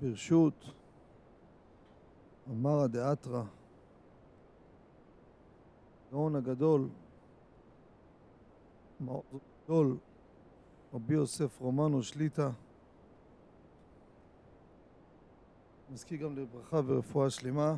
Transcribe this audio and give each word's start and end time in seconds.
ברשות 0.00 0.64
אמרא 2.50 2.86
דאתרא, 2.86 3.42
הגאון 6.08 6.36
הגדול, 6.36 6.88
מעוז 9.00 9.22
גדול, 9.64 9.96
רבי 10.94 11.14
יוסף 11.14 11.60
רומנו 11.60 12.02
שליטא, 12.02 12.50
מזכיר 15.90 16.18
גם 16.22 16.36
לברכה 16.36 16.80
ורפואה 16.86 17.30
שלמה, 17.30 17.76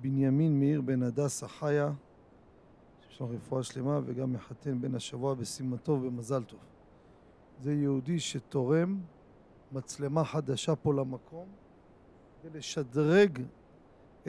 בנימין 0.00 0.60
מאיר 0.60 0.80
בן 0.80 1.02
הדסה 1.02 1.48
חיה, 1.48 1.92
יש 3.10 3.20
לו 3.20 3.28
רפואה 3.28 3.62
שלמה 3.62 4.00
וגם 4.04 4.32
מחתן 4.32 4.80
בן 4.80 4.94
השבוע 4.94 5.34
בשימה 5.34 5.78
טוב 5.78 6.02
ובמזל 6.02 6.44
טוב. 6.44 6.60
זה 7.60 7.74
יהודי 7.74 8.20
שתורם 8.20 9.00
מצלמה 9.74 10.24
חדשה 10.24 10.76
פה 10.76 10.94
למקום 10.94 11.48
ולשדרג 12.44 13.42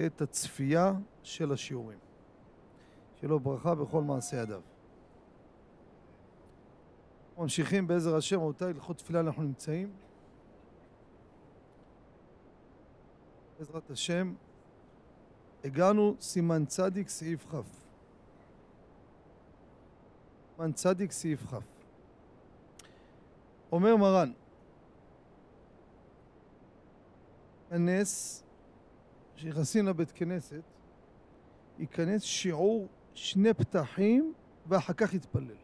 את 0.06 0.22
הצפייה 0.22 0.94
של 1.24 1.52
השיעורים. 1.52 2.00
לו 3.24 3.40
ברכה 3.40 3.76
בכל 3.76 4.02
מעשה 4.02 4.42
ידיו. 4.42 4.62
ממשיכים 7.38 7.88
בעזר 7.88 8.16
השם, 8.16 8.40
רבותיי, 8.40 8.68
הלכות 8.68 8.98
תפילה 8.98 9.20
אנחנו 9.20 9.44
נמצאים. 9.44 9.94
בעזרת 13.58 13.92
השם, 13.92 14.34
הגענו 15.64 16.16
סימן 16.22 16.66
צדיק 16.66 17.10
סעיף 17.10 17.46
כ'. 17.52 17.56
סימן 20.56 20.72
צדיק 20.72 21.12
סעיף 21.12 21.46
כ'. 21.46 21.56
אומר 23.72 23.96
מרן, 23.96 24.32
כנס, 27.70 28.44
כשנכנסים 29.36 29.88
לבית 29.88 30.12
כנסת, 30.12 30.62
ייכנס 31.80 32.22
שיעור 32.24 32.88
שני 33.14 33.54
פתחים 33.54 34.34
ואחר 34.68 34.94
כך 34.94 35.14
יתפלל. 35.14 35.56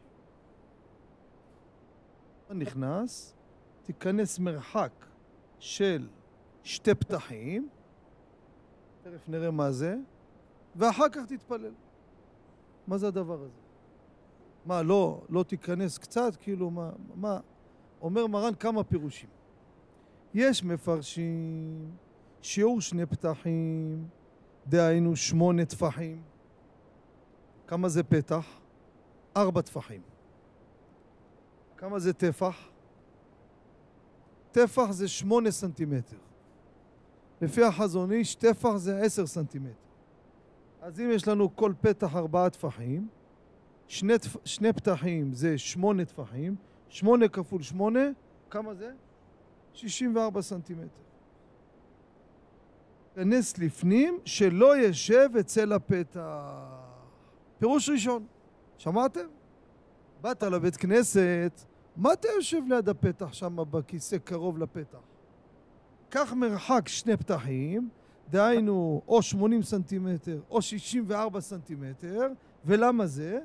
נכנס, 2.50 3.36
תיכנס 3.84 4.40
מרחק 4.40 4.92
של 5.60 6.08
שתי 6.64 6.96
פתחים, 6.96 7.70
תכף 9.04 9.30
נראה 9.30 9.52
מה 9.52 9.72
זה, 9.72 9.96
ואחר 10.76 11.10
כך 11.10 11.26
תתפלל. 11.28 11.74
מה 12.88 12.98
זה 12.98 13.08
הדבר 13.08 13.42
הזה? 13.42 13.60
מה, 14.66 14.82
לא, 14.82 15.22
לא 15.30 15.44
תיכנס 15.44 15.98
קצת? 15.98 16.36
כאילו, 16.42 16.72
מה, 16.72 16.92
מה? 17.16 17.40
אומר 18.02 18.28
מרן 18.28 18.56
כמה 18.56 18.84
פירושים. 18.84 19.30
יש 20.34 20.64
מפרשים 20.64 21.92
שיעור 22.42 22.82
שני 22.82 23.06
פתחים, 23.06 24.08
דהיינו 24.68 25.16
שמונה 25.16 25.66
טפחים. 25.66 26.22
כמה 27.68 27.90
זה 27.90 28.04
פתח? 28.04 28.60
ארבע 29.38 29.62
טפחים. 29.62 30.02
כמה 31.78 32.00
זה 32.00 32.14
טפח? 32.14 32.70
טפח 34.52 34.92
זה 34.92 35.08
שמונה 35.08 35.52
סנטימטר. 35.52 36.18
לפי 37.42 37.64
החזון 37.64 38.12
איש, 38.12 38.36
טפח 38.36 38.76
זה 38.76 39.00
עשר 39.00 39.28
סנטימטר. 39.28 39.74
אז 40.82 41.00
אם 41.00 41.10
יש 41.12 41.28
לנו 41.28 41.56
כל 41.56 41.74
פתח 41.82 42.16
ארבעה 42.16 42.50
טפחים, 42.50 43.08
שני, 43.88 44.14
שני 44.46 44.74
פתחים 44.74 45.34
זה 45.34 45.58
שמונה 45.58 46.06
טפחים, 46.06 46.56
שמונה 46.90 47.28
כפול 47.28 47.62
שמונה, 47.62 48.10
כמה 48.50 48.74
זה? 48.74 48.92
64 49.74 50.42
סנטימטר. 50.42 51.02
כנס 53.16 53.58
לפנים 53.58 54.20
שלא 54.26 54.78
ישב 54.78 55.30
אצל 55.40 55.74
הפתח. 55.74 56.22
פירוש 57.60 57.90
ראשון, 57.90 58.26
שמעתם? 58.78 59.26
באת 60.22 60.44
לבית 60.44 60.76
כנסת, 60.76 61.62
מה 61.96 62.14
אתה 62.14 62.28
יושב 62.28 62.62
ליד 62.68 62.90
הפתח 62.90 63.34
שם 63.34 63.58
בכיסא 63.72 64.18
קרוב 64.18 64.58
לפתח? 64.58 64.98
קח 66.10 66.34
מרחק 66.34 66.88
שני 66.88 67.18
פתחים, 67.18 67.90
דהיינו 68.30 69.02
או 69.08 69.22
80 69.22 69.64
סנטימטר 69.64 70.42
או 70.50 70.62
64 70.62 71.42
סנטימטר, 71.42 72.28
ולמה 72.66 73.08
זה? 73.08 73.40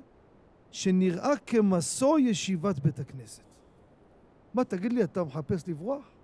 שנראה 0.71 1.33
כמסור 1.47 2.19
ישיבת 2.19 2.79
בית 2.79 2.99
הכנסת. 2.99 3.43
מה, 4.55 4.65
תגיד 4.65 4.93
לי, 4.93 5.05
אתה 5.05 5.25
מחפש 5.25 5.69
לברוח? 5.69 6.16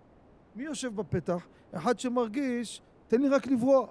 מי 0.56 0.62
יושב 0.62 0.96
בפתח? 0.96 1.46
אחד 1.72 1.98
שמרגיש, 1.98 2.82
תן 3.08 3.22
לי 3.22 3.28
רק 3.28 3.46
לברוח. 3.46 3.90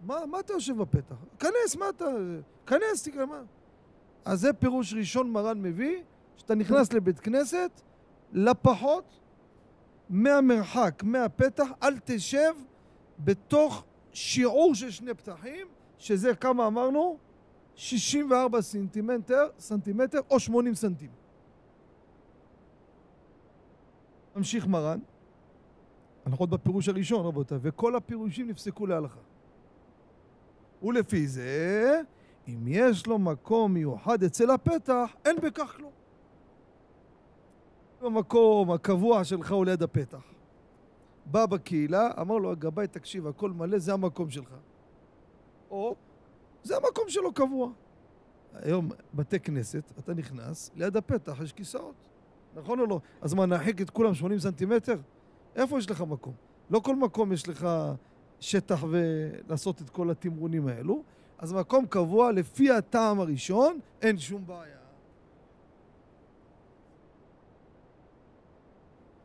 מה, 0.00 0.26
מה 0.26 0.40
אתה 0.40 0.52
יושב 0.52 0.76
בפתח? 0.76 1.16
כנס, 1.38 1.76
מה 1.76 1.88
אתה... 1.88 2.04
כנס, 2.66 3.02
תקרא, 3.02 3.26
מה? 3.26 3.42
אז 4.24 4.40
זה 4.40 4.52
פירוש 4.52 4.94
ראשון 4.94 5.30
מרן 5.30 5.62
מביא, 5.62 6.02
שאתה 6.36 6.54
נכנס 6.54 6.92
לבית 6.92 7.20
כנסת, 7.20 7.70
לפחות 8.32 9.20
מהמרחק, 10.08 11.02
מהפתח, 11.02 11.68
אל 11.82 11.98
תשב 12.04 12.52
בתוך 13.18 13.84
שיעור 14.12 14.74
של 14.74 14.90
שני 14.90 15.14
פתחים, 15.14 15.66
שזה 15.98 16.34
כמה 16.34 16.66
אמרנו? 16.66 17.18
64 17.74 18.60
סנטימטר, 18.60 19.48
סנטימטר 19.58 20.20
או 20.30 20.40
80 20.40 20.74
סנטימטר. 20.74 21.14
ממשיך 24.36 24.66
מרן, 24.66 24.98
אנחנו 26.28 26.42
עוד 26.42 26.50
בפירוש 26.50 26.88
הראשון 26.88 27.26
רבותיי, 27.26 27.58
וכל 27.62 27.96
הפירושים 27.96 28.48
נפסקו 28.48 28.86
להלכה. 28.86 29.20
ולפי 30.82 31.26
זה, 31.26 32.00
אם 32.48 32.64
יש 32.66 33.06
לו 33.06 33.18
מקום 33.18 33.74
מיוחד 33.74 34.22
אצל 34.22 34.50
הפתח, 34.50 35.10
אין 35.24 35.36
בכך 35.42 35.74
כלום. 35.76 35.90
במקום 38.02 38.70
הקבוע 38.70 39.24
שלך 39.24 39.52
הוא 39.52 39.64
ליד 39.64 39.82
הפתח. 39.82 40.22
בא 41.26 41.46
בקהילה, 41.46 42.10
אמר 42.20 42.38
לו 42.38 42.50
הגבאי, 42.50 42.86
תקשיב, 42.86 43.26
הכל 43.26 43.50
מלא, 43.50 43.78
זה 43.78 43.92
המקום 43.92 44.30
שלך. 44.30 44.54
או, 45.70 45.96
זה 46.62 46.76
המקום 46.76 47.04
שלו 47.08 47.32
קבוע. 47.32 47.70
היום 48.54 48.90
בתי 49.14 49.40
כנסת, 49.40 49.92
אתה 49.98 50.14
נכנס, 50.14 50.70
ליד 50.76 50.96
הפתח 50.96 51.40
יש 51.42 51.52
כיסאות. 51.52 52.08
נכון 52.54 52.80
או 52.80 52.86
לא? 52.86 53.00
אז 53.20 53.34
מה, 53.34 53.46
נרחיק 53.46 53.80
את 53.80 53.90
כולם 53.90 54.14
80 54.14 54.38
סנטימטר? 54.38 54.96
איפה 55.58 55.78
יש 55.78 55.90
לך 55.90 56.00
מקום? 56.00 56.32
לא 56.70 56.80
כל 56.80 56.96
מקום 56.96 57.32
יש 57.32 57.48
לך 57.48 57.68
שטח 58.40 58.84
ולעשות 58.90 59.82
את 59.82 59.90
כל 59.90 60.10
התמרונים 60.10 60.68
האלו. 60.68 61.02
אז 61.38 61.52
מקום 61.52 61.86
קבוע, 61.86 62.32
לפי 62.32 62.70
הטעם 62.70 63.20
הראשון, 63.20 63.78
אין 64.02 64.18
שום 64.18 64.46
בעיה. 64.46 64.78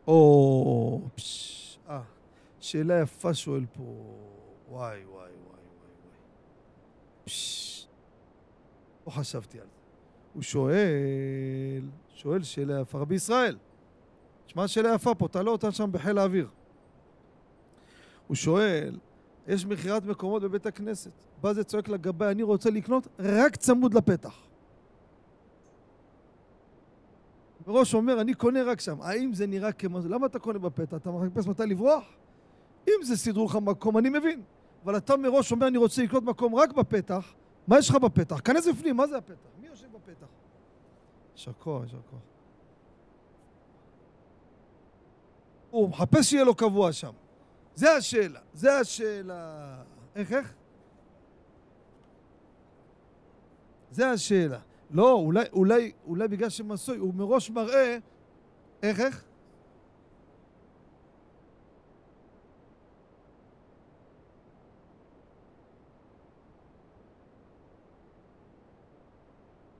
או, 0.08 1.02
פשש, 1.16 1.80
אה, 1.90 2.02
שאלה 2.60 3.02
יפה 3.02 3.34
שואל 3.34 3.66
פה. 3.74 3.84
וואי, 4.70 5.06
וואי, 5.06 5.06
וואי, 5.06 5.30
וואי. 5.30 6.12
פשש, 7.24 7.88
לא 9.08 9.12
חשבתי 9.12 9.60
על 9.60 9.66
זה. 9.66 9.82
הוא 10.34 10.44
שואל, 10.44 11.90
שואל 12.16 12.44
שאלה 12.44 12.82
יפה, 12.82 13.00
רבי 13.00 13.16
ישראל, 13.16 13.58
תשמע 14.54 14.68
שאלה 14.68 14.94
יפה 14.94 15.16
פה, 15.16 15.28
תעלה 15.28 15.50
אותה 15.52 15.72
שם 15.72 15.90
בחיל 15.92 16.18
האוויר. 16.18 16.48
הוא 18.28 18.36
שואל, 18.36 18.98
יש 19.48 19.66
מכירת 19.66 20.06
מקומות 20.06 20.42
בבית 20.42 20.66
הכנסת. 20.66 21.12
בא 21.42 21.54
זה 21.54 21.64
צועק 21.64 21.90
לגבי, 21.90 22.26
אני 22.26 22.44
רוצה 22.44 22.70
לקנות 22.70 23.08
רק 23.20 23.56
צמוד 23.56 23.94
לפתח. 23.94 24.36
מראש 27.68 27.94
אומר, 27.94 28.22
אני 28.22 28.34
קונה 28.34 28.64
רק 28.64 28.80
שם. 28.80 29.02
האם 29.02 29.34
זה 29.34 29.48
נראה 29.48 29.72
כמו... 29.72 30.00
למה 30.10 30.26
אתה 30.26 30.40
קונה 30.40 30.60
בפתח? 30.60 30.98
אתה 30.98 31.12
מחפש 31.12 31.48
מתי 31.48 31.64
לברוח? 31.66 32.04
אם 32.88 33.04
זה 33.04 33.18
סידרו 33.18 33.46
לך 33.46 33.56
מקום, 33.56 33.98
אני 33.98 34.10
מבין. 34.10 34.42
אבל 34.84 34.98
אתה 34.98 35.18
מראש 35.18 35.52
אומר, 35.52 35.68
אני 35.68 35.78
רוצה 35.78 36.04
לקנות 36.04 36.24
מקום 36.24 36.56
רק 36.56 36.74
בפתח. 36.74 37.34
מה 37.68 37.80
יש 37.80 37.90
לך 37.90 37.96
בפתח? 37.96 38.40
כנס 38.44 38.68
בפנים, 38.68 38.98
מה 38.98 39.08
זה 39.08 39.18
הפתח? 39.18 39.50
מי 39.62 39.68
יושב 39.68 39.88
בפתח? 39.92 40.28
יישר 41.36 41.52
כוח, 41.60 41.84
יישר 41.84 41.98
כוח. 42.10 42.33
הוא 45.74 45.90
מחפש 45.90 46.30
שיהיה 46.30 46.44
לו 46.44 46.56
קבוע 46.56 46.92
שם. 46.92 47.12
זה 47.76 47.92
השאלה, 47.92 48.40
זה 48.54 48.78
השאלה. 48.78 49.76
איך, 50.16 50.32
איך? 50.32 50.54
זה 53.92 54.10
השאלה. 54.10 54.60
לא, 54.92 55.14
אולי, 55.14 55.44
אולי, 55.54 55.92
אולי 56.06 56.28
בגלל 56.28 56.50
שמסוי, 56.50 56.98
הוא 56.98 57.14
מראש 57.14 57.50
מראה... 57.50 57.98
איך, 58.84 59.00
איך? 59.00 59.24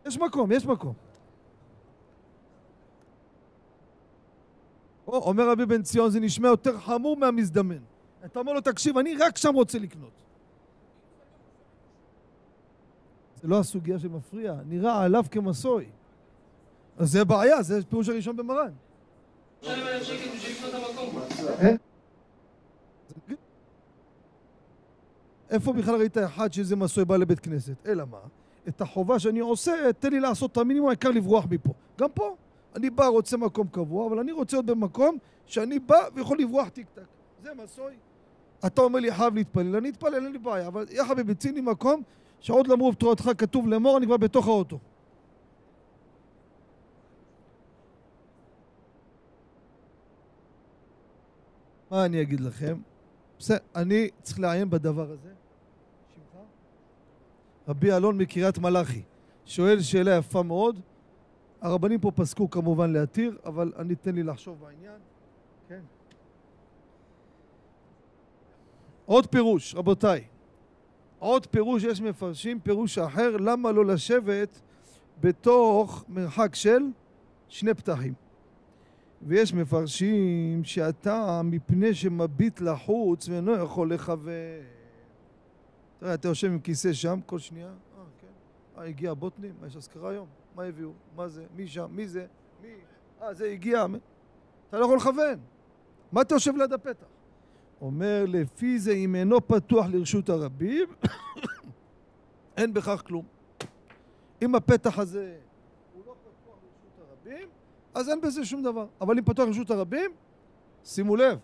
יש 0.06 0.18
מקום, 0.18 0.52
יש 0.52 0.66
מקום. 0.66 1.03
או, 5.08 5.18
אומר 5.18 5.50
רבי 5.50 5.66
בן 5.66 5.82
ציון, 5.82 6.10
זה 6.12 6.20
נשמע 6.20 6.48
יותר 6.48 6.80
חמור 6.80 7.18
מהמזדמן. 7.18 7.78
אתה 8.26 8.40
אומר 8.40 8.54
לו, 8.54 8.62
תקשיב, 8.62 8.98
אני 8.98 9.16
רק 9.16 9.38
שם 9.38 9.54
רוצה 9.54 9.80
לקנות. 9.80 10.12
זה 13.42 13.48
לא 13.48 13.60
הסוגיה 13.60 14.00
שמפריע, 14.00 14.56
נראה 14.66 15.04
עליו 15.04 15.26
כמסוי. 15.32 15.86
אז 16.98 17.12
זה 17.12 17.26
בעיה, 17.26 17.62
זה 17.64 17.86
פירוש 17.90 18.10
הראשון 18.10 18.38
במרן. 18.38 18.72
איפה 25.50 25.74
בכלל 25.74 25.96
ראית 25.96 26.18
אחד 26.18 26.54
שזה 26.54 26.76
מסוי 26.76 27.06
בא 27.06 27.18
לבית 27.18 27.40
כנסת? 27.40 27.74
אלא 27.86 28.04
מה? 28.06 28.18
את 28.68 28.82
החובה 28.82 29.20
שאני 29.20 29.40
עושה, 29.40 29.94
תן 30.00 30.10
לי 30.10 30.20
לעשות 30.20 30.52
את 30.52 30.58
המינימום, 30.58 30.90
העיקר 30.90 31.12
לברוח 31.12 31.46
מפה. 31.50 31.74
גם 32.00 32.10
פה. 32.14 32.36
אני 32.76 32.90
בא, 32.90 33.08
רוצה 33.08 33.38
מקום 33.38 33.68
קבוע, 33.68 34.08
אבל 34.08 34.20
אני 34.20 34.32
רוצה 34.32 34.58
להיות 34.58 34.66
במקום 34.66 35.18
שאני 35.46 35.80
בא 35.80 35.98
ויכול 36.16 36.38
לברוח 36.40 36.70
טיק 36.70 36.88
טק. 36.94 37.02
זה 37.44 37.50
מסוי. 37.64 37.94
אתה 38.66 38.82
אומר 38.82 39.00
לי 39.00 39.14
חייב 39.14 39.36
להתפלל, 39.36 39.76
אני 39.76 39.90
אתפלל, 39.90 40.16
אין 40.16 40.32
לי 40.32 40.38
בעיה, 40.38 40.68
אבל 40.68 40.86
יא 40.90 41.04
חביבי, 41.04 41.36
ציני 41.36 41.62
מקום 41.62 42.02
שעוד 42.40 42.68
למרו 42.68 42.92
בתורתך 42.92 43.30
כתוב 43.38 43.68
לאמור, 43.68 43.98
אני 43.98 44.06
כבר 44.06 44.18
בתוך 44.18 44.48
האוטו. 44.48 44.80
מה 51.92 52.06
אני 52.06 52.22
אגיד 52.22 52.40
לכם? 52.40 52.78
בסדר, 53.40 53.58
אני 53.76 54.10
צריך 54.22 54.40
לעיין 54.40 54.70
בדבר 54.70 55.12
הזה. 55.12 55.30
רבי 57.68 57.92
אלון 57.92 58.18
מקריית 58.18 58.58
מלאכי. 58.58 59.02
שואל 59.46 59.82
שאלה 59.82 60.12
יפה 60.16 60.44
מאוד. 60.44 60.80
הרבנים 61.64 62.00
פה 62.00 62.12
פסקו 62.12 62.50
כמובן 62.50 62.94
להתיר, 62.94 63.38
אבל 63.46 63.74
אני 63.78 63.94
אתן 63.94 64.16
לי 64.16 64.24
לחשוב 64.24 64.60
בעניין. 64.60 65.00
כן. 65.68 65.80
עוד 69.06 69.28
פירוש, 69.28 69.76
רבותיי. 69.76 70.24
עוד 71.20 71.46
פירוש 71.48 71.84
יש 71.84 72.02
מפרשים, 72.02 72.60
פירוש 72.60 72.98
אחר, 72.98 73.38
למה 73.38 73.72
לא 73.72 73.86
לשבת 73.86 74.62
בתוך 75.22 76.06
מרחק 76.10 76.56
של 76.56 76.82
שני 77.48 77.74
פתחים. 77.74 78.14
ויש 79.22 79.54
מפרשים 79.54 80.64
שאתה 80.64 81.42
מפני 81.44 81.94
שמביט 81.94 82.62
לחוץ 82.62 83.30
ואינו 83.30 83.52
יכול 83.56 83.94
לכוון. 83.94 84.34
תראה, 86.00 86.14
אתה 86.14 86.28
יושב 86.28 86.48
עם 86.48 86.60
כיסא 86.60 86.94
שם 86.94 87.20
כל 87.26 87.40
שנייה, 87.40 87.68
אה, 87.68 88.04
כן. 88.22 88.28
אה, 88.78 88.84
הגיע 88.88 89.14
בוטנים, 89.14 89.54
יש 89.68 89.76
אזכרה 89.76 90.10
היום? 90.10 90.43
מה 90.56 90.64
הביאו? 90.64 90.92
מה 91.16 91.28
זה? 91.28 91.46
מי 91.56 91.68
שם? 91.68 91.88
מי 91.92 92.08
זה? 92.08 92.26
מי? 92.62 92.76
אה, 93.22 93.34
זה 93.34 93.46
הגיע. 93.46 93.86
אתה 94.70 94.80
לא 94.80 94.86
יכול 94.86 94.98
לכוון. 94.98 95.40
מה 96.12 96.22
אתה 96.22 96.36
יושב 96.36 96.56
ליד 96.56 96.74
הפתח? 96.74 97.06
אומר, 97.82 98.26
לפי 98.28 98.80
זה 98.80 98.92
אם 98.92 99.16
אינו 99.16 99.48
פתוח 99.48 99.86
לרשות 99.90 100.30
הרבים, 100.30 100.88
אין 102.58 102.74
בכך 102.74 103.04
כלום. 103.06 103.26
אם 104.42 104.56
הפתח 104.56 105.00
הזה 105.00 105.38
הוא 105.94 106.04
לא 106.06 106.16
פתוח 106.22 106.56
לרשות 106.64 107.10
הרבים, 107.10 107.50
אז 107.94 108.10
אין 108.10 108.22
בזה 108.22 108.46
שום 108.46 108.64
דבר. 108.64 108.88
אבל 109.02 109.18
אם 109.18 109.24
פתוח 109.26 109.48
לרשות 109.48 109.72
הרבים, 109.72 110.12
שימו 110.84 111.16
לב, 111.16 111.40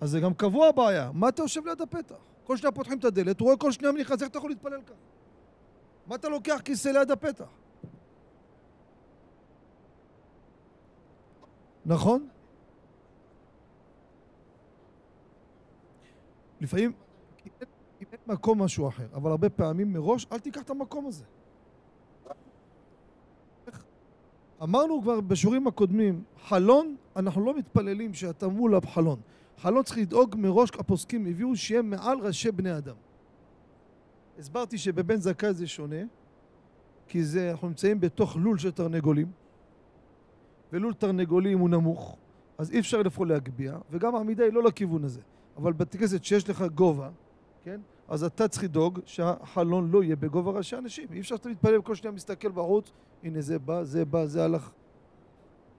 אז 0.00 0.10
זה 0.10 0.20
גם 0.20 0.34
קבוע 0.34 0.66
הבעיה. 0.66 1.10
מה 1.14 1.28
אתה 1.28 1.42
יושב 1.42 1.66
ליד 1.66 1.80
הפתח? 1.80 2.16
כל 2.44 2.56
שניה 2.56 2.72
פותחים 2.72 2.98
את 2.98 3.04
הדלת, 3.04 3.40
הוא 3.40 3.46
רואה 3.46 3.56
כל 3.56 3.72
שניה 3.72 3.92
מי 3.92 4.00
נכנס, 4.00 4.22
איך 4.22 4.30
אתה 4.30 4.38
יכול 4.38 4.50
להתפלל 4.50 4.82
ככה? 4.82 4.94
מה 6.06 6.14
אתה 6.14 6.28
לוקח 6.28 6.60
כיסא 6.64 6.88
ליד 6.88 7.10
הפתח? 7.10 7.61
נכון? 11.86 12.28
לפעמים, 16.60 16.92
אם 18.00 18.06
אין 18.12 18.20
מקום 18.26 18.62
משהו 18.62 18.88
אחר, 18.88 19.06
אבל 19.14 19.30
הרבה 19.30 19.50
פעמים 19.50 19.92
מראש, 19.92 20.26
אל 20.32 20.38
תיקח 20.38 20.62
את 20.62 20.70
המקום 20.70 21.06
הזה. 21.06 21.24
אמרנו 24.62 25.02
כבר 25.02 25.20
בשיעורים 25.20 25.66
הקודמים, 25.66 26.24
חלון, 26.42 26.96
אנחנו 27.16 27.44
לא 27.44 27.56
מתפללים 27.58 28.14
שאתה 28.14 28.48
מול 28.48 28.74
החלון. 28.76 29.20
חלון 29.58 29.82
צריך 29.82 29.98
לדאוג 29.98 30.34
מראש, 30.38 30.70
הפוסקים 30.78 31.26
הביאו 31.26 31.56
שיהיה 31.56 31.82
מעל 31.82 32.18
ראשי 32.18 32.50
בני 32.50 32.76
אדם. 32.76 32.96
הסברתי 34.38 34.78
שבבן 34.78 35.16
זכאי 35.16 35.54
זה 35.54 35.66
שונה, 35.66 36.02
כי 37.08 37.24
זה, 37.24 37.50
אנחנו 37.50 37.68
נמצאים 37.68 38.00
בתוך 38.00 38.36
לול 38.36 38.58
של 38.58 38.70
תרנגולים, 38.70 39.32
ולול 40.72 40.94
תרנגולים 40.94 41.58
הוא 41.58 41.68
נמוך, 41.70 42.16
אז 42.58 42.70
אי 42.70 42.78
אפשר 42.78 43.02
לפעול 43.02 43.28
להגביה, 43.28 43.78
וגם 43.90 44.14
העמידה 44.14 44.44
היא 44.44 44.52
לא 44.52 44.62
לכיוון 44.62 45.04
הזה. 45.04 45.20
אבל 45.56 45.72
בתי 45.72 45.98
כנסת 45.98 46.24
שיש 46.24 46.50
לך 46.50 46.64
גובה, 46.74 47.10
כן? 47.62 47.80
אז 48.08 48.24
אתה 48.24 48.48
צריך 48.48 48.64
לדאוג 48.64 49.00
שהחלון 49.04 49.90
לא 49.90 50.02
יהיה 50.02 50.16
בגובה 50.16 50.50
ראשי 50.50 50.76
אנשים. 50.76 51.08
אי 51.12 51.20
אפשר 51.20 51.36
שאתה 51.36 51.48
מתפלל 51.48 51.78
וכל 51.78 51.94
שניה 51.94 52.12
מסתכל 52.12 52.48
בחוץ, 52.48 52.92
הנה 53.22 53.40
זה 53.40 53.58
בא, 53.58 53.82
זה 53.82 54.04
בא, 54.04 54.26
זה 54.26 54.44
הלך. 54.44 54.70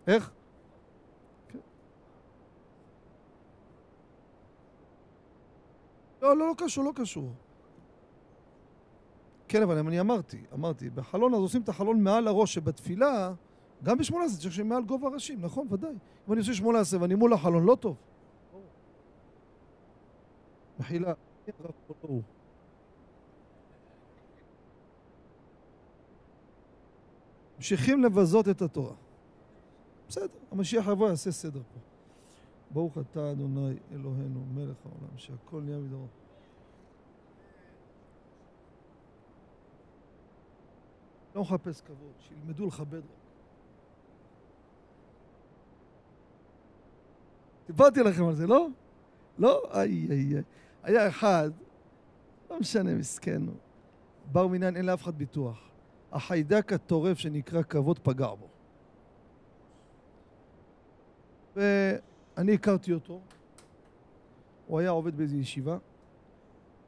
איך? 0.07 0.31
לא, 6.22 6.38
לא, 6.38 6.48
לא 6.48 6.54
קשור, 6.57 6.84
לא 6.84 6.92
קשור. 6.96 7.31
כן, 9.48 9.62
אבל 9.62 9.78
אני 9.78 10.00
אמרתי, 10.00 10.42
אמרתי, 10.54 10.89
בחלון 10.89 11.34
אז 11.34 11.39
עושים 11.39 11.62
את 11.62 11.69
החלון 11.69 12.04
מעל 12.04 12.28
הראש 12.28 12.54
שבתפילה, 12.54 13.34
גם 13.83 13.97
ב-18 13.97 14.39
צריך 14.39 14.53
שיהיה 14.53 14.68
מעל 14.68 14.83
גובה 14.83 15.09
ראשים, 15.09 15.41
נכון, 15.41 15.68
ודאי. 15.69 15.95
אם 16.27 16.33
אני 16.33 16.39
עושה 16.39 16.53
18 16.53 17.01
ואני 17.01 17.15
מול 17.15 17.33
החלון, 17.33 17.65
לא 17.65 17.77
טוב. 17.80 17.95
מחילה. 20.80 21.13
ממשיכים 27.57 28.03
לבזות 28.03 28.50
את 28.50 28.62
התורה. 28.62 28.94
בסדר, 30.07 30.27
המשיח 30.51 30.88
יבוא 30.88 31.09
יעשה 31.09 31.31
סדר 31.31 31.62
פה. 31.74 31.79
ברוך 32.71 32.97
אתה 32.97 33.31
אדוני 33.31 33.75
אלוהינו 33.91 34.45
מלך 34.53 34.77
העולם 34.86 35.18
שהכל 35.18 35.62
נהיה 35.62 35.79
בדברו. 35.79 36.07
לא 41.36 41.41
מחפש 41.41 41.81
כבוד, 41.81 42.13
שילמדו 42.19 42.68
לכבד 42.68 42.97
רק. 42.97 43.23
דיברתי 47.68 48.00
לכם 48.00 48.25
על 48.25 48.36
זה, 48.36 48.48
לא? 48.48 48.68
לא? 49.38 49.62
איי 49.74 50.08
איי 50.10 50.36
איי. 50.36 50.43
היה 50.84 51.08
אחד, 51.08 51.51
לא 52.50 52.60
משנה, 52.60 52.96
מסכן, 52.96 53.41
בר 54.32 54.48
מינן, 54.48 54.75
אין 54.75 54.86
לאף 54.86 55.03
אחד 55.03 55.17
ביטוח. 55.17 55.70
החיידק 56.12 56.74
הטורף 56.74 57.17
שנקרא 57.17 57.62
כבוד 57.62 58.00
פגע 58.00 58.27
בו. 58.27 58.48
ואני 61.55 62.53
הכרתי 62.53 62.93
אותו, 62.93 63.22
הוא 64.67 64.79
היה 64.79 64.89
עובד 64.89 65.17
באיזו 65.17 65.38
ישיבה, 65.38 65.77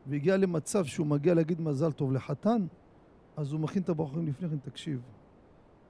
והגיע 0.08 0.38
למצב 0.38 0.86
שהוא 0.86 1.08
מגיע 1.08 1.34
להגיד 1.34 1.62
מזל 1.62 1.92
טוב 1.92 2.12
לחתן, 2.12 2.66
אז 3.38 3.52
הוא 3.52 3.60
מכין 3.60 3.82
את 3.82 3.90
הבחורים 3.90 4.28
לפני 4.28 4.50
כן, 4.50 4.58
תקשיב. 4.58 5.02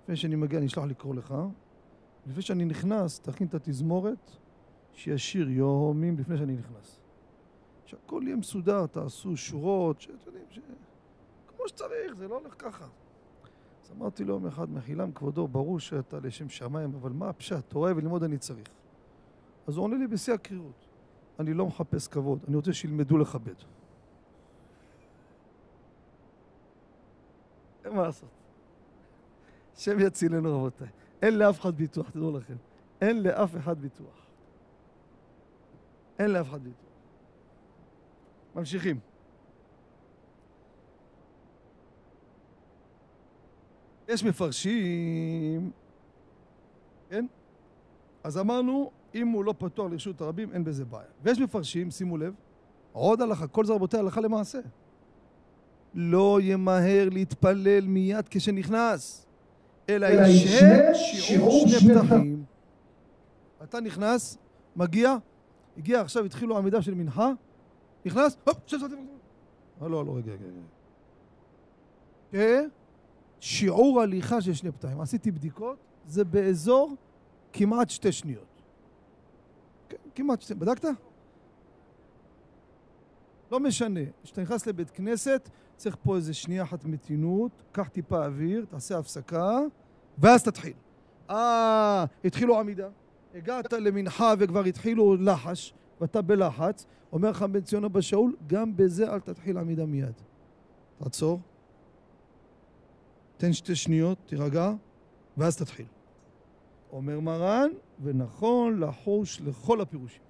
לפני 0.04 0.16
שאני 0.16 0.36
מגיע 0.36 0.60
אני 0.60 0.68
אשלח 0.68 0.84
לקרוא 0.84 1.16
לך, 1.16 1.36
לפני 2.28 2.42
שאני 2.42 2.66
נכנס, 2.66 3.20
תכין 3.20 3.48
את 3.48 3.54
התזמורת, 3.54 4.38
שישיר 4.96 5.50
יומים 5.50 6.18
לפני 6.18 6.38
שאני 6.38 6.56
נכנס. 6.56 7.00
שהכל 7.86 8.22
יהיה 8.26 8.36
מסודר, 8.36 8.88
תעשו 8.88 9.38
שורות, 9.38 10.02
שאתם 10.02 10.14
יודעים, 10.26 10.46
ש... 10.50 10.60
כמו 11.48 11.68
שצריך, 11.68 12.16
זה 12.16 12.28
לא 12.28 12.40
הולך 12.40 12.56
ככה. 12.58 12.86
אז 13.84 13.92
אמרתי 13.92 14.24
לו 14.24 14.34
יום 14.34 14.48
אחד, 14.48 14.70
מחילם 14.70 15.12
כבודו, 15.12 15.48
ברור 15.48 15.80
שאתה 15.80 16.20
לשם 16.20 16.50
שמיים, 16.50 16.96
אבל 16.96 17.12
מה 17.12 17.30
הפשט? 17.30 17.70
תורה 17.70 17.92
וללמוד 17.96 18.24
אני 18.24 18.38
צריך. 18.38 18.68
אז 19.68 19.78
הוא 19.78 19.84
עונה 19.84 19.98
לי 19.98 20.08
בשיא 20.08 20.34
הקרירות, 20.34 20.86
אני 21.40 21.54
לא 21.54 21.66
מחפש 21.66 22.08
כבוד, 22.08 22.40
אני 22.48 22.56
רוצה 22.56 22.74
שילמדו 22.74 23.18
לכבד. 23.18 23.56
אין 27.86 27.94
מה 27.94 28.02
לעשות. 28.02 28.30
השם 29.76 30.00
יצילנו 30.00 30.56
רבותיי. 30.56 30.88
אין 31.22 31.38
לאף 31.38 31.60
אחד 31.60 31.76
ביטוח, 31.76 32.10
תדעו 32.10 32.38
לכם. 32.38 32.56
אין 33.02 33.24
לאף 33.24 33.56
אחד 33.56 33.80
ביטוח. 33.80 34.25
אין 36.20 36.32
לאף 36.32 36.50
אחד 36.50 36.64
ביטוח. 36.64 36.80
ממשיכים. 38.56 39.00
יש 44.08 44.24
מפרשים, 44.24 45.72
כן? 47.10 47.26
אז 48.24 48.38
אמרנו, 48.38 48.92
אם 49.16 49.28
הוא 49.28 49.46
לא 49.46 49.54
פתוח 49.58 49.92
לרשות 49.92 50.22
הרבים, 50.22 50.52
אין 50.52 50.64
בזה 50.64 50.86
בעיה. 50.86 51.08
ויש 51.24 51.40
מפרשים, 51.40 51.92
שימו 51.92 52.18
לב, 52.18 52.34
עוד 52.92 53.22
הלכה, 53.22 53.48
כל 53.48 53.66
זה 53.66 53.74
רבותי 53.74 53.98
הלכה 53.98 54.22
למעשה. 54.22 54.60
לא 55.94 56.40
ימהר 56.42 57.10
להתפלל 57.12 57.88
מיד 57.88 58.28
כשנכנס, 58.30 59.26
אלא 59.90 60.08
ישהה 60.08 60.96
שיעור 60.96 61.68
שני 61.68 61.94
פתחים. 61.94 62.44
אתה 63.64 63.80
נכנס, 63.80 64.38
מגיע, 64.76 65.16
הגיע 65.78 66.02
עכשיו, 66.02 66.26
התחילו 66.26 66.58
עמידה 66.58 66.82
של 66.82 66.94
מנחה, 66.94 67.32
נכנס, 68.06 68.38
הופ, 68.44 68.58
שב, 68.66 68.80
שב. 68.80 68.86
אה, 69.82 69.88
לא, 69.88 70.06
לא, 70.06 70.18
רגע, 70.18 70.32
רגע. 70.32 70.44
כן? 72.32 72.70
שיעור 73.40 74.02
הליכה 74.02 74.42
של 74.42 74.54
שני 74.54 74.72
פתחים. 74.72 75.02
עשיתי 75.02 75.32
בדיקות, 75.32 75.78
זה 76.06 76.24
באזור 76.24 76.96
כמעט 77.54 77.90
שתי 77.90 78.12
שניות. 78.12 78.62
כן, 79.90 79.98
כמעט 80.16 80.42
שתי... 80.42 80.54
בדקת? 80.54 80.88
לא 83.52 83.60
משנה. 83.60 84.00
כשאתה 84.24 84.42
נכנס 84.42 84.68
לבית 84.68 84.90
כנסת, 84.90 85.50
צריך 85.76 85.98
פה 86.04 86.16
איזה 86.16 86.34
שנייה 86.34 86.64
אחת 86.64 86.86
מתינות, 86.86 87.52
קח 87.72 87.88
טיפה 87.88 88.26
אוויר, 88.26 88.66
תעשה 88.70 88.98
הפסקה, 88.98 89.60
ואז 90.18 90.44
תתחיל. 90.44 90.74
אה, 91.30 92.06
התחילו 92.26 92.60
עמידה. 92.60 92.88
הגעת 93.36 93.74
למנחה 93.74 94.34
וכבר 94.40 94.64
התחילו 94.64 95.16
לחש, 95.16 95.74
ואתה 96.02 96.22
בלחץ, 96.22 96.86
אומר 97.12 97.30
לך 97.30 97.42
בן 97.42 97.62
ציון 97.62 97.84
אבא 97.84 98.02
שאול, 98.02 98.36
גם 98.48 98.78
בזה 98.78 99.14
אל 99.14 99.20
תתחיל 99.20 99.58
עמידה 99.58 99.86
מיד. 99.86 100.14
תעצור, 100.98 101.40
תן 103.38 103.54
שתי 103.54 103.76
שניות, 103.76 104.18
תירגע, 104.26 104.74
ואז 105.38 105.58
תתחיל. 105.58 105.86
אומר 106.92 107.20
מרן, 107.20 107.70
ונכון 108.04 108.80
לחוש 108.80 109.42
לכל 109.42 109.82
הפירושים. 109.82 110.22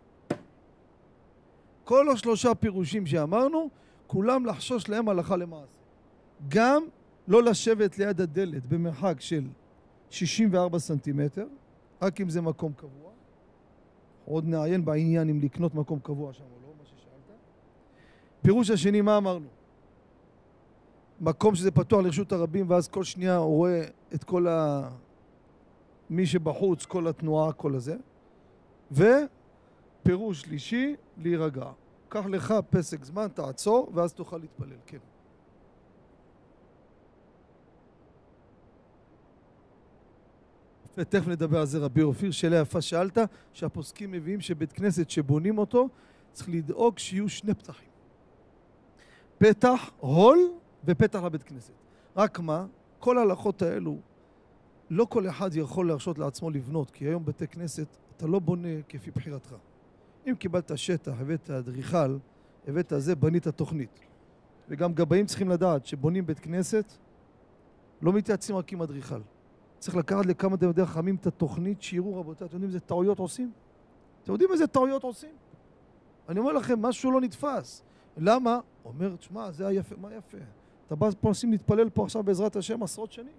כל 1.84 2.10
השלושה 2.10 2.56
פירושים 2.56 3.06
שאמרנו, 3.06 3.70
כולם 4.08 4.46
לחשוש 4.46 4.90
להם 4.90 5.10
הלכה 5.10 5.36
למעשה. 5.36 5.72
גם 6.48 6.84
לא 7.28 7.44
לשבת 7.44 7.98
ליד 7.98 8.22
הדלת 8.22 8.66
במרחק 8.66 9.22
של 9.22 9.48
64 10.10 10.80
סנטימטר, 10.80 11.46
רק 12.06 12.22
אם 12.22 12.30
זה 12.30 12.42
מקום 12.42 12.74
קבוע. 12.74 13.12
עוד 14.26 14.46
נעיין 14.46 14.86
בעניין 14.86 15.30
אם 15.30 15.40
לקנות 15.40 15.76
מקום 15.76 16.00
קבוע 16.00 16.34
שם 16.34 16.44
או 16.44 16.62
לא, 16.62 16.74
מה 16.80 16.86
ששאלת. 16.86 17.38
פירוש 18.42 18.70
השני, 18.70 19.02
מה 19.02 19.18
אמרנו? 19.18 19.48
מקום 21.22 21.56
שזה 21.56 21.72
פתוח 21.72 22.04
לרשות 22.04 22.32
הרבים, 22.32 22.70
ואז 22.70 22.88
כל 22.88 23.04
שנייה 23.04 23.38
הוא 23.38 23.56
רואה 23.56 23.82
את 24.16 24.24
כל 24.24 24.48
ה... 24.48 24.90
מי 26.10 26.26
שבחוץ, 26.26 26.86
כל 26.86 27.08
התנועה, 27.08 27.54
כל 27.54 27.76
הזה. 27.76 27.98
ופירוש 28.92 30.42
שלישי, 30.42 30.96
להירגע. 31.18 31.72
קח 32.10 32.26
לך 32.26 32.54
פסק 32.70 33.04
זמן, 33.04 33.28
תעצור, 33.34 33.92
ואז 33.94 34.14
תוכל 34.14 34.38
להתפלל. 34.38 34.78
כן. 34.86 34.98
ותכף 40.98 41.28
נדבר 41.28 41.60
על 41.60 41.66
זה 41.66 41.78
רבי 41.78 42.02
אופיר, 42.02 42.32
שאלה 42.32 42.60
יפה 42.60 42.82
שאלת, 42.82 43.18
שהפוסקים 43.54 44.12
מביאים 44.12 44.42
שבית 44.42 44.72
כנסת 44.72 45.10
שבונים 45.10 45.58
אותו, 45.58 45.90
צריך 46.34 46.50
לדאוג 46.50 47.00
שיהיו 47.00 47.30
שני 47.30 47.54
פתחים. 47.54 47.90
פתח 49.38 49.92
הול 49.98 50.40
ופתח 50.86 51.20
לבית 51.24 51.44
כנסת. 51.44 51.74
רק 52.18 52.40
מה, 52.40 52.66
כל 53.00 53.18
ההלכות 53.18 53.62
האלו, 53.62 53.98
לא 54.90 55.06
כל 55.10 55.30
אחד 55.30 55.56
יכול 55.56 55.88
להרשות 55.88 56.18
לעצמו 56.18 56.50
לבנות, 56.50 56.92
כי 56.92 57.06
היום 57.06 57.26
בתי 57.26 57.48
כנסת, 57.48 57.88
אתה 58.18 58.28
לא 58.28 58.40
בונה 58.40 58.82
כפי 58.90 59.12
בחירתך. 59.12 59.56
אם 60.28 60.36
קיבלת 60.36 60.72
שטח, 60.76 61.12
הבאת 61.20 61.50
אדריכל, 61.50 62.18
הבאת 62.68 62.94
זה, 62.98 63.16
בנית 63.16 63.48
תוכנית. 63.48 64.00
וגם 64.70 64.94
גבאים 64.94 65.26
צריכים 65.26 65.50
לדעת 65.50 65.86
שבונים 65.86 66.26
בית 66.26 66.40
כנסת, 66.40 66.94
לא 68.02 68.14
מתייעצים 68.14 68.56
רק 68.56 68.74
עם 68.74 68.82
אדריכל. 68.82 69.22
צריך 69.80 69.98
לקחת 69.98 70.26
לכמה 70.26 70.58
תלמידי 70.58 70.86
חכמים 70.86 71.16
את 71.16 71.28
התוכנית, 71.28 71.82
שיראו 71.82 72.20
רבותיי, 72.20 72.48
אתם 72.48 72.56
יודעים 72.56 72.70
איזה 72.70 72.80
טעויות 72.80 73.20
עושים? 73.20 73.52
אתם 74.24 74.32
יודעים 74.32 74.52
איזה 74.52 74.68
טעויות 74.68 75.04
עושים? 75.04 75.36
אני 76.30 76.40
אומר 76.40 76.52
לכם, 76.52 76.82
משהו 76.82 77.12
לא 77.12 77.22
נתפס. 77.22 77.84
למה? 78.18 78.60
אומר, 78.86 79.16
תשמע, 79.16 79.52
זה 79.52 79.68
היפה, 79.68 79.96
מה 80.02 80.14
יפה? 80.14 80.38
אתה 80.88 80.96
בא 80.96 81.10
פה 81.22 81.30
לשים 81.30 81.52
להתפלל 81.52 81.90
פה 81.90 82.04
עכשיו 82.04 82.24
בעזרת 82.24 82.56
השם 82.56 82.84
עשרות 82.84 83.12
שנים. 83.12 83.34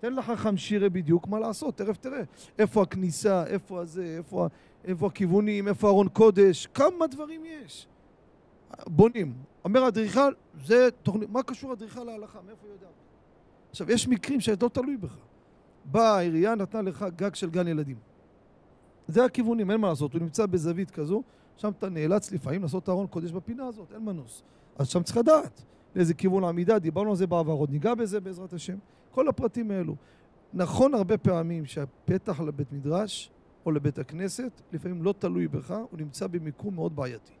תן 0.00 0.14
לחכם 0.14 0.56
שירה 0.56 0.88
בדיוק 0.88 1.28
מה 1.28 1.38
לעשות, 1.38 1.76
תכף 1.78 1.96
תראה. 1.96 2.22
איפה 2.58 2.82
הכניסה, 2.82 3.46
איפה 3.46 3.80
הזה, 3.80 4.16
איפה, 4.18 4.48
איפה 4.84 5.06
הכיוונים, 5.06 5.68
איפה 5.68 5.88
ארון 5.88 6.08
קודש, 6.08 6.66
כמה 6.66 7.06
דברים 7.06 7.42
יש. 7.44 7.88
בונים. 8.86 9.34
אומר 9.64 9.88
אדריכל, 9.88 10.32
זה 10.64 10.88
תוכנית, 11.02 11.30
מה 11.30 11.42
קשור 11.42 11.72
אדריכל 11.72 12.04
להלכה? 12.04 12.38
מאיפה 12.46 12.66
הוא 12.66 12.72
יודע? 12.72 12.86
עכשיו, 13.70 13.90
יש 13.90 14.08
מקרים 14.08 14.40
שאתה 14.40 14.66
לא 14.66 14.70
תלוי 14.70 14.96
בך. 14.96 15.16
באה 15.84 16.16
העירייה, 16.16 16.54
נתנה 16.54 16.82
לך 16.82 17.06
גג 17.16 17.34
של 17.34 17.50
גן 17.50 17.68
ילדים. 17.68 17.96
זה 19.08 19.24
הכיוונים, 19.24 19.70
אין 19.70 19.80
מה 19.80 19.88
לעשות, 19.88 20.12
הוא 20.12 20.22
נמצא 20.22 20.46
בזווית 20.46 20.90
כזו, 20.90 21.22
שם 21.56 21.70
אתה 21.78 21.88
נאלץ 21.88 22.32
לפעמים 22.32 22.62
לעשות 22.62 22.88
ארון 22.88 23.06
קודש 23.06 23.32
בפינה 23.32 23.66
הזאת, 23.66 23.92
אין 23.92 24.04
מנוס. 24.04 24.42
אז 24.78 24.88
שם 24.88 25.02
צריך 25.02 25.16
לדעת 25.16 25.62
לאיזה 25.94 26.14
כיוון 26.14 26.44
העמידה, 26.44 26.78
דיברנו 26.78 27.10
על 27.10 27.16
זה 27.16 27.26
בעבר, 27.26 27.52
עוד 27.52 27.70
ניגע 27.70 27.94
בזה 27.94 28.20
בעזרת 28.20 28.52
השם. 28.52 28.76
כל 29.10 29.28
הפרטים 29.28 29.70
האלו. 29.70 29.96
נכון 30.54 30.94
הרבה 30.94 31.18
פעמים 31.18 31.66
שהפתח 31.66 32.40
לבית 32.40 32.72
מדרש 32.72 33.30
או 33.66 33.70
לבית 33.70 33.98
הכנסת, 33.98 34.60
לפעמים 34.72 35.02
לא 35.02 35.14
תלוי 35.18 35.48
בך, 35.48 35.70
הוא 35.90 35.98
נמצא 35.98 36.26
במיקום 36.26 36.74
מאוד 36.74 36.96
בעייתי. 36.96 37.32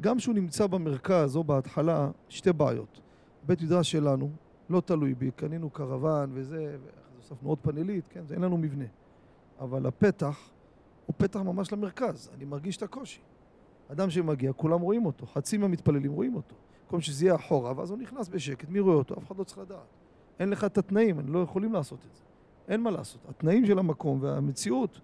גם 0.00 0.18
כשהוא 0.18 0.34
נמצא 0.34 0.66
במרכז 0.66 1.36
או 1.36 1.44
בהתחלה, 1.44 2.10
שתי 2.28 2.52
בעיות. 2.52 3.00
בית 3.46 3.62
מדרש 3.62 3.90
שלנו, 3.92 4.30
לא 4.70 4.80
תלוי 4.80 5.14
בי, 5.14 5.30
קנינו 5.30 5.70
קרוון 5.70 6.30
וזה, 6.34 6.76
הוספנו 7.16 7.48
עוד 7.48 7.58
פאנלית, 7.58 8.04
כן, 8.08 8.22
אין 8.30 8.40
לנו 8.40 8.56
מבנה. 8.58 8.84
אבל 9.60 9.86
הפתח 9.86 10.50
הוא 11.06 11.14
פתח 11.18 11.40
ממש 11.40 11.72
למרכז, 11.72 12.30
אני 12.34 12.44
מרגיש 12.44 12.76
את 12.76 12.82
הקושי. 12.82 13.20
אדם 13.92 14.10
שמגיע, 14.10 14.52
כולם 14.52 14.80
רואים 14.80 15.06
אותו, 15.06 15.26
חצי 15.26 15.58
מהמתפללים 15.58 16.12
רואים 16.12 16.34
אותו. 16.34 16.54
במקום 16.84 17.00
שזה 17.00 17.24
יהיה 17.24 17.34
אחורה, 17.34 17.72
ואז 17.76 17.90
הוא 17.90 17.98
נכנס 17.98 18.28
בשקט, 18.28 18.68
מי 18.68 18.80
רואה 18.80 18.94
אותו? 18.94 19.14
אף 19.14 19.26
אחד 19.26 19.38
לא 19.38 19.44
צריך 19.44 19.58
לדעת. 19.58 19.78
אין 20.40 20.50
לך 20.50 20.64
את 20.64 20.78
התנאים, 20.78 21.18
הם 21.18 21.32
לא 21.32 21.38
יכולים 21.38 21.72
לעשות 21.72 21.98
את 22.10 22.14
זה. 22.14 22.22
אין 22.68 22.80
מה 22.80 22.90
לעשות. 22.90 23.20
התנאים 23.28 23.66
של 23.66 23.78
המקום 23.78 24.18
והמציאות, 24.22 25.00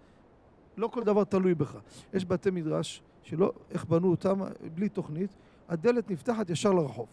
לא 0.77 0.89
כל 0.89 1.05
דבר 1.05 1.25
תלוי 1.25 1.55
בך. 1.55 1.79
יש 2.15 2.25
בתי 2.25 2.51
מדרש 2.51 3.03
שלא, 3.23 3.53
איך 3.71 3.85
בנו 3.85 4.11
אותם, 4.11 4.41
בלי 4.75 4.89
תוכנית, 4.89 5.31
הדלת 5.69 6.11
נפתחת 6.11 6.51
ישר 6.51 6.73
לרחוב. 6.73 7.07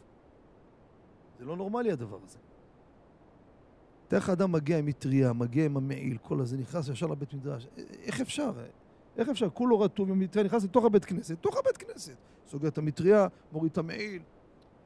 זה 1.44 1.50
לא 1.50 1.58
נורמלי 1.58 1.92
הדבר 1.92 2.20
הזה. 2.24 2.38
תאר 4.08 4.18
לך 4.18 4.30
אדם 4.30 4.52
מגיע 4.52 4.78
עם 4.78 4.86
מטריה, 4.86 5.34
מגיע 5.34 5.66
עם 5.66 5.78
המעיל, 5.78 6.18
כל 6.18 6.42
הזה, 6.42 6.58
נכנס 6.58 6.88
ישר 6.88 7.08
לבית 7.08 7.34
מדרש. 7.34 7.68
איך 8.04 8.22
אפשר? 8.22 8.52
איך 9.18 9.30
אפשר? 9.30 9.50
כולו 9.50 9.80
רטוב 9.80 10.12
עם 10.12 10.20
מטריה, 10.20 10.46
נכנס 10.46 10.64
לתוך 10.64 10.86
הבית 10.86 11.06
כנסת, 11.06 11.32
לתוך 11.32 11.58
הבית 11.58 11.78
כנסת. 11.78 12.16
סוגר 12.48 12.68
את 12.68 12.78
המטריה, 12.78 13.28
מוריד 13.52 13.72
את 13.72 13.78
המעיל. 13.78 14.22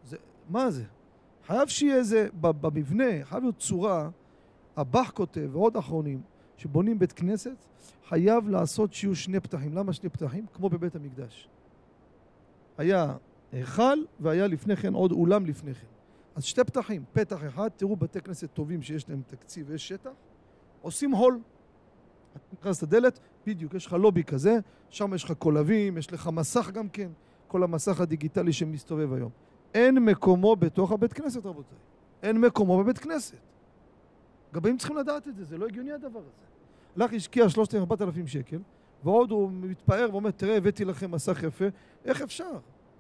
זה, 0.04 0.18
מה 0.50 0.72
זה? 0.72 0.84
חייב 1.48 1.68
שיהיה 1.68 1.96
איזה, 1.96 2.28
במבנה, 2.40 3.24
חייב 3.24 3.44
להיות 3.44 3.58
צורה, 3.58 4.10
הבח 4.76 5.12
כותב 5.12 5.50
ועוד 5.52 5.78
אחרונים, 5.78 6.22
שבונים 6.58 7.00
בית 7.00 7.12
כנסת, 7.12 7.56
חייב 8.08 8.50
לעשות 8.50 8.94
שיהיו 8.94 9.16
שני 9.16 9.40
פתחים. 9.40 9.74
למה 9.74 9.94
שני 9.94 10.10
פתחים? 10.10 10.46
כמו 10.54 10.70
בבית 10.70 10.96
המקדש. 10.96 11.50
היה 12.78 13.16
היכל 13.52 13.98
והיה 14.20 14.48
לפני 14.48 14.76
כן 14.76 14.94
עוד 14.94 15.12
אולם 15.12 15.46
לפני 15.46 15.74
כן. 15.74 15.97
אז 16.38 16.44
שתי 16.44 16.64
פתחים, 16.64 17.04
פתח 17.14 17.46
אחד, 17.48 17.68
תראו 17.76 17.96
בתי 17.96 18.22
כנסת 18.22 18.54
טובים 18.54 18.82
שיש 18.82 19.10
להם 19.10 19.22
תקציב 19.28 19.66
ויש 19.70 19.88
שטח, 19.88 20.10
עושים 20.82 21.12
הול. 21.12 21.40
אתה 22.32 22.56
נכנס 22.60 22.84
לדלת, 22.84 23.20
בדיוק, 23.46 23.74
יש 23.74 23.86
לך 23.86 23.94
לובי 23.94 24.24
כזה, 24.24 24.60
שם 24.90 25.14
יש 25.14 25.24
לך 25.24 25.32
קולבים, 25.32 25.98
יש 25.98 26.14
לך 26.14 26.28
מסך 26.28 26.72
גם 26.72 26.90
כן, 26.90 27.10
כל 27.48 27.64
המסך 27.64 28.02
הדיגיטלי 28.02 28.54
שמסתובב 28.54 29.14
היום. 29.14 29.30
אין 29.74 29.96
מקומו 29.96 30.56
בתוך 30.56 30.92
הבית 30.92 31.14
כנסת, 31.14 31.46
רבותיי. 31.46 31.78
אין 32.24 32.42
מקומו 32.42 32.84
בבית 32.84 32.98
כנסת. 32.98 33.38
גבאים 34.54 34.78
צריכים 34.78 34.98
לדעת 34.98 35.28
את 35.28 35.36
זה, 35.36 35.44
זה 35.44 35.58
לא 35.58 35.66
הגיוני 35.66 35.92
הדבר 35.92 36.20
הזה. 36.20 36.46
הלך, 36.96 37.14
השקיע 37.14 37.46
3,000-4,000 37.46 38.28
שקל, 38.28 38.60
ועוד 39.04 39.32
הוא 39.32 39.52
מתפאר 39.52 40.10
ואומר, 40.12 40.32
תראה, 40.32 40.58
הבאתי 40.58 40.86
לכם 40.86 41.12
מסך 41.12 41.44
יפה, 41.44 41.66
איך 42.06 42.22
אפשר? 42.22 42.52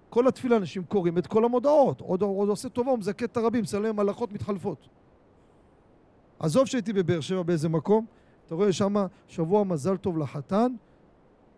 כל 0.10 0.28
התפילה 0.28 0.58
אנשים 0.58 0.84
קוראים 0.84 1.18
את 1.18 1.28
כל 1.28 1.46
המודעות, 1.46 2.02
עוד, 2.02 2.22
עוד 2.22 2.50
עושה 2.50 2.70
טובה, 2.70 2.92
הוא 2.92 3.00
מזכה 3.00 3.26
את 3.26 3.38
הרבים, 3.38 3.62
מסלם 3.62 4.00
הלכות 4.00 4.32
מתחלפות. 4.32 4.90
עזוב 6.40 6.66
שהייתי 6.66 6.94
בבאר 6.94 7.20
שבע 7.20 7.44
באיזה 7.44 7.70
מקום, 7.70 8.06
אתה 8.46 8.56
רואה 8.56 8.74
שם 8.74 8.96
שבוע 9.28 9.64
מזל 9.64 9.98
טוב 9.98 10.18
לחתן, 10.18 10.74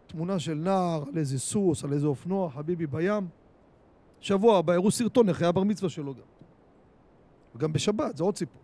תמונה 0.07 0.39
של 0.39 0.53
נער 0.53 1.03
על 1.07 1.17
איזה 1.17 1.39
סוס, 1.39 1.83
על 1.83 1.93
איזה 1.93 2.07
אופנוע, 2.07 2.49
חביבי 2.49 2.87
בים. 2.87 3.27
שבוע 4.19 4.57
הבא 4.57 4.73
הראו 4.73 4.91
סרטון 4.91 5.29
איך 5.29 5.41
היה 5.41 5.51
בר 5.51 5.63
מצווה 5.63 5.89
שלו 5.89 6.13
גם. 6.13 6.21
וגם 7.55 7.73
בשבת, 7.73 8.17
זה 8.17 8.23
עוד 8.23 8.37
סיפור. 8.37 8.61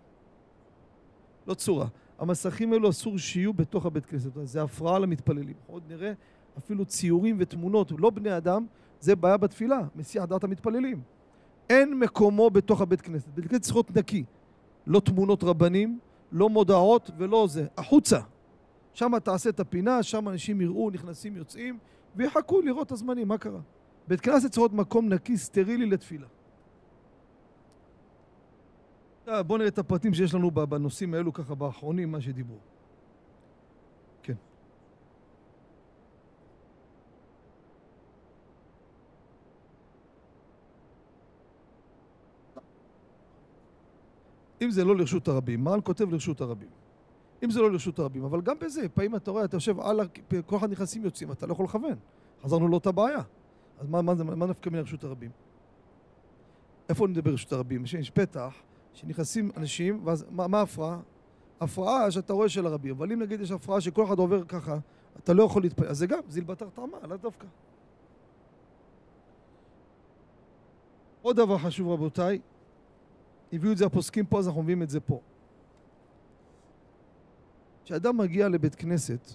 לא 1.48 1.54
צורה. 1.54 1.88
המסכים 2.20 2.74
האלו 2.74 2.90
אסור 2.90 3.18
שיהיו 3.18 3.54
בתוך 3.54 3.86
הבית 3.86 4.06
כנסת, 4.06 4.32
זה 4.44 4.64
הפרעה 4.64 5.00
למתפללים. 5.00 5.56
עוד 5.68 5.84
נראה 5.88 6.14
אפילו 6.58 6.86
ציורים 6.86 7.36
ותמונות, 7.40 7.92
לא 7.98 8.10
בני 8.10 8.38
אדם, 8.38 8.66
זה 9.06 9.16
בעיה 9.16 9.38
בתפילה, 9.38 9.82
מסיח 9.96 10.24
דעת 10.24 10.44
המתפללים. 10.44 11.02
אין 11.70 12.00
מקומו 12.00 12.50
בתוך 12.50 12.82
הבית 12.82 13.02
כנסת. 13.02 13.28
בית 13.28 13.46
כנסת 13.46 13.62
צריך 13.62 13.76
להיות 13.76 13.98
נקי. 13.98 14.24
לא 14.88 15.00
תמונות 15.00 15.44
רבנים, 15.44 16.00
לא 16.32 16.50
מודעות 16.50 17.12
ולא 17.18 17.48
זה, 17.50 17.68
החוצה. 17.78 18.20
שם 18.94 19.20
תעשה 19.20 19.50
את 19.50 19.60
הפינה, 19.60 20.04
שם 20.04 20.30
אנשים 20.30 20.62
יראו, 20.62 20.90
נכנסים, 20.90 21.38
יוצאים, 21.38 21.78
ויחכו 22.16 22.62
לראות 22.62 22.88
את 22.88 22.92
הזמנים, 22.92 23.28
מה 23.28 23.38
קרה? 23.38 23.60
בית 24.08 24.22
כנסת 24.22 24.52
צריך 24.52 24.58
להיות 24.58 24.74
מקום 24.74 25.14
נקי, 25.14 25.38
סטרילי 25.38 25.86
לתפילה. 25.86 26.28
בואו 29.26 29.58
נראה 29.58 29.68
את 29.68 29.78
הפרטים 29.78 30.14
שיש 30.14 30.34
לנו 30.34 30.52
בנושאים 30.52 31.14
האלו 31.14 31.34
ככה 31.34 31.56
באחרונים, 31.56 32.12
מה 32.12 32.22
שדיברו. 32.22 32.58
כן. 34.24 34.34
אם 44.62 44.72
זה 44.72 44.84
לא 44.84 44.96
לרשות 44.96 45.28
הרבים, 45.28 45.64
מרן 45.64 45.80
כותב 45.84 46.12
לרשות 46.12 46.42
הרבים. 46.42 46.70
אם 47.44 47.52
זה 47.52 47.62
לא 47.62 47.72
לרשות 47.72 48.00
הרבים, 48.00 48.24
אבל 48.24 48.42
גם 48.42 48.56
בזה, 48.60 48.90
פעמים 48.90 49.16
אתה 49.16 49.32
רואה, 49.32 49.46
אתה 49.46 49.56
יושב 49.56 49.80
על, 49.80 50.00
כל 50.46 50.58
אחד 50.58 50.72
נכנסים 50.72 51.04
יוצאים, 51.04 51.32
אתה 51.32 51.48
לא 51.48 51.52
יכול 51.52 51.66
לכוון. 51.66 51.96
חזרנו 52.44 52.68
לאותה 52.68 52.92
בעיה. 52.92 53.22
אז 53.80 53.88
מה, 53.88 54.02
מה, 54.02 54.14
מה 54.14 54.46
נפקא 54.46 54.70
מן 54.70 54.80
רשות 54.80 55.04
הרבים? 55.04 55.32
איפה 56.90 57.08
נדבר 57.08 57.32
רשות 57.32 57.54
הרבים? 57.54 57.84
יש 58.00 58.10
פתח 58.10 58.54
שנכנסים 58.94 59.52
אנשים, 59.58 60.02
ואז 60.04 60.26
מה 60.30 60.60
ההפרעה? 60.60 61.00
הפרעה 61.62 62.12
שאתה 62.12 62.34
רואה 62.34 62.50
של 62.50 62.68
הרבים, 62.68 62.96
אבל 62.96 63.12
אם 63.12 63.22
נגיד 63.22 63.42
יש 63.42 63.52
הפרעה 63.52 63.82
שכל 63.82 64.04
אחד 64.04 64.20
עובר 64.20 64.44
ככה, 64.44 64.78
אתה 65.18 65.34
לא 65.34 65.44
יכול 65.44 65.62
להתפעל, 65.62 65.88
אז 65.88 65.98
זה 65.98 66.08
גם 66.08 66.20
זיל 66.30 66.44
בתר 66.44 66.70
טעמה, 66.70 66.98
לאו 67.08 67.18
דווקא. 67.18 67.48
עוד 71.22 71.36
דבר 71.36 71.58
חשוב 71.58 71.90
רבותיי, 71.90 72.40
הביאו 73.54 73.72
את 73.72 73.78
זה 73.78 73.86
הפוסקים 73.86 74.26
פה, 74.26 74.40
אז 74.40 74.48
אנחנו 74.48 74.64
מביאים 74.64 74.84
את 74.84 74.90
זה 74.90 75.00
פה. 75.00 75.20
כשאדם 77.86 78.18
מגיע 78.18 78.50
לבית 78.50 78.76
כנסת 78.76 79.34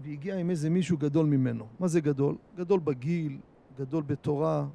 והגיע 0.00 0.36
עם 0.36 0.50
איזה 0.50 0.70
מישהו 0.70 0.98
גדול 0.98 1.26
ממנו, 1.26 1.66
מה 1.78 1.88
זה 1.88 2.00
גדול? 2.00 2.36
גדול 2.56 2.80
בגיל, 2.80 3.38
גדול 3.78 4.02
בתורה, 4.02 4.66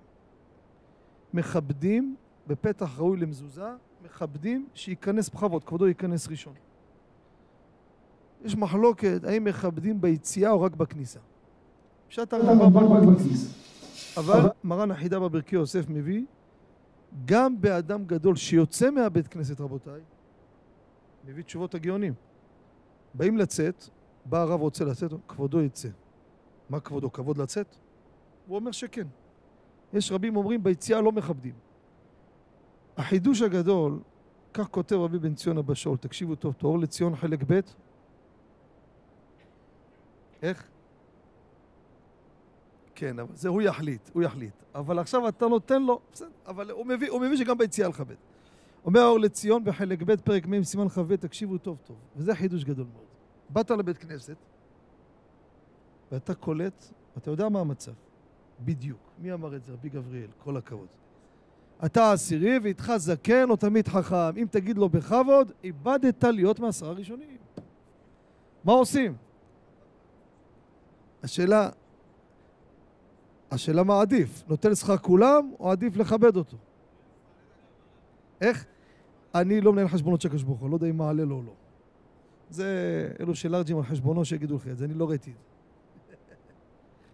מכבדים 1.33 2.15
בפתח 2.47 2.99
ראוי 2.99 3.17
למזוזה, 3.17 3.69
מכבדים 4.05 4.67
שייכנס 4.73 5.29
בכבוד, 5.29 5.63
כבודו 5.63 5.87
ייכנס 5.87 6.27
ראשון. 6.27 6.53
יש 8.45 8.55
מחלוקת 8.55 9.23
האם 9.23 9.43
מכבדים 9.43 10.01
ביציאה 10.01 10.51
או 10.51 10.61
רק 10.61 10.75
בכניסה. 10.75 11.19
פשט 12.07 12.33
הרמב"ם 12.33 12.77
רק 12.77 13.15
בכניסה. 13.15 13.49
אבל 14.17 14.49
מרן 14.63 14.91
החידה 14.91 15.19
בברכי 15.19 15.55
יוסף 15.55 15.89
מביא 15.89 16.25
גם 17.25 17.61
באדם 17.61 18.05
גדול 18.05 18.35
שיוצא 18.35 18.91
מהבית 18.91 19.27
כנסת 19.27 19.61
רבותיי, 19.61 20.01
מביא 21.25 21.43
תשובות 21.43 21.75
הגאונים. 21.75 22.13
באים 23.13 23.37
לצאת, 23.37 23.83
בא 24.25 24.41
הרב 24.41 24.61
רוצה 24.61 24.85
לצאת, 24.85 25.11
כבודו 25.27 25.61
יצא. 25.61 25.89
מה 26.69 26.79
כבודו? 26.79 27.11
כבוד 27.11 27.37
לצאת? 27.37 27.75
הוא 28.47 28.55
אומר 28.55 28.71
שכן. 28.71 29.07
יש 29.93 30.11
רבים 30.11 30.35
אומרים 30.35 30.63
ביציאה 30.63 31.01
לא 31.01 31.11
מכבדים. 31.11 31.53
החידוש 32.97 33.41
הגדול, 33.41 33.99
כך 34.53 34.67
כותב 34.67 34.95
רבי 34.95 35.19
בן 35.19 35.35
ציון 35.35 35.57
אבא 35.57 35.73
שאול, 35.73 35.97
תקשיבו 35.97 36.35
טוב, 36.35 36.53
תואר 36.53 36.75
לציון 36.75 37.15
חלק 37.15 37.39
ב' 37.47 37.59
איך? 40.41 40.67
כן, 42.97 43.19
אבל 43.19 43.35
זה 43.35 43.49
הוא 43.49 43.61
יחליט, 43.61 44.09
הוא 44.13 44.23
יחליט. 44.23 44.53
אבל 44.75 44.99
עכשיו 44.99 45.27
אתה 45.27 45.47
נותן 45.47 45.83
לו, 45.83 45.99
בסדר, 46.11 46.29
אבל 46.47 46.71
הוא 46.71 46.85
מביא, 46.85 47.09
הוא 47.09 47.21
מביא 47.21 47.37
שגם 47.37 47.57
ביציאה 47.57 47.89
לכבד. 47.89 48.15
אומר 48.85 48.99
האור 48.99 49.19
לציון 49.19 49.63
בחלק 49.63 50.01
ב' 50.01 50.15
פרק 50.15 50.47
מ' 50.47 50.63
סימן 50.63 50.89
כ"ב, 50.89 51.15
תקשיבו 51.15 51.57
טוב 51.57 51.77
טוב, 51.83 51.97
וזה 52.15 52.35
חידוש 52.35 52.63
גדול 52.63 52.85
מאוד. 52.93 53.05
באת 53.49 53.71
לבית 53.71 53.97
כנסת, 53.97 54.35
ואתה 56.11 56.33
קולט, 56.33 56.85
אתה 57.17 57.31
יודע 57.31 57.49
מה 57.49 57.59
המצב. 57.59 57.91
בדיוק. 58.65 58.99
מי 59.19 59.33
אמר 59.33 59.55
את 59.55 59.65
זה? 59.65 59.73
רבי 59.73 59.89
גבריאל, 59.89 60.29
כל 60.43 60.57
הכבוד. 60.57 60.87
אתה 61.85 62.11
עשירי 62.11 62.59
ואיתך 62.63 62.93
זקן 62.97 63.49
או 63.49 63.55
תמיד 63.55 63.87
חכם. 63.87 64.37
אם 64.37 64.45
תגיד 64.51 64.77
לו 64.77 64.89
בכבוד, 64.89 65.51
איבדת 65.63 66.23
להיות 66.23 66.59
מעשרה 66.59 66.91
ראשונים. 66.91 67.37
מה 68.63 68.73
עושים? 68.73 69.15
השאלה, 71.23 71.69
השאלה 73.51 73.83
מה 73.83 74.01
עדיף? 74.01 74.43
נותן 74.47 74.75
שכר 74.75 74.97
כולם 74.97 75.51
או 75.59 75.71
עדיף 75.71 75.95
לכבד 75.95 76.35
אותו? 76.35 76.57
איך? 78.41 78.65
אני 79.35 79.61
לא 79.61 79.73
מנהל 79.73 79.87
חשבונות 79.87 80.21
של 80.21 80.27
הקדוש 80.27 80.43
לא 80.43 80.75
יודע 80.75 80.87
אם 80.87 80.97
מעלה 80.97 81.25
לו 81.25 81.35
או 81.35 81.43
לא. 81.43 81.53
זה 82.49 83.09
אלו 83.19 83.35
שלארג'ים 83.35 83.77
על 83.77 83.83
חשבונו 83.83 84.25
שיגידו 84.25 84.55
לך 84.55 84.67
את 84.67 84.77
זה, 84.77 84.85
אני 84.85 84.93
לא 84.93 85.09
ראיתי 85.09 85.31
את 85.31 85.35
זה. 85.35 86.13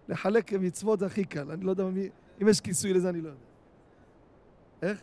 לחלק 0.13 0.53
מצוות 0.53 0.99
זה 0.99 1.05
הכי 1.05 1.25
קל, 1.25 1.51
אני 1.51 1.65
לא 1.65 1.69
יודע 1.69 1.83
מי, 1.83 2.09
אם 2.41 2.47
יש 2.47 2.61
כיסוי 2.61 2.93
לזה 2.93 3.09
אני 3.09 3.21
לא 3.21 3.27
יודע. 3.27 3.39
איך? 4.81 5.01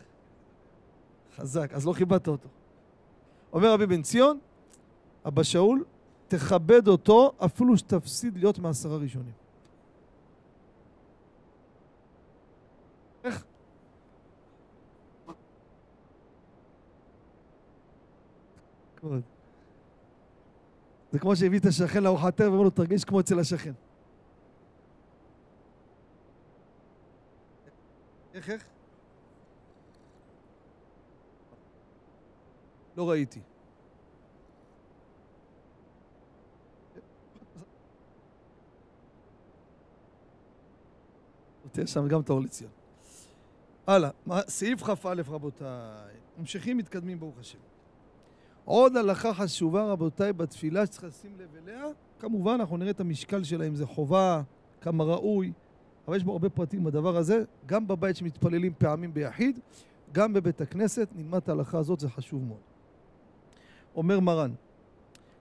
חזק, 1.35 1.73
אז 1.73 1.85
לא 1.85 1.93
כיבדת 1.93 2.27
אותו. 2.27 2.49
אומר 3.53 3.73
רבי 3.73 3.85
בן 3.85 4.01
ציון, 4.01 4.39
אבא 5.27 5.43
שאול, 5.43 5.83
תכבד 6.27 6.87
אותו 6.87 7.31
אפילו 7.37 7.77
שתפסיד 7.77 8.37
להיות 8.37 8.59
מעשרה 8.59 8.97
ראשונים. 8.97 9.40
איך? 13.23 13.45
זה 21.11 21.19
כמו 21.19 21.35
שהביא 21.35 21.59
את 21.59 21.65
השכן 21.65 22.03
לארוחת 22.03 22.41
ערב 22.41 22.51
ואומר 22.51 22.63
לו, 22.63 22.69
תרגיש 22.69 23.05
כמו 23.05 23.19
אצל 23.19 23.39
השכן. 23.39 23.73
איך, 28.33 28.49
איך? 28.49 28.67
לא 32.97 33.09
ראיתי. 33.09 33.39
תהיה 41.71 41.87
שם 41.87 42.07
גם 42.07 42.21
את 42.21 42.29
האור 42.29 42.41
לציון. 42.41 42.80
הלאה, 43.87 44.09
סעיף 44.47 44.83
כ"א 44.83 45.21
רבותיי. 45.27 46.13
ממשיכים, 46.37 46.77
מתקדמים 46.77 47.19
ברוך 47.19 47.39
השם. 47.39 47.57
עוד 48.65 48.95
הלכה 48.95 49.33
חשובה 49.33 49.83
רבותיי 49.83 50.33
בתפילה 50.33 50.85
שצריך 50.85 51.03
לשים 51.03 51.31
לב 51.39 51.49
אליה, 51.63 51.85
כמובן 52.19 52.57
אנחנו 52.59 52.77
נראה 52.77 52.91
את 52.91 52.99
המשקל 52.99 53.43
שלה 53.43 53.67
אם 53.67 53.75
זה 53.75 53.85
חובה, 53.85 54.41
כמה 54.81 55.03
ראוי, 55.03 55.51
אבל 56.07 56.17
יש 56.17 56.23
בו 56.23 56.31
הרבה 56.31 56.49
פרטים 56.49 56.83
בדבר 56.83 57.17
הזה, 57.17 57.43
גם 57.65 57.87
בבית 57.87 58.15
שמתפללים 58.15 58.73
פעמים 58.77 59.13
ביחיד, 59.13 59.59
גם 60.11 60.33
בבית 60.33 60.61
הכנסת, 60.61 61.07
נלמד 61.15 61.37
את 61.37 61.49
ההלכה 61.49 61.77
הזאת, 61.77 61.99
זה 61.99 62.09
חשוב 62.09 62.43
מאוד. 62.43 62.59
אומר 63.95 64.19
מרן, 64.19 64.53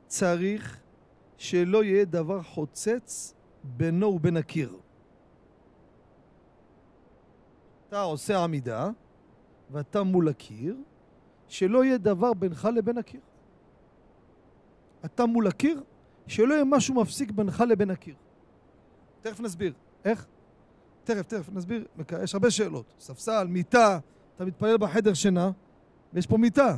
צריך 0.07 0.81
שלא 1.37 1.85
יהיה 1.85 2.05
דבר 2.05 2.43
חוצץ 2.43 3.35
בינו 3.65 4.07
ובין 4.07 4.37
הקיר. 4.37 4.77
אתה 7.91 8.01
עושה 8.01 8.45
עמידה, 8.45 8.91
ואתה 9.71 10.03
מול 10.03 10.29
הקיר, 10.29 10.77
שלא 11.49 11.85
יהיה 11.85 11.99
דבר 11.99 12.35
בינך 12.35 12.69
לבין 12.75 12.99
הקיר. 12.99 13.21
אתה 15.05 15.27
מול 15.27 15.47
הקיר, 15.47 15.83
שלא 16.27 16.55
יהיה 16.55 16.65
משהו 16.65 16.95
מפסיק 16.95 17.31
בינך 17.31 17.61
לבין 17.69 17.91
הקיר. 17.91 18.15
תכף 19.23 19.41
נסביר. 19.41 19.73
איך? 20.05 20.27
תכף, 21.05 21.27
תכף 21.27 21.49
נסביר. 21.53 21.87
יש 22.23 22.35
הרבה 22.35 22.51
שאלות. 22.51 22.95
ספסל, 23.01 23.47
מיטה, 23.47 23.99
אתה 24.37 24.45
מתפלל 24.45 24.77
בחדר 24.77 25.15
שינה, 25.15 25.51
ויש 26.13 26.27
פה 26.27 26.37
מיטה. 26.37 26.77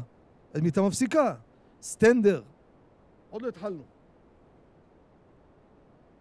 מיטה 0.63 0.83
מפסיקה. 0.83 1.35
סטנדר. 1.83 2.43
עוד 3.31 3.43
לא 3.43 3.49
התחלנו. 3.49 3.83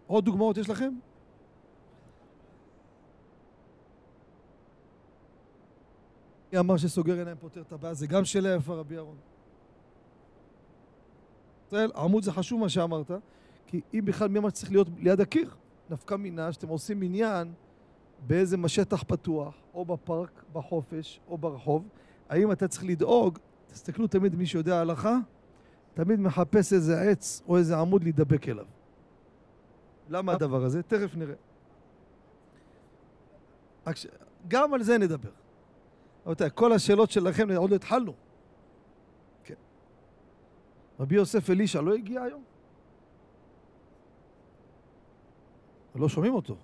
עוד 0.06 0.24
דוגמאות 0.24 0.56
יש 0.56 0.68
לכם? 0.68 0.94
מי 6.52 6.58
אמר 6.58 6.76
שסוגר 6.76 7.18
עיניים 7.18 7.36
פותר 7.40 7.60
את 7.60 7.72
הבעיה? 7.72 7.94
זה 7.94 8.06
גם 8.06 8.24
שאלה 8.24 8.54
יפה, 8.54 8.74
רבי 8.74 8.96
אהרון. 8.96 9.16
ישראל, 11.66 11.90
עמוד 11.96 12.22
זה 12.22 12.32
חשוב 12.32 12.60
מה 12.60 12.68
שאמרת, 12.68 13.10
כי 13.66 13.80
אם 13.94 14.00
בכלל 14.04 14.28
מי 14.28 14.38
אמר 14.38 14.48
שצריך 14.48 14.70
להיות 14.70 14.88
ליד 14.98 15.20
הקיר? 15.20 15.50
נפקא 15.90 16.14
מינה 16.14 16.52
שאתם 16.52 16.68
עושים 16.68 17.00
מניין 17.00 17.52
באיזה 18.26 18.56
שטח 18.66 19.02
פתוח, 19.02 19.54
או 19.74 19.84
בפארק, 19.84 20.44
בחופש, 20.52 21.20
או 21.28 21.38
ברחוב, 21.38 21.88
האם 22.28 22.52
אתה 22.52 22.68
צריך 22.68 22.84
לדאוג, 22.84 23.38
תסתכלו 23.66 24.06
תמיד 24.06 24.34
מי 24.34 24.46
שיודע 24.46 24.80
הלכה, 24.80 25.18
תמיד 25.94 26.20
מחפש 26.20 26.72
איזה 26.72 27.00
עץ 27.00 27.42
או 27.48 27.56
איזה 27.56 27.78
עמוד 27.78 28.02
להידבק 28.02 28.48
אליו. 28.48 28.66
למה 30.08 30.32
הדבר 30.32 30.64
הזה? 30.64 30.82
תכף 30.82 31.16
נראה. 31.16 31.34
גם 34.48 34.74
על 34.74 34.82
זה 34.82 34.98
נדבר. 34.98 35.41
רבותיי, 36.26 36.50
כל 36.54 36.72
השאלות 36.72 37.10
שלכם 37.10 37.50
עוד 37.50 37.70
לא 37.70 37.76
התחלנו. 37.76 38.14
כן. 39.44 39.54
רבי 41.00 41.14
יוסף 41.14 41.50
אלישע 41.50 41.80
לא 41.80 41.94
הגיע 41.94 42.22
היום? 42.22 42.42
לא 45.94 46.08
שומעים 46.08 46.34
אותו. 46.34 46.56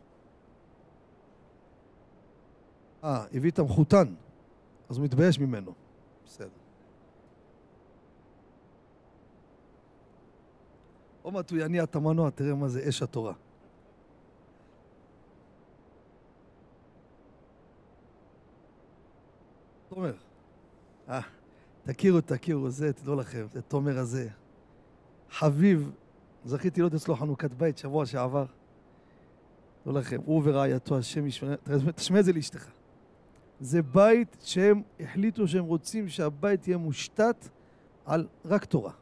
אה, 3.05 3.25
הביא 3.35 3.51
את 3.51 3.59
המחותן, 3.59 4.15
אז 4.89 4.97
הוא 4.97 5.05
מתבייש 5.05 5.39
ממנו. 5.39 5.75
בסדר. 6.27 6.49
עוד 11.23 11.35
מעט 11.35 11.51
הוא 11.51 11.59
יניע 11.59 11.85
את 11.85 11.97
המנוע, 11.97 12.31
תראה 12.31 12.55
מה 12.55 12.69
זה 12.69 12.89
אש 12.89 13.03
התורה. 13.03 13.33
תומר. 19.99 20.15
אה, 21.09 21.21
תכירו, 21.83 22.21
תכירו, 22.21 22.71
זה, 22.71 22.93
תדעו 22.93 23.15
לכם, 23.17 23.47
זה 23.53 23.63
תומר 23.63 23.99
הזה. 23.99 24.29
חביב, 25.31 25.91
זכיתי 26.45 26.81
לראות 26.81 26.95
אצלו 26.95 27.17
חנוכת 27.17 27.51
בית 27.51 27.79
שבוע 27.79 28.07
שעבר. 28.07 28.45
תדעו 29.83 29.99
לכם, 29.99 30.21
הוא 30.25 30.43
ורעייתו, 30.45 30.99
השם 30.99 31.27
ישמע, 31.27 31.55
תשמע 31.95 32.21
את 32.21 32.25
זה 32.25 32.33
לאשתך. 32.33 32.71
זה 33.61 33.83
בית 33.83 34.37
שהם 34.41 34.83
החליטו 35.01 35.49
שהם 35.49 35.65
רוצים 35.65 36.09
שהבית 36.09 36.69
יהיה 36.69 36.79
מושתת 36.79 37.49
על 38.05 38.27
רק 38.45 38.65
תורה. 38.65 38.93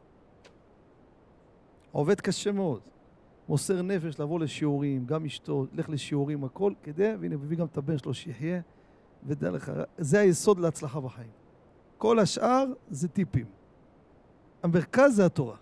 עובד 1.91 2.21
קשה 2.21 2.51
מאוד. 2.51 2.81
מוסר 3.49 3.81
נפש 3.81 4.19
לבוא 4.19 4.39
לשיעורים, 4.39 5.05
גם 5.05 5.25
אשתו, 5.25 5.65
לך 5.73 5.89
לשיעורים, 5.89 6.43
הכל, 6.43 6.73
כדי, 6.83 7.13
והנה, 7.19 7.37
מביא 7.37 7.57
גם 7.57 7.65
את 7.65 7.77
הבן 7.77 7.97
שלו 7.97 8.13
שיחיה. 8.13 8.61
ודע 9.23 9.51
לך, 9.51 9.71
זה 9.97 10.19
היסוד 10.19 10.59
להצלחה 10.59 10.99
בחיים. 10.99 11.31
כל 11.97 12.19
השאר 12.19 12.65
זה 12.89 13.07
טיפים. 13.07 13.45
המרכז 14.63 15.15
זה 15.15 15.25
התורה. 15.25 15.57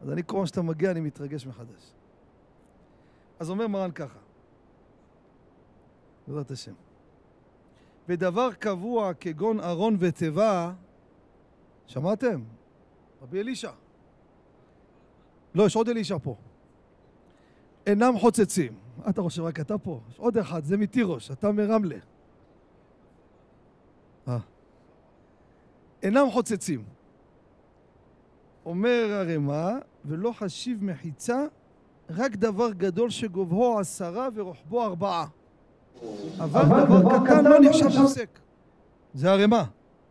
אז 0.00 0.10
אני 0.10 0.22
כל 0.26 0.36
פעם 0.36 0.46
שאתה 0.46 0.62
מגיע 0.62 0.90
אני 0.90 1.00
מתרגש 1.00 1.46
מחדש. 1.46 1.92
אז 3.38 3.50
אומר 3.50 3.66
מרן 3.66 3.90
ככה, 3.90 4.18
בעזרת 6.26 6.50
השם. 6.50 6.74
ודבר 8.08 8.52
קבוע 8.52 9.14
כגון 9.14 9.60
ארון 9.60 9.96
ותיבה, 9.98 10.72
שמעתם? 11.86 12.42
רבי 13.22 13.40
אלישע. 13.40 13.70
לא, 15.54 15.66
יש 15.66 15.76
עוד 15.76 15.88
אלישע 15.88 16.18
פה. 16.22 16.36
אינם 17.86 18.18
חוצצים. 18.18 18.72
אתה 19.08 19.22
חושב 19.22 19.42
רק 19.42 19.60
אתה 19.60 19.78
פה? 19.78 20.00
עוד 20.16 20.38
אחד, 20.38 20.64
זה 20.64 20.76
מתירוש, 20.76 21.30
אתה 21.30 21.52
מרמלה. 21.52 21.96
אה. 24.28 24.38
אינם 26.02 26.30
חוצצים. 26.30 26.84
אומר 28.66 29.06
הרמ"א, 29.10 29.78
ולא 30.04 30.32
חשיב 30.32 30.84
מחיצה, 30.84 31.44
רק 32.10 32.36
דבר 32.36 32.72
גדול 32.72 33.10
שגובהו 33.10 33.78
עשרה 33.78 34.28
ורוחבו 34.34 34.84
ארבעה. 34.84 35.26
אבל 36.38 36.84
דבר 36.84 37.26
קטן 37.26 37.44
לא 37.44 37.60
נחשב 37.60 37.86
הפסק. 37.86 38.38
זה 39.14 39.32
הרמ"א, 39.32 39.62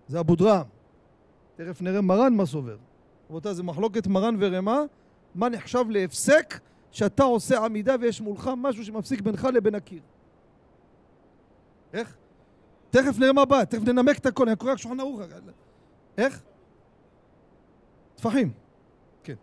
זה 0.08 0.20
אבודרעם. 0.20 0.66
תכף 1.56 1.82
נראה 1.82 2.02
מרן 2.02 2.34
מה 2.34 2.46
סובר. 2.46 2.78
רבותיי, 3.30 3.54
זה 3.54 3.64
מחלוקת 3.64 4.08
מרן 4.08 4.36
ורמ"א, 4.40 4.82
מה 5.36 5.50
נחשב 5.50 5.86
להפסק 5.90 6.60
שאתה 6.92 7.24
עושה 7.24 7.66
עמידה 7.66 7.96
ויש 8.02 8.22
מולך 8.22 8.50
משהו 8.58 8.86
שמפסיק 8.86 9.22
בינך 9.22 9.48
לבין 9.54 9.76
הקיר. 9.76 10.02
איך? 11.94 12.18
תכף 12.90 13.20
נראה 13.20 13.34
מה 13.34 13.46
בא, 13.46 13.64
תכף 13.64 13.82
ננמק 13.82 14.18
את 14.18 14.26
הכל, 14.26 14.48
אני 14.48 14.56
קורא 14.56 14.72
רק 14.72 14.78
שולחן 14.78 15.00
ערוך. 15.00 15.22
איך? 16.18 16.42
טפחים. 18.16 18.52
כן. 19.24 19.36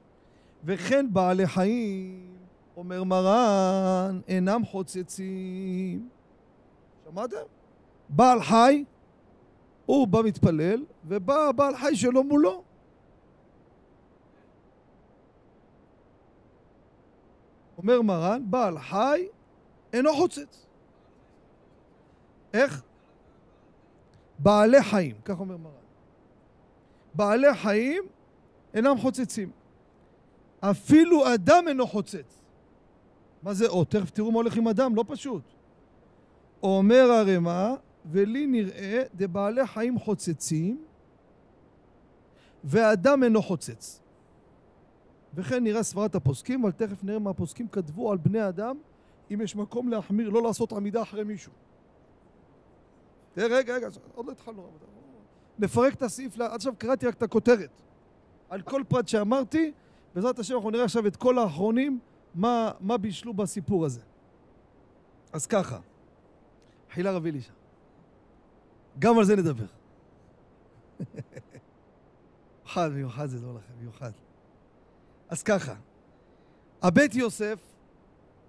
וכן 0.64 1.06
בעלי 1.12 1.46
חיים, 1.46 2.36
אומר 2.76 3.04
מרן, 3.04 4.20
אינם 4.28 4.64
חוצצים. 4.64 6.08
שמעתם? 7.04 7.36
בעל 8.08 8.42
חי, 8.42 8.84
הוא 9.86 10.08
בא 10.08 10.22
מתפלל, 10.22 10.84
ובא 11.04 11.48
הבעל 11.48 11.76
חי 11.76 11.96
שלו 11.96 12.24
מולו. 12.24 12.62
אומר 17.86 18.02
מרן, 18.02 18.42
בעל 18.50 18.78
חי 18.78 19.26
אינו 19.92 20.14
חוצץ. 20.16 20.66
איך? 22.54 22.82
בעלי 24.38 24.82
חיים, 24.82 25.16
כך 25.24 25.40
אומר 25.40 25.56
מרן. 25.56 25.72
בעלי 27.14 27.54
חיים 27.54 28.02
אינם 28.74 28.98
חוצצים. 28.98 29.50
אפילו 30.60 31.34
אדם 31.34 31.64
אינו 31.68 31.86
חוצץ. 31.86 32.42
מה 33.42 33.54
זה 33.54 33.68
עוד? 33.68 33.86
תכף 33.86 34.10
תראו 34.10 34.32
מה 34.32 34.36
הולך 34.36 34.56
עם 34.56 34.68
אדם, 34.68 34.96
לא 34.96 35.04
פשוט. 35.08 35.42
אומר 36.62 37.10
הרמ"א, 37.10 37.74
ולי 38.10 38.46
נראה 38.46 39.02
דבעלי 39.14 39.66
חיים 39.66 39.98
חוצצים 39.98 40.84
ואדם 42.64 43.24
אינו 43.24 43.42
חוצץ. 43.42 44.00
וכן 45.36 45.64
נראה 45.64 45.82
סברת 45.82 46.14
הפוסקים, 46.14 46.62
אבל 46.62 46.72
תכף 46.72 47.04
נראה 47.04 47.18
מה 47.18 47.30
הפוסקים 47.30 47.68
כתבו 47.68 48.12
על 48.12 48.18
בני 48.18 48.48
אדם, 48.48 48.76
אם 49.34 49.40
יש 49.40 49.56
מקום 49.56 49.88
להחמיר, 49.88 50.28
לא 50.28 50.42
לעשות 50.42 50.72
עמידה 50.72 51.02
אחרי 51.02 51.24
מישהו. 51.24 51.52
תראה, 53.32 53.58
רגע, 53.58 53.74
רגע, 53.74 53.88
עוד 54.14 54.26
לא 54.26 54.32
התחלנו. 54.32 54.70
נפרק 55.58 55.94
את 55.94 56.02
הסעיף, 56.02 56.40
עד 56.40 56.50
עכשיו 56.54 56.74
קראתי 56.78 57.06
רק 57.06 57.14
את 57.14 57.22
הכותרת. 57.22 57.82
על 58.48 58.62
כל 58.62 58.82
פרט 58.88 59.08
שאמרתי, 59.08 59.72
בעזרת 60.14 60.38
השם 60.38 60.54
אנחנו 60.54 60.70
נראה 60.70 60.84
עכשיו 60.84 61.06
את 61.06 61.16
כל 61.16 61.38
האחרונים, 61.38 61.98
מה, 62.34 62.72
מה 62.80 62.96
בישלו 62.96 63.34
בסיפור 63.34 63.84
הזה. 63.84 64.00
אז 65.32 65.46
ככה, 65.46 65.78
חילה 66.90 67.12
רבי 67.12 67.30
אלישע. 67.30 67.52
גם 68.98 69.18
על 69.18 69.24
זה 69.24 69.36
נדבר. 69.36 69.66
מיוחד, 72.64 72.88
מיוחד 72.92 73.26
זה 73.26 73.40
לא 73.40 73.54
לכם, 73.54 73.72
מיוחד. 73.80 74.10
אז 75.28 75.42
ככה, 75.42 75.74
הבית 76.82 77.14
יוסף 77.14 77.60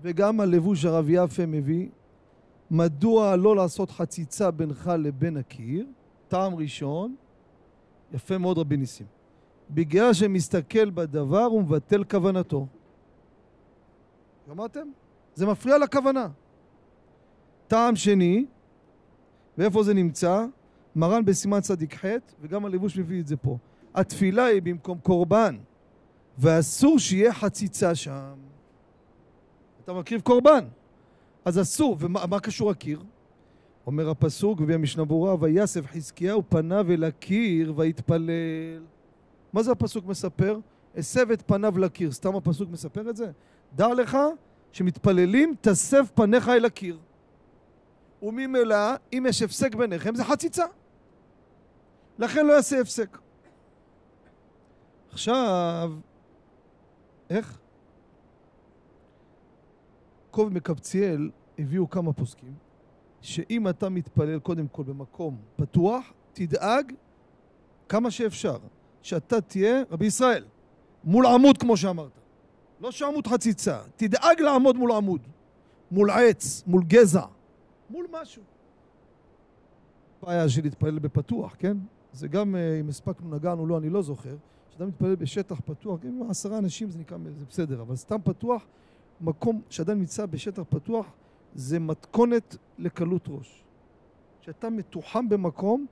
וגם 0.02 0.40
הלבוש 0.40 0.86
הרב 0.86 1.06
יפה 1.10 1.46
מביא, 1.46 1.90
מדוע 2.72 3.36
לא 3.36 3.56
לעשות 3.56 3.92
חציצה 3.92 4.52
בינך 4.52 4.92
לבין 5.00 5.38
הקיר? 5.38 5.86
טעם 6.28 6.56
ראשון, 6.56 7.16
יפה 8.12 8.38
מאוד 8.38 8.58
רבי 8.58 8.78
ניסים. 8.78 9.08
בגלל 9.70 10.14
שמסתכל 10.14 10.90
בדבר 10.90 11.44
הוא 11.44 11.62
מבטל 11.62 12.04
כוונתו. 12.04 12.68
שמעתם? 14.46 14.88
זה 15.36 15.46
מפריע 15.46 15.78
לכוונה. 15.78 16.28
טעם 17.68 17.96
שני, 17.96 18.46
ואיפה 19.58 19.84
זה 19.84 19.94
נמצא? 19.94 20.46
מרן 20.96 21.26
בסימן 21.26 21.62
צדיק 21.62 21.96
ח' 21.96 22.06
וגם 22.42 22.66
הלבוש 22.66 22.98
מביא 22.98 23.22
את 23.22 23.28
זה 23.28 23.38
פה. 23.38 23.58
התפילה 23.96 24.46
היא 24.46 24.62
במקום 24.62 25.00
קורבן. 25.00 25.58
ואסור 26.38 27.00
שיהיה 27.00 27.34
חציצה 27.34 27.96
שם. 27.96 28.34
אתה 29.84 29.94
מקריב 29.94 30.22
קורבן, 30.22 30.66
אז 31.46 31.62
אסור. 31.62 31.98
ומה 32.00 32.40
קשור 32.40 32.72
הקיר? 32.72 33.04
אומר 33.88 34.10
הפסוק, 34.10 34.60
מביא 34.60 34.76
המשנה 34.76 35.06
ברורה, 35.06 35.36
ויסף 35.40 35.86
חזקיהו 35.86 36.44
פניו 36.50 36.92
אל 36.92 37.04
הקיר 37.04 37.74
ויתפלל. 37.76 38.84
מה 39.54 39.64
זה 39.64 39.72
הפסוק 39.72 40.06
מספר? 40.06 40.60
הסב 40.98 41.32
את 41.32 41.42
פניו 41.42 41.78
לקיר. 41.78 42.12
סתם 42.12 42.36
הפסוק 42.36 42.70
מספר 42.70 43.10
את 43.10 43.16
זה? 43.16 43.32
דע 43.76 43.94
לך 43.94 44.18
שמתפללים, 44.72 45.56
תסב 45.62 46.06
פניך 46.14 46.50
אל 46.50 46.66
הקיר. 46.66 46.98
וממילא, 48.22 48.76
אם 49.14 49.26
יש 49.30 49.42
הפסק 49.42 49.76
ביניכם, 49.76 50.16
זה 50.16 50.24
חציצה. 50.24 50.66
לכן 52.20 52.46
לא 52.46 52.54
יעשה 52.54 52.82
הפסק. 52.82 53.18
עכשיו, 55.12 55.92
איך? 57.30 57.60
קוב 60.32 60.54
מקבציאל 60.54 61.32
הביאו 61.60 61.90
כמה 61.90 62.14
פוסקים 62.14 62.54
שאם 63.22 63.68
אתה 63.70 63.90
מתפלל 63.90 64.40
קודם 64.40 64.68
כל 64.68 64.84
במקום 64.84 65.38
פתוח, 65.56 66.14
תדאג 66.34 66.94
כמה 67.90 68.12
שאפשר 68.12 68.58
שאתה 69.02 69.42
תהיה 69.42 69.84
רבי 69.92 70.06
ישראל 70.06 70.46
מול 71.04 71.26
עמוד 71.26 71.58
כמו 71.58 71.78
שאמרת. 71.78 72.12
לא 72.80 72.92
שעמוד 72.92 73.28
חציצה, 73.28 73.80
תדאג 73.96 74.42
לעמוד 74.42 74.76
מול 74.76 74.92
עמוד. 74.92 75.22
מול 75.92 76.10
עץ, 76.12 76.64
מול 76.68 76.84
גזע 76.84 77.26
מול 77.90 78.08
משהו. 78.22 78.44
בעיה 80.22 80.50
של 80.50 80.64
להתפלל 80.64 81.00
בפתוח, 81.00 81.56
כן? 81.60 81.78
זה 82.14 82.28
גם 82.28 82.56
אה, 82.56 82.80
אם 82.80 82.90
הספקנו 82.90 83.36
נגענו 83.36 83.68
לא, 83.68 83.78
אני 83.78 83.90
לא 83.90 84.02
זוכר 84.02 84.36
כשאדם 84.78 84.90
מתפלל 84.90 85.16
בשטח 85.16 85.60
פתוח, 85.66 86.00
גם 86.00 86.22
עם 86.22 86.30
עשרה 86.30 86.58
אנשים 86.58 86.90
זה 86.90 87.00
נקרא, 87.00 87.18
זה 87.38 87.46
בסדר, 87.50 87.82
אבל 87.82 87.96
סתם 87.96 88.18
פתוח, 88.24 88.66
מקום 89.22 89.62
שאדם 89.70 90.00
נמצא 90.00 90.26
בשטח 90.26 90.64
פתוח, 90.70 91.06
זה 91.54 91.80
מתכונת 91.80 92.58
לקלות 92.78 93.22
ראש. 93.28 93.64
כשאתה 94.42 94.70
מתוחם 94.70 95.30
במקום, 95.30 95.86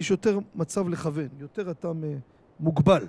יש 0.00 0.10
יותר 0.10 0.38
מצב 0.54 0.88
לכוון, 0.88 1.28
יותר 1.38 1.70
אתה 1.70 1.92
מוגבל. 2.60 3.06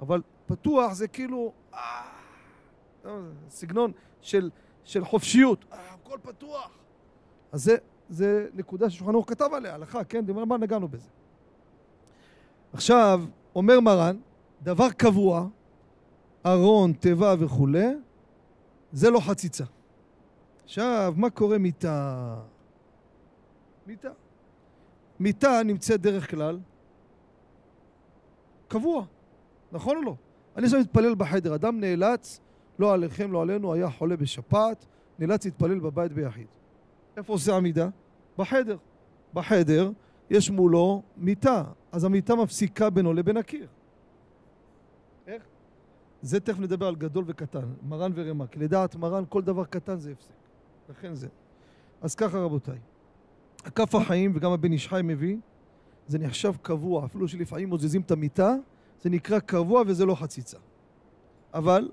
אבל 0.00 0.22
פתוח 0.46 0.92
זה 0.92 1.08
כאילו... 1.08 1.52
אה, 1.74 1.80
לא, 3.04 3.18
סגנון 3.50 3.92
של, 4.20 4.50
של 4.84 5.04
חופשיות. 5.04 5.64
אה, 5.72 5.94
הכל 5.94 6.18
פתוח. 6.22 6.78
אז 7.52 7.62
זה, 7.64 7.76
זה 8.08 8.48
נקודה 8.54 8.90
ששולחן 8.90 9.12
ערוך 9.12 9.30
כתב 9.30 9.48
עליה, 9.52 9.74
הלכה, 9.74 10.04
כן? 10.04 10.24
מה 10.46 10.58
נגענו 10.58 10.88
בזה? 10.88 11.08
עכשיו, 12.72 13.20
אומר 13.54 13.80
מרן, 13.80 14.16
דבר 14.62 14.90
קבוע, 14.90 15.48
ארון, 16.46 16.92
תיבה 16.92 17.34
וכולי, 17.38 17.86
זה 18.92 19.10
לא 19.10 19.20
חציצה. 19.20 19.64
עכשיו, 20.64 21.14
מה 21.16 21.30
קורה 21.30 21.58
מיטה? 21.58 22.36
מיטה. 23.86 24.10
מיטה 25.20 25.62
נמצאת 25.64 26.00
דרך 26.00 26.30
כלל 26.30 26.58
קבוע, 28.68 29.04
נכון 29.72 29.96
או 29.96 30.02
לא? 30.02 30.14
אני 30.56 30.64
עכשיו 30.64 30.80
מתפלל 30.80 31.14
בחדר, 31.14 31.54
אדם 31.54 31.80
נאלץ, 31.80 32.40
לא 32.78 32.94
עליכם, 32.94 33.32
לא 33.32 33.42
עלינו, 33.42 33.74
היה 33.74 33.90
חולה 33.90 34.16
בשפעת, 34.16 34.86
נאלץ 35.18 35.44
להתפלל 35.44 35.78
בבית 35.78 36.12
ביחיד. 36.12 36.46
איפה 37.16 37.32
עושה 37.32 37.56
עמידה? 37.56 37.88
בחדר. 38.38 38.76
בחדר 39.34 39.90
יש 40.30 40.50
מולו 40.50 41.02
מיטה, 41.16 41.64
אז 41.92 42.04
המיטה 42.04 42.34
מפסיקה 42.34 42.90
בינו 42.90 43.12
לבין 43.12 43.36
הקיר. 43.36 43.66
זה 46.22 46.40
תכף 46.40 46.58
נדבר 46.58 46.86
על 46.86 46.96
גדול 46.96 47.24
וקטן, 47.26 47.64
מרן 47.88 48.12
ורמה, 48.14 48.46
כי 48.46 48.58
לדעת 48.58 48.96
מרן 48.96 49.24
כל 49.28 49.42
דבר 49.42 49.64
קטן 49.64 49.98
זה 49.98 50.12
הפסק. 50.12 50.32
לכן 50.90 51.14
זה. 51.14 51.28
אז 52.00 52.14
ככה 52.14 52.38
רבותיי, 52.38 52.78
הכף 53.64 53.94
החיים 53.94 54.32
וגם 54.34 54.52
הבן 54.52 54.72
איש 54.72 54.88
חי 54.88 55.00
מביא, 55.04 55.36
זה 56.06 56.18
נחשב 56.18 56.52
קבוע, 56.62 57.04
אפילו 57.04 57.28
שלפעמים 57.28 57.68
מוזזים 57.68 58.00
את 58.00 58.10
המיטה, 58.10 58.54
זה 59.02 59.10
נקרא 59.10 59.38
קבוע 59.38 59.82
וזה 59.86 60.06
לא 60.06 60.14
חציצה. 60.14 60.58
אבל, 61.54 61.88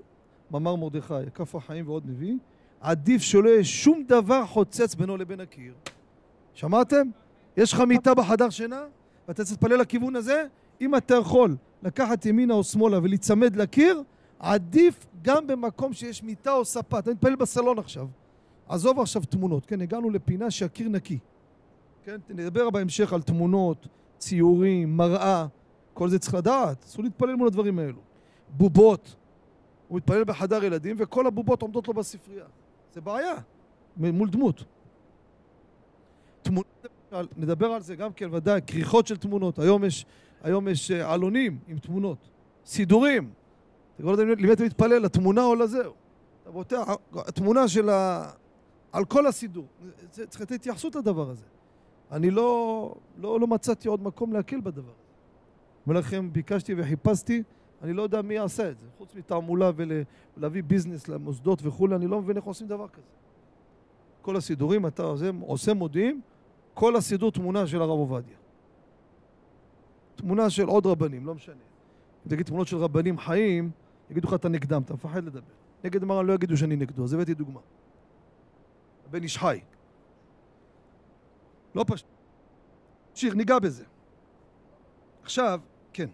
מאמר 0.50 0.76
מרדכי, 0.76 1.14
הכף 1.14 1.54
החיים 1.54 1.88
ועוד 1.88 2.06
מביא, 2.06 2.34
עדיף 2.80 3.22
שלא 3.22 3.48
יהיה 3.48 3.64
שום 3.64 4.02
דבר 4.08 4.46
חוצץ 4.46 4.94
בינו 4.94 5.16
לבין 5.16 5.40
הקיר. 5.40 5.74
שמעתם? 6.54 7.08
יש 7.56 7.72
לך 7.72 7.80
מיטה 7.80 8.14
בחדר 8.14 8.50
שינה, 8.50 8.84
ואתה 9.28 9.44
צריך 9.44 9.62
להתפלל 9.62 9.80
לכיוון 9.80 10.16
הזה, 10.16 10.44
אם 10.80 10.96
אתה 10.96 11.14
יכול 11.14 11.56
לקחת 11.82 12.26
ימינה 12.26 12.54
או 12.54 12.64
שמאלה 12.64 12.98
ולהיצמד 12.98 13.56
לקיר, 13.56 14.02
עדיף 14.38 15.06
גם 15.22 15.46
במקום 15.46 15.92
שיש 15.92 16.22
מיטה 16.22 16.52
או 16.52 16.64
ספה. 16.64 16.98
אתה 16.98 17.10
מתפלל 17.10 17.36
בסלון 17.36 17.78
עכשיו. 17.78 18.08
עזוב 18.68 19.00
עכשיו 19.00 19.22
תמונות, 19.22 19.66
כן? 19.66 19.80
הגענו 19.80 20.10
לפינה 20.10 20.50
שהקיר 20.50 20.88
נקי. 20.88 21.18
כן? 22.04 22.20
נדבר 22.28 22.70
בהמשך 22.70 23.12
על 23.12 23.22
תמונות, 23.22 23.88
ציורים, 24.18 24.96
מראה, 24.96 25.46
כל 25.94 26.08
זה 26.08 26.18
צריך 26.18 26.34
לדעת, 26.34 26.84
אסור 26.84 27.04
להתפלל 27.04 27.34
מול 27.34 27.46
הדברים 27.46 27.78
האלו. 27.78 27.98
בובות, 28.48 29.16
הוא 29.88 29.96
מתפלל 29.96 30.24
בחדר 30.24 30.64
ילדים 30.64 30.96
וכל 30.98 31.26
הבובות 31.26 31.62
עומדות 31.62 31.88
לו 31.88 31.94
בספרייה. 31.94 32.44
זה 32.94 33.00
בעיה, 33.00 33.34
מול 33.96 34.30
דמות. 34.30 34.64
תמונות, 36.42 36.86
נדבר 37.36 37.66
על 37.66 37.80
זה 37.80 37.96
גם 37.96 38.12
כן, 38.12 38.34
ודאי, 38.34 38.60
כריכות 38.66 39.06
של 39.06 39.16
תמונות. 39.16 39.58
היום 39.58 39.84
יש, 39.84 40.06
היום 40.42 40.68
יש 40.68 40.90
אה, 40.90 41.12
עלונים 41.12 41.58
עם 41.68 41.78
תמונות, 41.78 42.18
סידורים. 42.66 43.30
אתה 43.96 44.04
לא 44.04 44.10
יודע 44.10 44.24
למי 44.24 44.52
אתה 44.52 44.64
מתפלל, 44.64 44.98
לתמונה 44.98 45.44
או 45.44 45.54
לזהו. 45.54 45.92
אתה 46.42 46.50
בוטח, 46.50 46.88
התמונה 47.14 47.68
של 47.68 47.88
ה... 47.90 48.30
על 48.92 49.04
כל 49.04 49.26
הסידור. 49.26 49.66
צריך 50.10 50.40
לתת 50.40 50.52
התייחסות 50.52 50.94
לדבר 50.94 51.30
הזה. 51.30 51.44
אני 52.12 52.30
לא, 52.30 52.94
לא, 53.18 53.40
לא 53.40 53.46
מצאתי 53.46 53.88
עוד 53.88 54.02
מקום 54.02 54.32
להקל 54.32 54.60
בדבר. 54.60 54.92
אומר 55.86 55.98
לכם, 55.98 56.32
ביקשתי 56.32 56.74
וחיפשתי, 56.76 57.42
אני 57.82 57.92
לא 57.92 58.02
יודע 58.02 58.22
מי 58.22 58.34
יעשה 58.34 58.70
את 58.70 58.78
זה. 58.78 58.86
חוץ 58.98 59.14
מתעמולה 59.14 59.70
ולהביא 60.36 60.62
ביזנס 60.62 61.08
למוסדות 61.08 61.58
וכולי, 61.62 61.94
אני 61.94 62.06
לא 62.06 62.20
מבין 62.20 62.36
איך 62.36 62.44
עושים 62.44 62.66
דבר 62.66 62.88
כזה. 62.88 63.06
כל 64.22 64.36
הסידורים, 64.36 64.86
אתה 64.86 65.02
עושה, 65.02 65.30
עושה 65.40 65.74
מודיעים, 65.74 66.20
כל 66.74 66.96
הסידור 66.96 67.32
תמונה 67.32 67.66
של 67.66 67.82
הרב 67.82 67.98
עובדיה. 67.98 68.36
תמונה 70.16 70.50
של 70.50 70.66
עוד 70.66 70.86
רבנים, 70.86 71.26
לא 71.26 71.34
משנה. 71.34 71.54
אם 72.26 72.30
תגיד 72.30 72.46
תמונות 72.46 72.68
של 72.68 72.76
רבנים 72.76 73.18
חיים, 73.18 73.70
יגידו 74.10 74.28
לך 74.28 74.34
אתה 74.34 74.48
נגדם, 74.48 74.82
אתה 74.82 74.94
מפחד 74.94 75.24
לדבר. 75.24 75.40
נגד 75.84 76.04
מרן 76.04 76.26
לא 76.26 76.32
יגידו 76.32 76.56
שאני 76.56 76.76
נגדו, 76.76 77.04
אז 77.04 77.12
הבאתי 77.12 77.34
דוגמה. 77.34 77.60
הבן 79.06 79.22
איש 79.22 79.38
חי. 79.38 79.60
לא 81.74 81.84
פשוט. 81.88 82.06
שיר, 83.14 83.34
ניגע 83.34 83.58
בזה. 83.58 83.84
עכשיו, 85.22 85.60
כן. 85.92 86.08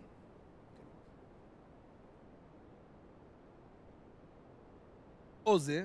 או 5.46 5.58
זה, 5.58 5.84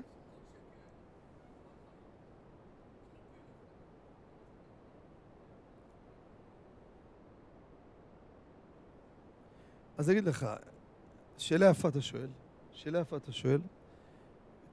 אז 9.97 10.09
אגיד 10.09 10.23
לך, 10.23 10.47
שאלה 11.37 11.69
יפה 11.69 11.87
אתה 11.87 12.01
שואל, 12.01 12.27
שאלה 12.73 12.99
יפה 12.99 13.17
אתה 13.17 13.31
שואל. 13.31 13.61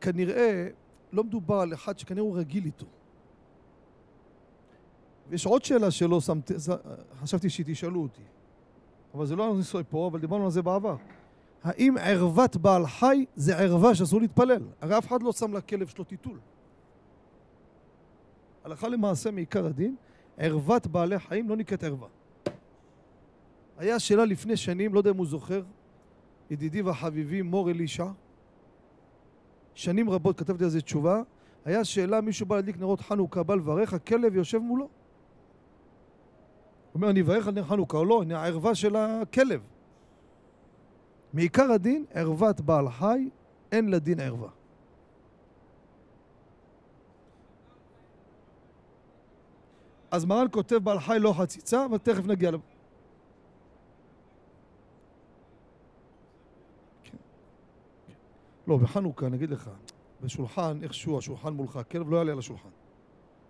כנראה 0.00 0.68
לא 1.12 1.24
מדובר 1.24 1.60
על 1.60 1.74
אחד 1.74 1.98
שכנראה 1.98 2.22
הוא 2.22 2.38
רגיל 2.38 2.64
איתו. 2.64 2.86
ויש 5.28 5.46
עוד 5.46 5.64
שאלה 5.64 5.90
שלא 5.90 6.20
שמתי, 6.20 6.54
חשבתי 7.20 7.50
שתשאלו 7.50 8.02
אותי, 8.02 8.22
אבל 9.14 9.26
זה 9.26 9.36
לא 9.36 9.50
הנושא 9.50 9.78
פה, 9.90 10.08
אבל 10.12 10.20
דיברנו 10.20 10.44
על 10.44 10.50
זה 10.50 10.62
בעבר. 10.62 10.96
האם 11.62 11.94
ערוות 12.00 12.56
בעל 12.56 12.86
חי 12.86 13.24
זה 13.36 13.58
ערווה 13.58 13.94
שאסור 13.94 14.20
להתפלל? 14.20 14.62
הרי 14.80 14.98
אף 14.98 15.06
אחד 15.06 15.22
לא 15.22 15.32
שם 15.32 15.54
לכלב 15.54 15.88
שלו 15.88 16.04
טיטול. 16.04 16.38
הלכה 18.64 18.88
למעשה 18.88 19.30
מעיקר 19.30 19.66
הדין, 19.66 19.96
ערוות 20.38 20.86
בעלי 20.86 21.18
חיים 21.18 21.48
לא 21.48 21.56
נקראת 21.56 21.84
ערווה. 21.84 22.08
היה 23.78 23.98
שאלה 23.98 24.24
לפני 24.24 24.56
שנים, 24.56 24.94
לא 24.94 25.00
יודע 25.00 25.10
אם 25.10 25.16
הוא 25.16 25.26
זוכר, 25.26 25.62
ידידי 26.50 26.82
והחביבי 26.82 27.42
מור 27.42 27.70
אלישע, 27.70 28.06
שנים 29.74 30.10
רבות 30.10 30.38
כתבתי 30.38 30.64
על 30.64 30.70
זה 30.70 30.80
תשובה, 30.80 31.22
היה 31.64 31.84
שאלה, 31.84 32.20
מישהו 32.20 32.46
בא 32.46 32.56
להדליק 32.56 32.76
נרות 32.78 33.00
חנוכה, 33.00 33.42
בא 33.42 33.54
לברך, 33.54 33.94
הכלב 33.94 34.34
יושב 34.34 34.58
מולו. 34.58 34.84
הוא 34.84 34.90
אומר, 36.94 37.10
אני 37.10 37.20
אברך 37.20 37.46
על 37.46 37.54
נר 37.54 37.64
חנוכה 37.64 37.98
או 37.98 38.04
לא, 38.04 38.22
אני 38.22 38.34
הערווה 38.34 38.74
של 38.74 38.96
הכלב. 38.96 39.60
מעיקר 41.32 41.72
הדין, 41.72 42.04
ערוות 42.14 42.60
בעל 42.60 42.90
חי, 42.90 43.28
אין 43.72 43.88
לדין 43.88 44.20
ערווה. 44.20 44.48
אז 50.10 50.24
מרן 50.24 50.46
כותב 50.50 50.76
בעל 50.76 51.00
חי 51.00 51.16
לא 51.20 51.32
חציצה, 51.32 51.84
אבל 51.84 51.98
תכף 51.98 52.26
נגיע 52.26 52.50
לזה. 52.50 52.73
לא, 58.66 58.76
בחנוכה, 58.76 59.26
אני 59.26 59.36
אגיד 59.36 59.50
לך, 59.50 59.70
בשולחן, 60.20 60.78
איכשהו 60.82 61.18
השולחן 61.18 61.52
מולך, 61.52 61.76
הכלב 61.76 62.10
לא 62.10 62.16
יעלה 62.16 62.32
על 62.32 62.38
השולחן. 62.38 62.68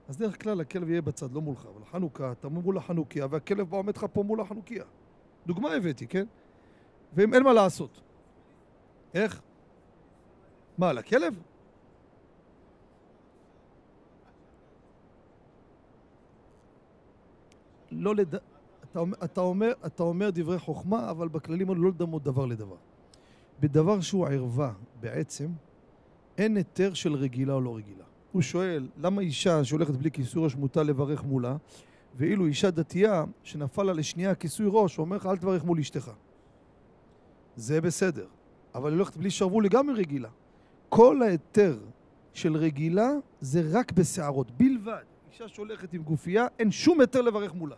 אז 0.09 0.16
דרך 0.16 0.42
כלל 0.42 0.61
הכלב 0.61 0.90
יהיה 0.90 1.03
בצד, 1.03 1.33
לא 1.33 1.40
מולך, 1.40 1.66
אבל 1.66 1.85
חנוכה, 1.85 2.33
אתה 2.33 2.48
מול 2.48 2.79
החנוכיה, 2.79 3.27
והכלב 3.31 3.70
בא 3.70 3.77
עומד 3.77 3.96
לך 3.96 4.07
פה 4.12 4.22
מול 4.22 4.40
החנוכיה. 4.40 4.85
דוגמה 5.46 5.72
הבאתי, 5.72 6.07
כן? 6.07 6.27
ואם 7.12 7.35
אין 7.35 7.42
מה 7.42 7.53
לעשות. 7.53 8.00
איך? 9.14 9.42
מה, 10.79 10.92
לכלב? 10.92 11.42
לא 17.90 18.14
לד... 18.14 18.35
אתה, 18.35 19.00
אתה, 19.24 19.40
אומר, 19.40 19.72
אתה 19.87 20.03
אומר 20.03 20.31
דברי 20.35 20.59
חוכמה, 20.59 21.11
אבל 21.11 21.29
בכללים 21.29 21.83
לא 21.83 21.88
לדמות 21.88 22.22
דבר 22.22 22.46
לדבר. 22.46 22.77
בדבר 23.64 24.00
שהוא 24.00 24.27
ערווה 24.27 24.72
בעצם, 25.00 25.48
אין 26.38 26.57
היתר 26.57 26.94
של 26.94 27.14
רגילה 27.14 27.55
או 27.55 27.61
לא 27.61 27.77
רגילה. 27.77 28.05
הוא 28.33 28.42
שואל, 28.42 28.88
למה 28.96 29.22
אישה 29.22 29.64
שהולכת 29.64 29.94
בלי 29.94 30.11
כיסוי 30.11 30.44
ראש 30.44 30.55
מותר 30.55 30.83
לברך 30.83 31.24
מולה, 31.24 31.57
ואילו 32.14 32.46
אישה 32.46 32.70
דתייה 32.70 33.24
שנפל 33.42 33.83
לה 33.83 33.92
לשנייה 33.92 34.35
כיסוי 34.35 34.66
ראש, 34.70 34.98
אומר 34.98 35.16
לך 35.16 35.27
אל 35.27 35.37
תברך 35.37 35.64
מול 35.64 35.79
אשתך. 35.79 36.11
זה 37.57 37.81
בסדר, 37.81 38.27
אבל 38.74 38.90
היא 38.90 38.96
הולכת 38.96 39.16
בלי 39.16 39.31
שרוול 39.31 39.64
לגמרי 39.64 39.94
רגילה. 39.94 40.31
כל 40.88 41.22
ההיתר 41.22 41.79
של 42.33 42.57
רגילה 42.57 43.11
זה 43.40 43.62
רק 43.72 43.92
בשערות, 43.92 44.50
בלבד. 44.50 45.05
אישה 45.33 45.48
שהולכת 45.48 45.92
עם 45.92 46.03
גופייה, 46.03 46.46
אין 46.59 46.70
שום 46.70 47.00
היתר 47.00 47.20
לברך 47.20 47.55
מולה. 47.55 47.77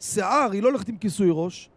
שיער, 0.00 0.50
היא 0.52 0.62
לא 0.62 0.68
הולכת 0.68 0.88
עם 0.88 0.96
כיסוי 0.96 1.28
ראש, 1.30 1.70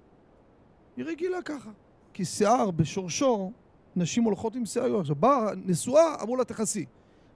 היא 0.97 1.05
רגילה 1.05 1.41
ככה. 1.41 1.69
כי 2.17 2.25
שיער 2.25 2.71
בשורשו, 2.71 3.51
נשים 3.95 4.23
הולכות 4.23 4.55
עם 4.55 4.65
שיער. 4.65 4.99
עכשיו, 4.99 5.15
באה 5.15 5.51
נשואה, 5.65 6.15
אמרו 6.21 6.35
לה 6.35 6.43
תכסי. 6.43 6.85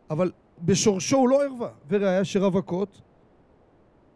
אבל 0.09 0.31
בשורשו 0.61 1.17
הוא 1.17 1.29
לא 1.29 1.43
ערווה. 1.43 1.69
וראיה 1.89 2.25
שרווקות 2.25 3.01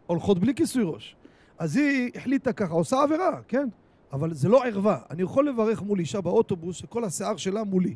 הולכות 0.06 0.38
בלי 0.38 0.54
כיסוי 0.54 0.82
ראש. 0.86 1.16
אז 1.58 1.76
היא 1.76 2.10
החליטה 2.14 2.52
ככה, 2.52 2.74
עושה 2.74 3.02
עבירה, 3.02 3.40
כן? 3.48 3.68
אבל 4.12 4.34
זה 4.34 4.48
לא 4.48 4.64
ערווה. 4.64 4.98
אני 5.10 5.22
יכול 5.22 5.48
לברך 5.48 5.82
מול 5.82 5.98
אישה 5.98 6.20
באוטובוס 6.20 6.76
שכל 6.76 7.04
השיער 7.04 7.36
שלה 7.36 7.64
מולי. 7.64 7.94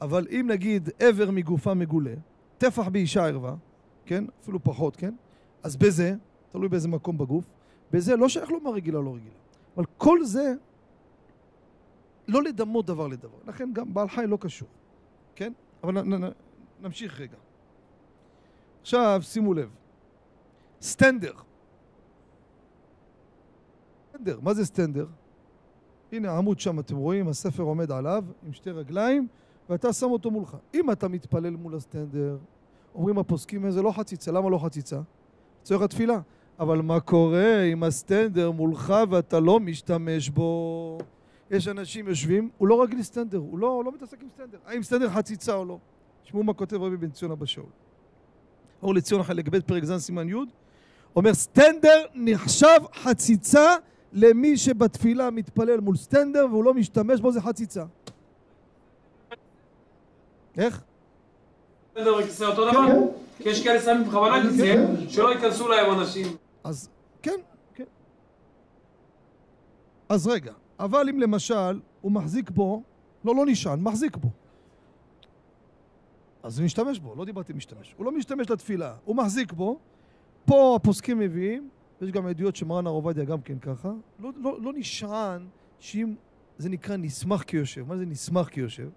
אבל 0.00 0.26
אם 0.30 0.46
נגיד 0.50 0.90
איבר 1.00 1.30
מגופה 1.30 1.74
מגולה, 1.74 2.14
טפח 2.58 2.88
באישה 2.88 3.26
ערווה, 3.26 3.54
כן? 4.04 4.24
אפילו 4.42 4.64
פחות, 4.64 4.96
כן? 4.96 5.14
אז 5.62 5.76
בזה, 5.76 6.14
תלוי 6.52 6.68
באיזה 6.68 6.88
מקום 6.88 7.18
בגוף, 7.18 7.44
בזה 7.92 8.16
לא 8.16 8.28
שייך 8.28 8.50
לומר 8.50 8.70
רגילה 8.70 8.98
או 8.98 9.02
לא 9.02 9.14
רגילה. 9.14 9.36
אבל 9.76 9.84
כל 9.98 10.24
זה, 10.24 10.54
לא 12.28 12.42
לדמות 12.42 12.86
דבר 12.86 13.08
לדבר. 13.08 13.38
לכן 13.46 13.72
גם 13.72 13.94
בעל 13.94 14.08
חי 14.08 14.24
לא 14.26 14.38
קשור, 14.40 14.68
כן? 15.34 15.52
אבל 15.82 16.02
נ, 16.02 16.24
נ, 16.24 16.28
נמשיך 16.80 17.20
רגע. 17.20 17.36
עכשיו, 18.80 19.20
שימו 19.22 19.54
לב. 19.54 19.70
סטנדר. 20.82 21.32
סטנדר, 24.08 24.38
מה 24.42 24.54
זה 24.54 24.66
סטנדר? 24.66 25.06
הנה 26.12 26.30
העמוד 26.30 26.60
שם, 26.60 26.78
אתם 26.78 26.96
רואים, 26.96 27.28
הספר 27.28 27.62
עומד 27.62 27.90
עליו 27.90 28.24
עם 28.46 28.52
שתי 28.52 28.70
רגליים, 28.70 29.28
ואתה 29.68 29.92
שם 29.92 30.10
אותו 30.10 30.30
מולך. 30.30 30.56
אם 30.74 30.90
אתה 30.90 31.08
מתפלל 31.08 31.56
מול 31.56 31.74
הסטנדר, 31.74 32.38
אומרים 32.94 33.18
הפוסקים, 33.18 33.70
זה 33.70 33.82
לא 33.82 33.92
חציצה. 33.92 34.32
למה 34.32 34.50
לא 34.50 34.58
חציצה? 34.58 35.00
צורך 35.62 35.82
התפילה. 35.82 36.20
אבל 36.58 36.82
מה 36.82 37.00
קורה 37.00 37.62
אם 37.62 37.82
הסטנדר 37.82 38.50
מולך 38.50 38.94
ואתה 39.10 39.40
לא 39.40 39.60
משתמש 39.60 40.28
בו? 40.28 40.98
יש 41.50 41.68
אנשים 41.68 42.08
יושבים, 42.08 42.50
הוא 42.58 42.68
לא 42.68 42.82
רגיל 42.82 43.02
סטנדר, 43.02 43.38
הוא 43.38 43.58
לא, 43.58 43.82
לא 43.84 43.92
מתעסק 43.92 44.22
עם 44.22 44.28
סטנדר. 44.34 44.58
האם 44.66 44.82
סטנדר 44.82 45.10
חציצה 45.10 45.54
או 45.54 45.64
לא? 45.64 45.78
תשמעו 46.24 46.42
מה 46.42 46.54
כותב 46.54 46.82
רבי 46.82 46.96
בן 46.96 47.10
ציון 47.10 47.30
אבא 47.30 47.46
שאול. 47.46 47.66
אור 48.82 48.94
לציון 48.94 49.22
חלק 49.22 49.48
ב' 49.48 49.60
פרק 49.60 49.84
ז' 49.84 49.96
סימן 49.96 50.28
י' 50.28 50.34
אומר 51.16 51.34
סטנדר 51.34 52.04
נחשב 52.14 52.78
חציצה 52.94 53.76
למי 54.12 54.56
שבתפילה 54.56 55.30
מתפלל 55.30 55.80
מול 55.80 55.96
סטנדר 55.96 56.46
והוא 56.50 56.64
לא 56.64 56.74
משתמש 56.74 57.20
בו 57.20 57.32
זה 57.32 57.40
חציצה. 57.40 57.84
איך? 60.58 60.82
סטנדר 61.90 62.14
וכיסא 62.14 62.44
אותו 62.44 62.66
כן, 62.66 62.72
דבר? 62.72 62.86
כן. 62.86 63.42
כי 63.42 63.48
יש 63.48 63.64
כאלה 63.64 63.80
שמים 63.80 64.04
בכוונה 64.04 64.42
כן, 64.42 64.50
כיסא. 64.50 65.08
שלא 65.08 65.32
ייכנסו 65.32 65.68
להם 65.68 66.00
אנשים. 66.00 66.26
אז 66.64 66.88
כן, 67.22 67.40
כן. 67.74 67.84
אז 70.08 70.26
רגע, 70.26 70.52
אבל 70.78 71.08
אם 71.08 71.20
למשל 71.20 71.80
הוא 72.00 72.12
מחזיק 72.12 72.50
בו, 72.50 72.82
לא, 73.24 73.34
לא 73.34 73.46
נשען, 73.46 73.80
מחזיק 73.80 74.16
בו. 74.16 74.30
אז 76.42 76.58
הוא 76.58 76.64
משתמש 76.64 76.98
בו, 76.98 77.14
לא 77.14 77.24
דיברתי 77.24 77.52
משתמש. 77.52 77.94
הוא 77.96 78.06
לא 78.06 78.12
משתמש 78.12 78.50
לתפילה, 78.50 78.94
הוא 79.04 79.16
מחזיק 79.16 79.52
בו. 79.52 79.78
פה 80.44 80.76
הפוסקים 80.76 81.18
מביאים, 81.18 81.68
יש 82.00 82.10
גם 82.10 82.26
עדויות 82.26 82.56
שמרן 82.56 82.86
הר 82.86 82.92
עובדיה 82.92 83.24
גם 83.24 83.40
כן 83.40 83.58
ככה, 83.58 83.92
לא, 84.18 84.30
לא, 84.36 84.62
לא 84.62 84.72
נשען 84.72 85.46
שאם 85.78 86.14
זה 86.58 86.68
נקרא 86.68 86.96
נסמך 86.96 87.42
כיושב. 87.42 87.88
מה 87.88 87.96
זה 87.96 88.06
נסמך 88.06 88.48
כיושב? 88.48 88.88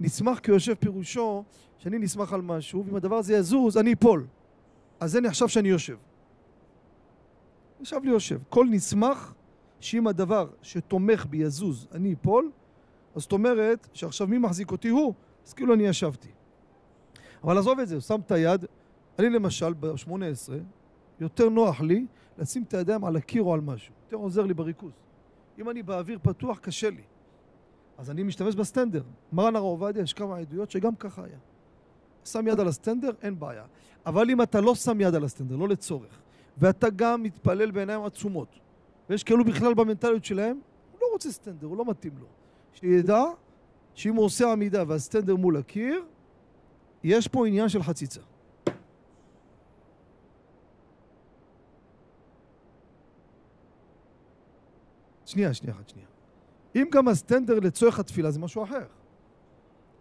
נסמך 0.00 0.38
כיושב 0.38 0.74
פירושו 0.74 1.44
שאני 1.78 1.98
נסמך 1.98 2.32
על 2.32 2.42
משהו, 2.42 2.84
ואם 2.86 2.96
הדבר 2.96 3.16
הזה 3.16 3.34
יזוז, 3.34 3.76
אני 3.76 3.92
אפול. 3.92 4.26
אז 5.00 5.12
זה 5.12 5.20
נחשב 5.20 5.48
שאני 5.48 5.68
יושב. 5.68 5.96
ישב 7.80 8.00
לי 8.04 8.10
יושב. 8.10 8.38
כל 8.48 8.66
נסמך 8.70 9.32
שאם 9.80 10.06
הדבר 10.06 10.48
שתומך 10.62 11.26
בי 11.26 11.36
יזוז, 11.36 11.88
אני 11.92 12.14
אפול, 12.14 12.50
אז 13.14 13.22
זאת 13.22 13.32
אומרת 13.32 13.88
שעכשיו 13.92 14.26
מי 14.26 14.38
מחזיק 14.38 14.72
אותי? 14.72 14.88
הוא. 14.88 15.14
אז 15.46 15.52
כאילו 15.52 15.74
אני 15.74 15.86
ישבתי. 15.86 16.28
אבל 17.44 17.58
עזוב 17.58 17.80
את 17.80 17.88
זה, 17.88 17.94
הוא 17.94 18.00
שם 18.00 18.20
את 18.26 18.32
היד. 18.32 18.64
אני 19.18 19.30
למשל, 19.30 19.74
ב-18, 19.80 20.52
יותר 21.20 21.48
נוח 21.48 21.80
לי 21.80 22.06
לשים 22.38 22.62
את 22.62 22.74
הידיים 22.74 23.04
על 23.04 23.16
הקיר 23.16 23.42
או 23.42 23.54
על 23.54 23.60
משהו. 23.60 23.94
יותר 24.04 24.16
עוזר 24.16 24.42
לי 24.42 24.54
בריכוז. 24.54 24.92
אם 25.58 25.70
אני 25.70 25.82
באוויר 25.82 26.18
פתוח, 26.22 26.58
קשה 26.58 26.90
לי. 26.90 27.02
אז 27.98 28.10
אני 28.10 28.22
משתמש 28.22 28.54
בסטנדר. 28.54 29.02
מרן 29.32 29.56
הר 29.56 29.62
עובדיה, 29.62 30.02
יש 30.02 30.12
כמה 30.12 30.38
עדויות 30.38 30.70
שגם 30.70 30.96
ככה 30.96 31.24
היה. 31.24 31.38
שם 32.24 32.48
יד 32.48 32.60
על 32.60 32.68
הסטנדר, 32.68 33.10
אין 33.22 33.38
בעיה. 33.38 33.64
אבל 34.06 34.30
אם 34.30 34.42
אתה 34.42 34.60
לא 34.60 34.74
שם 34.74 35.00
יד 35.00 35.14
על 35.14 35.24
הסטנדר, 35.24 35.56
לא 35.56 35.68
לצורך, 35.68 36.20
ואתה 36.58 36.90
גם 36.90 37.22
מתפלל 37.22 37.70
בעיניים 37.70 38.04
עצומות, 38.04 38.48
ויש 39.10 39.24
כאלו 39.24 39.44
בכלל 39.44 39.74
במנטליות 39.74 40.24
שלהם, 40.24 40.60
הוא 40.92 41.00
לא 41.00 41.06
רוצה 41.12 41.32
סטנדר, 41.32 41.66
הוא 41.66 41.76
לא 41.76 41.84
מתאים 41.84 42.12
לו. 42.20 42.26
שידע 42.72 43.24
שאם 43.94 44.14
הוא 44.14 44.24
עושה 44.24 44.52
עמידה 44.52 44.84
והסטנדר 44.88 45.36
מול 45.36 45.56
הקיר, 45.56 46.04
יש 47.04 47.28
פה 47.28 47.46
עניין 47.46 47.68
של 47.68 47.82
חציצה. 47.82 48.20
שנייה, 55.26 55.54
שנייה 55.54 55.76
אחת, 55.76 55.88
שנייה. 55.88 56.06
אם 56.76 56.88
גם 56.90 57.08
הסטנדר 57.08 57.60
לצורך 57.60 57.98
התפילה 57.98 58.30
זה 58.30 58.38
משהו 58.38 58.64
אחר. 58.64 58.86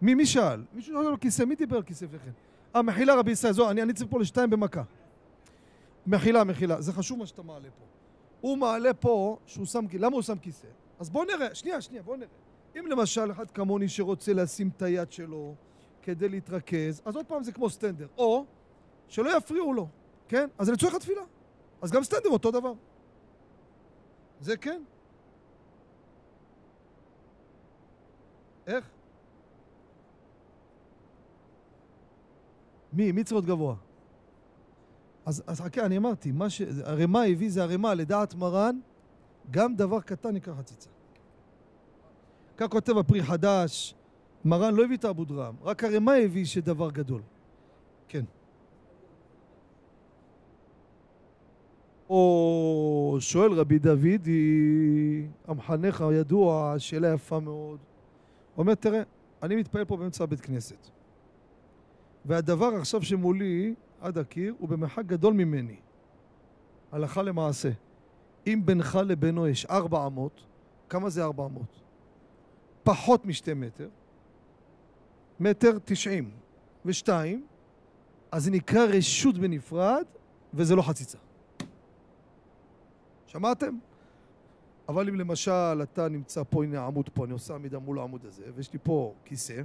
מי, 0.02 0.16
מי 0.16 0.26
שאל? 0.26 0.64
מישהו 0.74 0.94
שאל 0.94 1.08
על 1.08 1.18
כיסא, 1.18 1.44
מי 1.44 1.56
דיבר 1.56 1.78
על 1.78 1.84
כיסא 1.84 2.06
לפני 2.06 2.20
כן? 2.20 2.32
אה, 2.76 2.82
מחילה 2.82 3.16
רבי 3.16 3.32
ישראל, 3.32 3.54
זו, 3.54 3.72
אני, 3.72 3.82
אני 3.82 3.94
צריך 3.94 4.10
פה 4.10 4.20
לשתיים 4.20 4.50
במכה. 4.50 4.84
מחילה, 6.08 6.44
מחילה, 6.44 6.82
זה 6.82 6.94
חשוב 6.94 7.20
מה 7.20 7.26
שאתה 7.26 7.42
מעלה 7.42 7.70
פה. 7.80 7.86
הוא 8.42 8.58
מעלה 8.58 8.94
פה 8.94 9.38
שהוא 9.46 9.66
שם, 9.66 9.86
למה 10.00 10.16
הוא 10.16 10.22
שם 10.22 10.38
כיסא? 10.38 10.68
אז 11.00 11.10
בוא 11.10 11.26
נראה, 11.26 11.56
שנייה, 11.56 11.82
שנייה, 11.82 12.04
בוא 12.04 12.18
נראה. 12.18 12.30
אם 12.80 12.88
למשל 12.88 13.32
אחד 13.32 13.52
כמוני 13.52 13.90
שרוצה 13.90 14.34
לשים 14.34 14.70
את 14.78 14.82
היד 14.82 15.12
שלו 15.12 15.56
כדי 16.02 16.30
להתרכז, 16.30 17.02
אז 17.06 17.16
עוד 17.16 17.26
פעם 17.26 17.44
זה 17.44 17.52
כמו 17.52 17.70
סטנדר. 17.70 18.08
או 18.18 18.46
שלא 19.08 19.38
יפריעו 19.38 19.74
לו, 19.74 19.88
כן? 20.28 20.50
אז 20.58 20.66
זה 20.66 20.72
לצורך 20.72 20.96
התפילה. 20.96 21.22
אז 21.82 21.92
גם 21.92 22.04
סטנדר 22.04 22.30
אותו 22.30 22.52
דבר. 22.52 22.74
זה 24.40 24.58
כן. 24.58 24.82
איך? 28.68 28.90
מי? 32.94 33.12
מי 33.12 33.24
צריך 33.24 33.34
להיות 33.34 33.46
גבוה? 33.46 33.76
אז, 35.26 35.44
אז 35.48 35.62
חכה, 35.62 35.86
אני 35.86 35.98
אמרתי, 35.98 36.32
מה 36.32 36.50
ש... 36.50 36.62
ערימה 36.62 37.24
הביא 37.24 37.52
זה 37.52 37.64
ערימה, 37.64 37.94
לדעת 37.94 38.36
מרן, 38.36 38.80
גם 39.52 39.76
דבר 39.76 40.02
קטן 40.02 40.30
נקרא 40.34 40.54
חציצה. 40.54 40.90
כך 42.58 42.68
כותב 42.68 42.98
הפרי 42.98 43.24
חדש, 43.24 43.96
מרן 44.46 44.74
לא 44.74 44.84
הביא 44.84 44.98
את 44.98 45.06
אבו 45.06 45.26
דרם, 45.26 45.56
רק 45.62 45.84
ערימה 45.84 46.14
הביא 46.14 46.46
שדבר 46.46 46.92
גדול. 46.92 47.22
כן. 48.08 48.24
או 52.10 53.18
שואל 53.20 53.54
רבי 53.54 53.80
דודי, 53.80 55.28
המחנך 55.48 56.02
הידוע, 56.02 56.76
שאלה 56.78 57.14
יפה 57.14 57.40
מאוד. 57.40 57.80
הוא 58.56 58.64
אומר, 58.64 58.76
תראה, 58.76 59.02
אני 59.44 59.56
מתפלל 59.56 59.86
פה 59.86 59.98
באמצע 59.98 60.24
הבית 60.24 60.42
כנסת. 60.42 60.90
והדבר 62.26 62.66
עכשיו 62.66 63.04
שמולי, 63.04 63.76
עד 64.06 64.18
הקיר, 64.18 64.56
הוא 64.60 64.70
במרחק 64.70 65.06
גדול 65.06 65.34
ממני. 65.34 65.76
הלכה 66.92 67.22
למעשה. 67.22 67.70
אם 68.48 68.62
בינך 68.66 69.00
לבינו 69.06 69.48
יש 69.48 69.66
ארבע 69.66 70.06
אמות, 70.06 70.44
כמה 70.90 71.10
זה 71.10 71.24
ארבע 71.24 71.46
אמות? 71.46 71.82
פחות 72.84 73.26
משתי 73.26 73.54
מטר, 73.54 73.90
מטר 75.40 75.78
תשעים 75.86 76.32
ושתיים, 76.86 77.46
אז 78.32 78.44
זה 78.44 78.52
נקרא 78.52 78.86
רשות 78.86 79.38
בנפרד, 79.38 80.06
וזה 80.54 80.76
לא 80.76 80.82
חציצה. 80.82 81.18
שמעתם? 83.28 83.78
אבל 84.90 85.10
אם 85.10 85.16
למשל 85.16 85.82
אתה 85.84 86.10
נמצא 86.10 86.44
פה, 86.50 86.64
הנה 86.64 86.82
העמוד 86.82 87.10
פה, 87.10 87.26
אני 87.26 87.34
עושה 87.34 87.56
עמידה 87.56 87.80
מול 87.80 88.00
העמוד 88.00 88.26
הזה, 88.26 88.44
ויש 88.56 88.74
לי 88.74 88.80
פה 88.84 89.14
כיסא, 89.26 89.62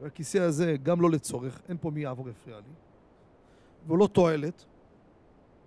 והכיסא 0.00 0.38
הזה 0.38 0.76
גם 0.82 1.00
לא 1.00 1.10
לצורך, 1.10 1.60
אין 1.68 1.76
פה 1.80 1.90
מי 1.90 2.00
יעבור 2.00 2.28
יפריע 2.28 2.56
לי, 2.56 2.72
והוא 3.86 3.98
לא 3.98 4.06
תועלת, 4.06 4.64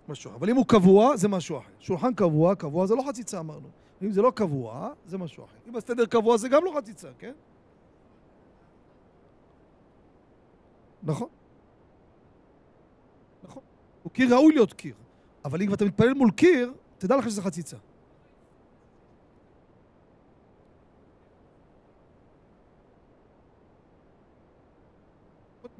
משהו 0.08 0.28
אחר. 0.28 0.36
אבל 0.36 0.50
אם 0.50 0.56
הוא 0.56 0.66
קבוע, 0.66 1.16
זה 1.16 1.28
משהו 1.28 1.58
אחר. 1.58 1.70
שולחן 1.78 2.14
קבוע, 2.14 2.54
קבוע 2.54 2.86
זה 2.86 2.94
לא 2.94 3.02
חציצה 3.08 3.40
אמרנו. 3.40 3.68
אם 4.02 4.12
זה 4.12 4.22
לא 4.22 4.30
קבוע, 4.34 4.92
זה 5.06 5.18
משהו 5.18 5.44
אחר. 5.44 5.56
אם 5.68 5.76
הסטנדר 5.76 6.06
קבוע 6.06 6.36
זה 6.36 6.48
גם 6.48 6.64
לא 6.64 6.72
חציצה, 6.76 7.08
כן? 7.18 7.32
נכון. 11.02 11.28
נכון. 13.44 13.62
הוא 14.02 14.12
קיר 14.12 14.34
ראוי 14.34 14.54
להיות 14.54 14.72
קיר. 14.72 14.94
אבל 15.44 15.62
אם 15.62 15.74
אתה 15.74 15.84
מתפלל 15.84 16.14
מול 16.14 16.30
קיר, 16.30 16.72
תדע 16.98 17.16
לך 17.16 17.30
שזה 17.30 17.42
חציצה. 17.42 17.76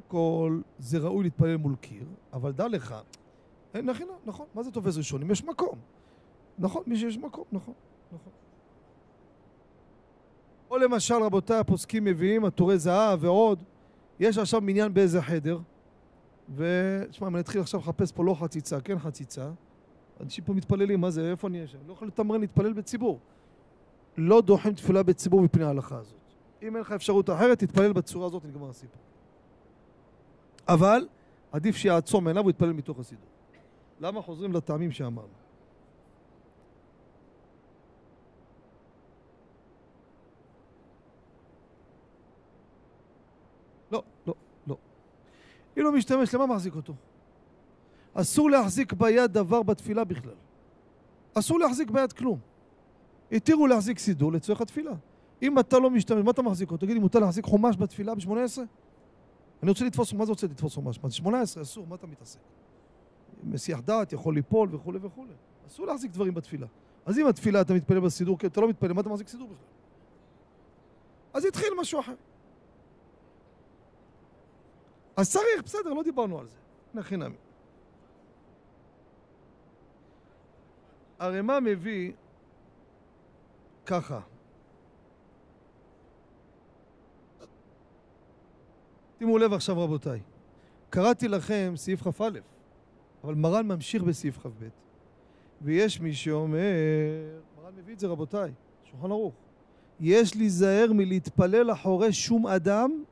כל, 0.08 0.60
זה 0.78 0.98
ראוי 0.98 1.24
להתפלל 1.24 1.56
מול 1.56 1.76
קיר, 1.80 2.04
אבל 2.32 2.52
דע 2.52 2.68
לך, 2.68 2.94
אין 3.74 3.86
נכון, 3.86 4.06
נכון, 4.26 4.46
מה 4.54 4.62
זה 4.62 4.70
תופס 4.70 4.96
ראשון? 4.96 5.22
אם 5.22 5.30
יש 5.30 5.44
מקום. 5.44 5.78
נכון, 6.58 6.82
מי 6.86 6.96
שיש 6.96 7.18
מקום, 7.18 7.44
נכון, 7.52 7.74
נכון. 8.12 8.32
או 10.70 10.78
למשל, 10.78 11.14
רבותיי, 11.14 11.58
הפוסקים 11.58 12.04
מביאים 12.04 12.44
עטורי 12.44 12.78
זהב 12.78 13.24
ועוד, 13.24 13.62
יש 14.20 14.38
עכשיו 14.38 14.60
מניין 14.60 14.94
באיזה 14.94 15.22
חדר, 15.22 15.58
ותשמע, 16.54 17.28
אם 17.28 17.34
אני 17.34 17.40
אתחיל 17.40 17.60
עכשיו 17.60 17.80
לחפש 17.80 18.12
פה 18.12 18.24
לא 18.24 18.34
חציצה, 18.34 18.80
כן 18.80 18.98
חציצה, 18.98 19.50
אנשים 20.20 20.44
פה 20.44 20.52
מתפללים, 20.52 21.00
מה 21.00 21.10
זה, 21.10 21.30
איפה 21.30 21.48
אני 21.48 21.64
אשם? 21.64 21.78
לא 21.86 21.92
יכול 21.92 22.08
לתמרן 22.08 22.40
להתפלל 22.40 22.72
בציבור. 22.72 23.20
לא 24.16 24.40
דוחים 24.40 24.74
תפילה 24.74 25.02
בציבור 25.02 25.40
מפני 25.40 25.64
ההלכה 25.64 25.98
הזאת. 25.98 26.14
אם 26.62 26.76
אין 26.76 26.80
לך 26.80 26.92
אפשרות 26.92 27.30
אחרת, 27.30 27.58
תתפלל 27.58 27.92
בצורה 27.92 28.26
הזאת, 28.26 28.44
נגמר 28.44 28.70
הסיפור. 28.70 29.02
אבל 30.68 31.06
עדיף 31.52 31.76
שיעצום 31.76 32.28
עיניו 32.28 32.46
ויתפלל 32.46 32.72
מתוך 32.72 32.98
הסידור. 32.98 33.26
למה 34.00 34.22
חוזרים 34.22 34.52
לטעמים 34.52 34.92
שאמרנו? 34.92 35.28
לא, 43.92 44.02
לא, 44.26 44.34
לא. 44.66 44.76
אם 45.78 45.82
לא 45.82 45.92
משתמש, 45.92 46.34
למה 46.34 46.46
מחזיק 46.46 46.74
אותו? 46.74 46.94
אסור 48.14 48.50
להחזיק 48.50 48.92
ביד 48.92 49.32
דבר 49.32 49.62
בתפילה 49.62 50.04
בכלל. 50.04 50.34
אסור 51.34 51.58
להחזיק 51.58 51.90
ביד 51.90 52.12
כלום. 52.12 52.38
התירו 53.32 53.66
להחזיק 53.66 53.98
סידור 53.98 54.32
לצורך 54.32 54.60
התפילה. 54.60 54.92
אם 55.42 55.58
אתה 55.58 55.78
לא 55.78 55.90
משתמש, 55.90 56.24
מה 56.24 56.30
אתה 56.30 56.42
מחזיק 56.42 56.70
אותו? 56.70 56.86
תגיד 56.86 56.94
לי, 56.94 57.00
מותר 57.00 57.18
להחזיק 57.18 57.44
חומש 57.44 57.76
בתפילה 57.76 58.14
ב-18? 58.14 58.58
אני 59.62 59.70
רוצה 59.70 59.84
לתפוס, 59.84 60.12
מה 60.12 60.24
זה 60.24 60.32
רוצה 60.32 60.46
לתפוס 60.46 60.74
חומש? 60.74 61.00
מה 61.02 61.08
זה 61.08 61.14
18? 61.14 61.62
אסור, 61.62 61.86
מה 61.86 61.94
אתה 61.94 62.06
מתעסק? 62.06 62.40
מסיח 63.42 63.80
דעת, 63.80 64.12
יכול 64.12 64.34
ליפול 64.34 64.74
וכולי 64.74 64.98
וכולי. 65.02 65.32
אסור 65.66 65.86
להחזיק 65.86 66.10
דברים 66.12 66.34
בתפילה. 66.34 66.66
אז 67.06 67.18
אם 67.18 67.26
התפילה 67.26 67.60
אתה 67.60 67.74
מתפלל 67.74 68.00
בסידור, 68.00 68.38
כן, 68.38 68.46
אתה 68.46 68.60
לא 68.60 68.68
מתפלל, 68.68 68.92
מה 68.92 69.00
אתה 69.00 69.08
מחזיק 69.08 69.28
סידור 69.28 69.46
בכלל? 69.46 69.64
אז 71.34 71.44
יתחיל 71.44 71.68
משהו 71.80 72.00
אחר. 72.00 72.14
אז 75.16 75.32
צריך, 75.32 75.62
בסדר, 75.64 75.92
לא 75.94 76.02
דיברנו 76.02 76.38
על 76.38 76.46
זה. 76.46 76.56
נכי 76.94 77.16
נמי. 77.16 77.36
הרמ"א 81.18 81.60
מביא 81.60 82.12
ככה. 83.86 84.20
שימו 89.18 89.38
לב 89.38 89.52
עכשיו 89.52 89.80
רבותיי, 89.80 90.20
קראתי 90.90 91.28
לכם 91.28 91.72
סעיף 91.76 92.02
כ"א, 92.02 92.28
אבל 93.24 93.34
מרן 93.34 93.66
ממשיך 93.66 94.02
בסעיף 94.02 94.38
כ"ב, 94.38 94.64
ויש 95.62 96.00
מי 96.00 96.14
שאומר, 96.14 96.58
מרן 97.56 97.72
מביא 97.76 97.94
את 97.94 97.98
זה 97.98 98.06
רבותיי, 98.06 98.52
שולחן 98.84 99.10
ערוך, 99.10 99.34
יש 100.00 100.36
להיזהר 100.36 100.92
מלהתפלל 100.92 101.72
אחורי 101.72 102.12
שום 102.12 102.46
אדם 102.46 103.02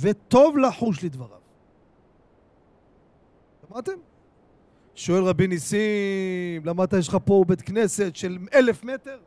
וטוב 0.00 0.58
לחוש 0.58 1.04
לדבריו. 1.04 1.38
שמעתם? 3.68 3.92
שואל 4.94 5.24
רבי 5.24 5.46
ניסים, 5.46 6.64
למה 6.64 6.84
אתה 6.84 6.98
יש 6.98 7.08
לך 7.08 7.16
פה 7.24 7.44
בית 7.48 7.62
כנסת 7.62 8.16
של 8.16 8.38
אלף 8.54 8.84
מטר? 8.84 9.18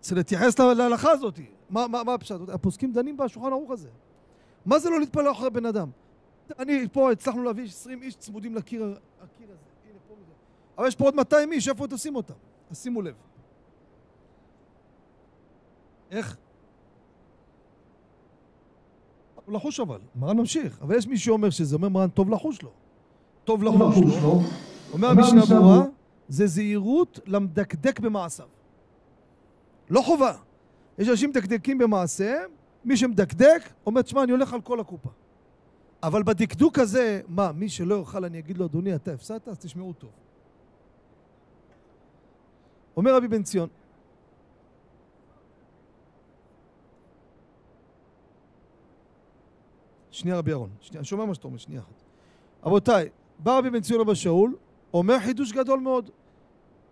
צריך 0.00 0.16
להתייחס 0.16 0.58
להלכה 0.58 1.10
הזאת. 1.10 1.40
מה, 1.70 1.86
הפשט? 2.14 2.34
הפוסקים 2.48 2.92
דנים 2.92 3.16
בשולחן 3.16 3.52
ערוך 3.52 3.70
הזה. 3.70 3.88
מה 4.66 4.78
זה 4.78 4.90
לא 4.90 5.00
להתפלל 5.00 5.30
אחרי 5.30 5.50
בן 5.50 5.66
אדם? 5.66 5.90
אני, 6.58 6.88
פה 6.92 7.12
הצלחנו 7.12 7.42
להביא 7.42 7.64
20 7.64 8.02
איש 8.02 8.14
צמודים 8.16 8.54
לקיר 8.54 8.82
הקיר 9.20 9.46
הזה. 9.46 9.56
הנה, 9.90 9.98
פה 10.08 10.14
וזה. 10.14 10.32
אבל 10.78 10.88
יש 10.88 10.96
פה 10.96 11.04
עוד 11.04 11.14
200 11.14 11.52
איש, 11.52 11.68
איפה 11.68 11.86
תשים 11.86 12.16
אותם? 12.16 12.34
אז 12.70 12.82
שימו 12.82 13.02
לב. 13.02 13.14
איך? 16.10 16.36
לחוש 19.48 19.80
אבל, 19.80 19.98
מרן 20.16 20.36
ממשיך. 20.36 20.82
אבל 20.82 20.96
יש 20.96 21.06
מי 21.06 21.18
שאומר 21.18 21.50
שזה 21.50 21.76
אומר 21.76 21.88
מרן 21.88 22.08
טוב 22.08 22.30
לחוש 22.30 22.62
לו. 22.62 22.70
טוב 23.44 23.62
לחוש 23.62 23.96
לו. 24.22 24.40
אומר 24.92 25.08
המשנה 25.08 25.40
ברורה, 25.46 25.84
זה 26.28 26.46
זהירות 26.46 27.20
למדקדק 27.26 28.00
במעשיו. 28.00 28.48
לא 29.90 30.00
חובה. 30.02 30.32
יש 30.98 31.08
אנשים 31.08 31.30
מדקדקים 31.30 31.78
במעשיהם, 31.78 32.50
מי 32.88 32.96
שמדקדק, 32.96 33.62
אומר, 33.86 34.02
תשמע, 34.02 34.22
אני 34.22 34.32
הולך 34.32 34.52
על 34.52 34.60
כל 34.60 34.80
הקופה. 34.80 35.08
אבל 36.02 36.22
בדקדוק 36.22 36.78
הזה, 36.78 37.20
מה, 37.28 37.52
מי 37.52 37.68
שלא 37.68 37.94
יאכל, 37.94 38.24
אני 38.24 38.38
אגיד 38.38 38.58
לו, 38.58 38.66
אדוני, 38.66 38.94
אתה 38.94 39.12
הפסדת, 39.12 39.48
אז 39.48 39.58
תשמעו 39.58 39.92
טוב. 39.92 40.10
אומר 42.96 43.16
רבי 43.16 43.28
בן 43.28 43.42
ציון, 43.42 43.68
שנייה 50.10 50.38
רבי 50.38 50.50
אהרון, 50.50 50.70
שנייה, 50.80 50.98
אני 50.98 51.04
שומע 51.06 51.24
מה 51.24 51.34
שאתה 51.34 51.46
אומר, 51.46 51.58
שנייה 51.58 51.80
אחת. 51.80 52.02
רבותיי, 52.64 53.08
בא 53.38 53.58
רבי 53.58 53.70
בן 53.70 53.80
ציון 53.80 54.00
אבא 54.00 54.14
שאול, 54.14 54.56
אומר 54.94 55.18
חידוש 55.18 55.52
גדול 55.52 55.80
מאוד. 55.80 56.10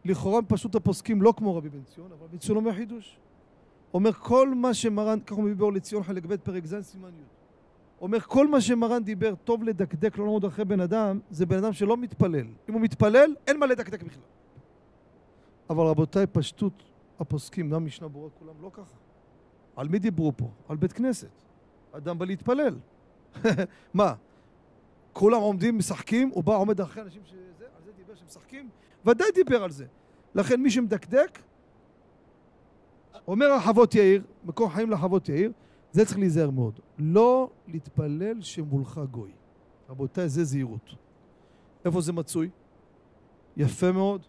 לכאורה 0.04 0.42
פשוט 0.42 0.74
הפוסקים 0.74 1.22
לא 1.22 1.34
כמו 1.36 1.56
רבי 1.56 1.68
בן 1.68 1.82
ציון, 1.84 2.12
אבל 2.12 2.24
רבי 2.24 2.38
ציון 2.38 2.56
אומר 2.56 2.74
חידוש. 2.74 3.18
אומר 3.96 4.12
כל 4.12 4.54
מה 4.54 4.74
שמרן, 4.74 5.20
ככה 5.20 5.34
הוא 5.34 5.44
מביא 5.44 5.54
באור 5.54 5.72
לציון 5.72 6.02
חלק 6.02 6.26
ב' 6.26 6.36
פרק 6.36 6.66
ז' 6.66 6.80
סימן 6.80 7.08
י'. 7.08 7.22
אומר 8.00 8.20
כל 8.20 8.48
מה 8.48 8.60
שמרן 8.60 9.04
דיבר 9.04 9.34
טוב 9.34 9.64
לדקדק 9.64 10.18
לא 10.18 10.24
לעמוד 10.24 10.44
אחרי 10.44 10.64
בן 10.64 10.80
אדם, 10.80 11.20
זה 11.30 11.46
בן 11.46 11.58
אדם 11.58 11.72
שלא 11.72 11.96
מתפלל. 11.96 12.46
אם 12.68 12.74
הוא 12.74 12.80
מתפלל, 12.80 13.34
אין 13.46 13.60
מה 13.60 13.66
לדקדק 13.66 14.02
בכלל. 14.02 14.22
אבל 15.70 15.84
רבותיי, 15.86 16.26
פשטות 16.26 16.82
הפוסקים, 17.20 17.70
גם 17.70 17.84
משנה 17.84 18.08
ברורה, 18.08 18.30
כולם 18.38 18.54
לא 18.60 18.70
ככה. 18.72 18.96
על 19.76 19.88
מי 19.88 19.98
דיברו 19.98 20.32
פה? 20.36 20.50
על 20.68 20.76
בית 20.76 20.92
כנסת. 20.92 21.28
אדם 21.92 22.18
בא 22.18 22.26
להתפלל. 22.26 22.78
מה? 23.94 24.14
כולם 25.12 25.40
עומדים, 25.40 25.78
משחקים, 25.78 26.30
הוא 26.34 26.44
בא, 26.44 26.56
עומד 26.56 26.80
אחרי 26.80 27.02
אנשים 27.02 27.22
שזה, 27.24 27.64
על 27.76 27.82
זה 27.84 27.92
דיבר 27.96 28.14
שמשחקים? 28.14 28.68
ודאי 29.06 29.28
דיבר 29.34 29.64
על 29.64 29.70
זה. 29.70 29.86
לכן 30.34 30.60
מי 30.62 30.70
שמדקדק, 30.70 31.38
אומר 33.28 33.52
החוות 33.52 33.94
יאיר, 33.94 34.22
מקור 34.44 34.68
חיים 34.70 34.90
לחוות 34.90 35.28
יאיר, 35.28 35.52
זה 35.92 36.04
צריך 36.04 36.18
להיזהר 36.18 36.50
מאוד. 36.50 36.80
לא 36.98 37.50
להתפלל 37.68 38.42
שמולך 38.42 39.00
גוי. 39.10 39.30
רבותיי, 39.88 40.28
זה 40.28 40.44
זהירות. 40.44 40.90
איפה 41.84 42.00
זה 42.00 42.12
מצוי? 42.12 42.50
יפה 43.56 43.92
מאוד. 43.92 44.22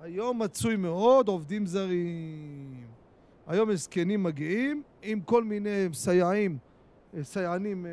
היום 0.00 0.42
מצוי 0.42 0.76
מאוד 0.76 1.28
עובדים 1.28 1.66
זרים. 1.66 2.86
היום 3.46 3.74
זקנים 3.74 4.22
מגיעים 4.22 4.82
עם 5.02 5.20
כל 5.20 5.44
מיני 5.44 5.86
סייעים, 5.92 6.58
סייענים, 7.22 7.86
אה, 7.86 7.90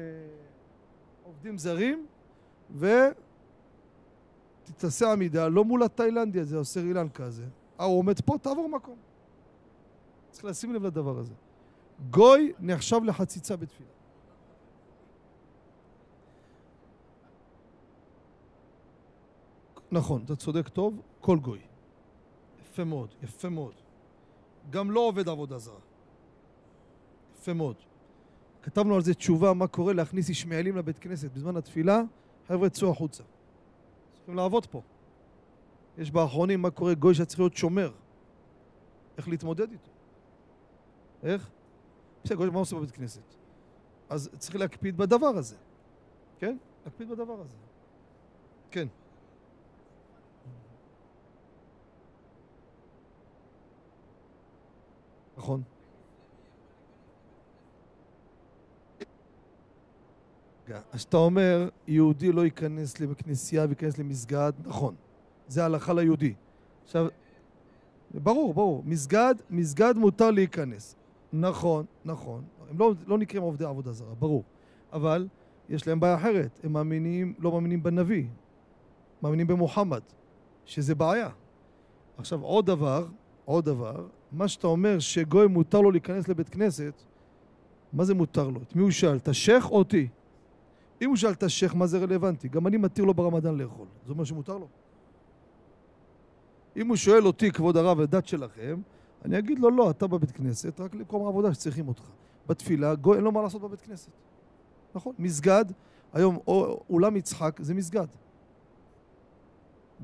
עובדים 1.23 1.57
זרים, 1.57 2.05
ותתעשה 4.65 5.11
עמידה, 5.11 5.47
לא 5.47 5.65
מול 5.65 5.83
התאילנדי 5.83 6.39
הזה, 6.39 6.57
או 6.57 6.65
סרילנקה 6.65 7.25
הזה. 7.25 7.45
אה, 7.79 7.85
הוא 7.85 7.99
עומד 7.99 8.21
פה, 8.21 8.37
תעבור 8.41 8.69
מקום. 8.69 8.95
צריך 10.33 10.45
לשים 10.45 10.73
לב 10.73 10.85
לדבר 10.85 11.17
הזה. 11.17 11.33
גוי 12.09 12.53
נחשב 12.59 13.03
לחציצה 13.03 13.55
בתפילה. 13.55 13.89
נכון, 19.91 20.21
אתה 20.25 20.35
צודק 20.35 20.67
טוב, 20.67 21.01
כל 21.21 21.37
גוי. 21.37 21.59
יפה 22.61 22.83
מאוד, 22.83 23.09
יפה 23.23 23.49
מאוד. 23.49 23.73
גם 24.69 24.91
לא 24.91 24.99
עובד 24.99 25.29
עבודה 25.29 25.57
זרה. 25.57 25.79
יפה 27.39 27.53
מאוד. 27.53 27.75
כתבנו 28.61 28.95
על 28.95 29.01
זה 29.01 29.13
תשובה, 29.13 29.53
מה 29.53 29.67
קורה 29.67 29.93
להכניס 29.93 30.29
ישמעאלים 30.29 30.77
לבית 30.77 30.99
כנסת 30.99 31.31
בזמן 31.31 31.57
התפילה, 31.57 32.01
חבר'ה, 32.47 32.69
צאו 32.69 32.91
החוצה. 32.91 33.23
צריכים 34.15 34.35
לעבוד 34.35 34.65
פה. 34.65 34.81
יש 35.97 36.11
באחרונים 36.11 36.61
מה 36.61 36.69
קורה, 36.69 36.93
גוי 36.93 37.13
שצריך 37.13 37.39
להיות 37.39 37.57
שומר. 37.57 37.91
איך 39.17 39.27
להתמודד 39.27 39.71
איתו. 39.71 39.92
איך? 41.23 41.49
בסדר, 42.23 42.51
מה 42.51 42.59
עושה 42.59 42.75
בבית 42.75 42.91
כנסת? 42.91 43.21
אז 44.09 44.29
צריך 44.37 44.55
להקפיד 44.55 44.97
בדבר 44.97 45.27
הזה. 45.27 45.55
כן? 46.39 46.57
להקפיד 46.85 47.09
בדבר 47.09 47.41
הזה. 47.41 47.57
כן. 48.71 48.87
נכון. 55.37 55.63
אז 60.91 61.01
אתה 61.01 61.17
אומר, 61.17 61.69
יהודי 61.87 62.31
לא 62.31 62.45
ייכנס 62.45 62.99
לכנסייה 62.99 63.65
וייכנס 63.65 63.97
למסגד, 63.97 64.51
נכון. 64.63 64.95
זה 65.47 65.65
הלכה 65.65 65.93
ליהודי. 65.93 66.33
עכשיו, 66.83 67.07
ברור, 68.13 68.53
ברור. 68.53 68.83
מסגד, 68.85 69.35
מסגד 69.49 69.93
מותר 69.97 70.31
להיכנס. 70.31 70.95
נכון, 71.33 71.85
נכון. 72.05 72.43
הם 72.69 72.79
לא, 72.79 72.93
לא 73.07 73.17
נקראים 73.17 73.43
עובדי 73.43 73.65
עבודה 73.65 73.91
זרה, 73.91 74.15
ברור. 74.19 74.43
אבל 74.93 75.27
יש 75.69 75.87
להם 75.87 75.99
בעיה 75.99 76.15
אחרת. 76.15 76.59
הם 76.63 76.73
מאמינים, 76.73 77.33
לא 77.39 77.51
מאמינים 77.51 77.83
בנביא. 77.83 78.25
מאמינים 79.21 79.47
במוחמד, 79.47 80.01
שזה 80.65 80.95
בעיה. 80.95 81.29
עכשיו, 82.17 82.41
עוד 82.41 82.65
דבר, 82.65 83.05
עוד 83.45 83.65
דבר, 83.65 84.07
מה 84.31 84.47
שאתה 84.47 84.67
אומר 84.67 84.99
שגוי 84.99 85.47
מותר 85.47 85.81
לו 85.81 85.91
להיכנס 85.91 86.27
לבית 86.27 86.49
כנסת, 86.49 86.93
מה 87.93 88.03
זה 88.03 88.13
מותר 88.13 88.49
לו? 88.49 88.61
את 88.61 88.75
מי 88.75 88.81
הוא 88.81 88.91
שאל? 88.91 89.15
את 89.17 89.27
השייח 89.27 89.71
או 89.71 89.77
אותי? 89.77 90.07
אם 91.01 91.09
הוא 91.09 91.15
שאל 91.15 91.31
את 91.31 91.43
השייח, 91.43 91.75
מה 91.75 91.87
זה 91.87 91.99
רלוונטי? 91.99 92.47
גם 92.47 92.67
אני 92.67 92.77
מתיר 92.77 93.05
לו 93.05 93.13
ברמדאן 93.13 93.57
לאכול. 93.57 93.87
זה 94.05 94.11
אומר 94.11 94.23
שמותר 94.23 94.57
לו. 94.57 94.67
אם 96.77 96.87
הוא 96.87 96.95
שואל 96.95 97.25
אותי, 97.25 97.51
כבוד 97.51 97.77
הרב, 97.77 97.99
הדת 97.99 98.27
שלכם, 98.27 98.81
אני 99.25 99.39
אגיד 99.39 99.59
לו, 99.59 99.69
לא, 99.71 99.89
אתה 99.89 100.07
בבית 100.07 100.31
כנסת, 100.31 100.79
רק 100.79 100.95
למקום 100.95 101.25
העבודה 101.25 101.53
שצריכים 101.53 101.87
אותך. 101.87 102.09
בתפילה, 102.47 102.95
גוי 102.95 103.15
אין 103.15 103.23
לו 103.23 103.31
מה 103.31 103.41
לעשות 103.41 103.61
בבית 103.61 103.81
כנסת. 103.81 104.11
נכון? 104.95 105.15
מסגד, 105.19 105.65
היום 106.13 106.37
או- 106.47 106.83
אולם 106.89 107.15
יצחק 107.15 107.59
זה 107.61 107.73
מסגד. 107.73 108.07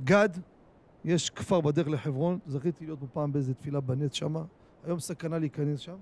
גד, 0.03 0.29
יש 1.05 1.29
כפר 1.29 1.61
בדרך 1.61 1.87
לחברון, 1.87 2.39
זכיתי 2.47 2.85
להיות 2.85 2.99
פה 2.99 3.07
פעם 3.07 3.31
באיזה 3.31 3.53
תפילה 3.53 3.79
בנט 3.79 4.13
שמה, 4.13 4.43
היום 4.83 4.99
סכנה 4.99 5.39
להיכנס 5.39 5.79
שם. 5.79 5.97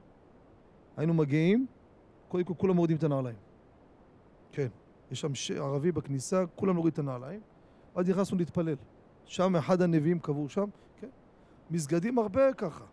היינו 0.98 1.14
מגיעים, 1.14 1.68
קודם 2.28 2.44
כל 2.44 2.54
כולם 2.58 2.76
מורידים 2.76 2.98
את 2.98 3.04
הנעליים. 3.04 3.38
כן. 4.52 4.68
יש 5.12 5.22
שם 5.22 5.36
ש... 5.36 5.52
ערבי 5.52 5.92
בכניסה, 5.92 6.44
כולם 6.56 6.76
נוריד 6.76 6.94
את 6.94 7.00
הנעליים. 7.00 7.42
ואז 7.96 8.10
נכנסנו 8.10 8.38
להתפלל. 8.38 8.76
שם 9.26 9.56
אחד 9.56 9.82
הנביאים 9.82 10.20
קבור 10.20 10.50
שם, 10.50 10.66
כן. 11.02 11.08
מסגדים 11.72 12.18
הרבה 12.18 12.54
ככה. 12.54 12.84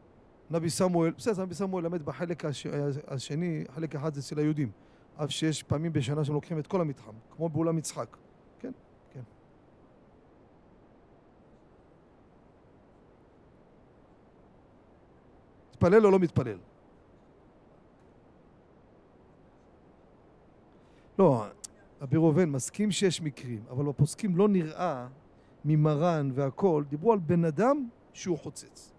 נבי 0.50 0.70
סמואל, 0.70 1.12
בסדר, 1.16 1.42
נבי 1.42 1.54
סמואל 1.54 1.84
למד 1.84 2.02
בחלק 2.02 2.44
הש... 2.44 2.66
השני, 3.08 3.64
חלק 3.74 3.94
אחד 3.94 4.16
אצל 4.16 4.38
היהודים. 4.38 4.70
אף 5.16 5.30
שיש 5.30 5.62
פעמים 5.62 5.92
בשנה 5.92 6.24
שהם 6.24 6.34
לוקחים 6.34 6.58
את 6.58 6.66
כל 6.66 6.80
המתחם, 6.80 7.12
כמו 7.30 7.48
באולם 7.48 7.78
יצחק. 7.78 8.16
כן, 8.58 8.72
כן. 9.12 9.20
מתפלל 15.70 16.06
או 16.06 16.10
לא 16.10 16.18
מתפלל? 16.18 16.58
לא, 21.18 21.44
רבי 22.00 22.16
ראובן 22.16 22.50
מסכים 22.50 22.90
שיש 22.90 23.20
מקרים, 23.20 23.62
אבל 23.70 23.84
בפוסקים 23.84 24.36
לא 24.36 24.48
נראה 24.48 25.08
ממרן 25.64 26.30
והכל, 26.34 26.84
דיברו 26.88 27.12
על 27.12 27.18
בן 27.18 27.44
אדם 27.44 27.88
שהוא 28.12 28.38
חוצץ. 28.38 28.93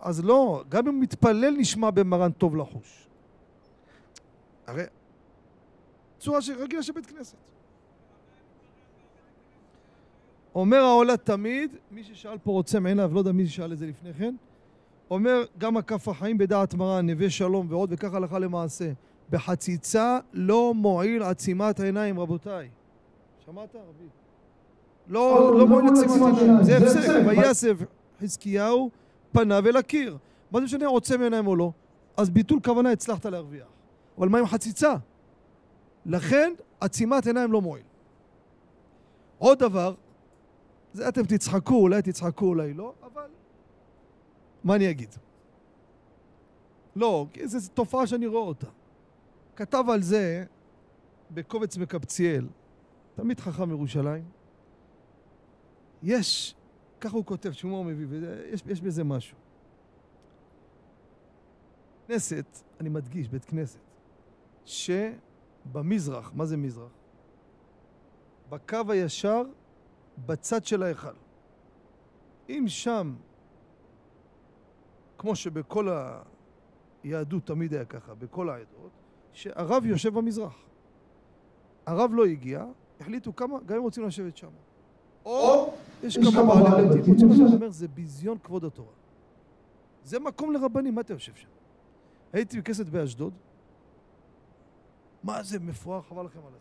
אז 0.00 0.24
לא, 0.24 0.64
גם 0.68 0.88
אם 0.88 1.00
מתפלל 1.00 1.54
נשמע 1.58 1.90
במרן 1.90 2.32
טוב 2.32 2.56
לחוש. 2.56 3.06
הרי 4.66 4.82
צורה 6.18 6.42
שרגילה 6.42 6.82
של 6.82 6.92
בית 6.92 7.06
כנסת. 7.06 7.36
אומר 10.54 10.78
העולה 10.78 11.16
תמיד, 11.16 11.76
מי 11.90 12.04
ששאל 12.04 12.38
פה 12.38 12.50
רוצה 12.50 12.80
מעיניו, 12.80 13.10
לא 13.14 13.18
יודע 13.18 13.32
מי 13.32 13.46
ששאל 13.46 13.72
את 13.72 13.78
זה 13.78 13.86
לפני 13.86 14.14
כן, 14.14 14.34
אומר 15.10 15.44
גם 15.58 15.76
הכף 15.76 16.08
החיים 16.08 16.38
בדעת 16.38 16.74
מרן, 16.74 17.10
נווה 17.10 17.30
שלום 17.30 17.66
ועוד, 17.70 17.88
וכך 17.92 18.14
הלכה 18.14 18.38
למעשה. 18.38 18.92
בחציצה 19.30 20.18
לא 20.32 20.74
מועיל 20.74 21.22
עצימת 21.22 21.80
עיניים, 21.80 22.20
רבותיי. 22.20 22.68
שמעת, 23.46 23.74
רבי? 23.74 24.04
לא, 25.08 25.58
לא 25.58 25.66
מועיל 25.66 25.88
עצימת 25.88 26.38
עיניים. 26.38 26.62
זה 26.62 26.76
הפסק. 26.76 27.08
ויסב 27.26 27.78
חזקיהו 28.20 28.90
פניו 29.32 29.66
אל 29.66 29.76
הקיר. 29.76 30.18
מה 30.50 30.58
זה 30.58 30.64
משנה 30.64 30.86
עוצם 30.86 31.22
עיניים 31.22 31.46
או 31.46 31.56
לא? 31.56 31.72
אז 32.16 32.30
ביטול 32.30 32.60
כוונה 32.64 32.92
הצלחת 32.92 33.26
להרוויח. 33.26 33.66
אבל 34.18 34.28
מה 34.28 34.38
עם 34.38 34.46
חציצה? 34.46 34.94
לכן 36.06 36.52
עצימת 36.80 37.26
עיניים 37.26 37.52
לא 37.52 37.60
מועיל. 37.60 37.84
עוד 39.38 39.58
דבר, 39.58 39.94
זה 40.92 41.08
אתם 41.08 41.22
תצחקו, 41.24 41.74
אולי 41.74 42.02
תצחקו, 42.02 42.46
אולי 42.46 42.74
לא, 42.74 42.92
אבל 43.02 43.30
מה 44.64 44.74
אני 44.74 44.90
אגיד? 44.90 45.14
לא, 46.96 47.26
זו 47.44 47.70
תופעה 47.74 48.06
שאני 48.06 48.26
רואה 48.26 48.42
אותה. 48.42 48.66
כתב 49.56 49.84
על 49.92 50.02
זה 50.02 50.44
בקובץ 51.30 51.76
מקבציאל, 51.76 52.46
תמיד 53.14 53.40
חכם 53.40 53.70
ירושלים. 53.70 54.24
יש, 56.02 56.54
ככה 57.00 57.16
הוא 57.16 57.24
כותב, 57.24 57.50
הוא 57.62 57.84
מביא, 57.84 58.06
ויש, 58.08 58.62
יש 58.66 58.80
בזה 58.80 59.04
משהו. 59.04 59.36
כנסת, 62.06 62.46
אני 62.80 62.88
מדגיש, 62.88 63.28
בית 63.28 63.44
כנסת, 63.44 63.80
שבמזרח, 64.64 66.32
מה 66.34 66.46
זה 66.46 66.56
מזרח? 66.56 66.92
בקו 68.48 68.76
הישר, 68.88 69.42
בצד 70.26 70.64
של 70.64 70.82
ההיכל. 70.82 71.14
אם 72.48 72.64
שם, 72.66 73.14
כמו 75.18 75.36
שבכל 75.36 75.88
היהדות 77.02 77.46
תמיד 77.46 77.74
היה 77.74 77.84
ככה, 77.84 78.14
בכל 78.14 78.50
העדות, 78.50 78.90
שהרב 79.32 79.86
יושב 79.86 80.14
במזרח. 80.14 80.64
הרב 81.86 82.10
לא 82.14 82.24
הגיע, 82.24 82.64
החליטו 83.00 83.36
כמה, 83.36 83.58
גם 83.66 83.76
אם 83.76 83.82
רוצים 83.82 84.06
לשבת 84.06 84.36
שם. 84.36 84.50
או 85.24 85.72
יש 86.02 86.18
כמה 86.18 86.54
בעלי 86.54 86.88
בתים. 86.88 87.12
רוצים 87.12 87.28
לשבת, 87.30 87.52
אומר, 87.52 87.70
זה 87.70 87.88
ביזיון 87.88 88.38
כבוד 88.38 88.64
התורה. 88.64 88.92
זה 90.04 90.18
מקום 90.18 90.52
לרבנים, 90.52 90.94
מה 90.94 91.00
אתה 91.00 91.12
יושב 91.12 91.34
שם? 91.34 91.48
הייתי 92.32 92.60
בכנסת 92.60 92.86
באשדוד, 92.86 93.32
מה 95.22 95.42
זה 95.42 95.58
מפואר, 95.58 96.02
חבל 96.02 96.24
לכם 96.24 96.38
על 96.38 96.46
הזמן. 96.46 96.58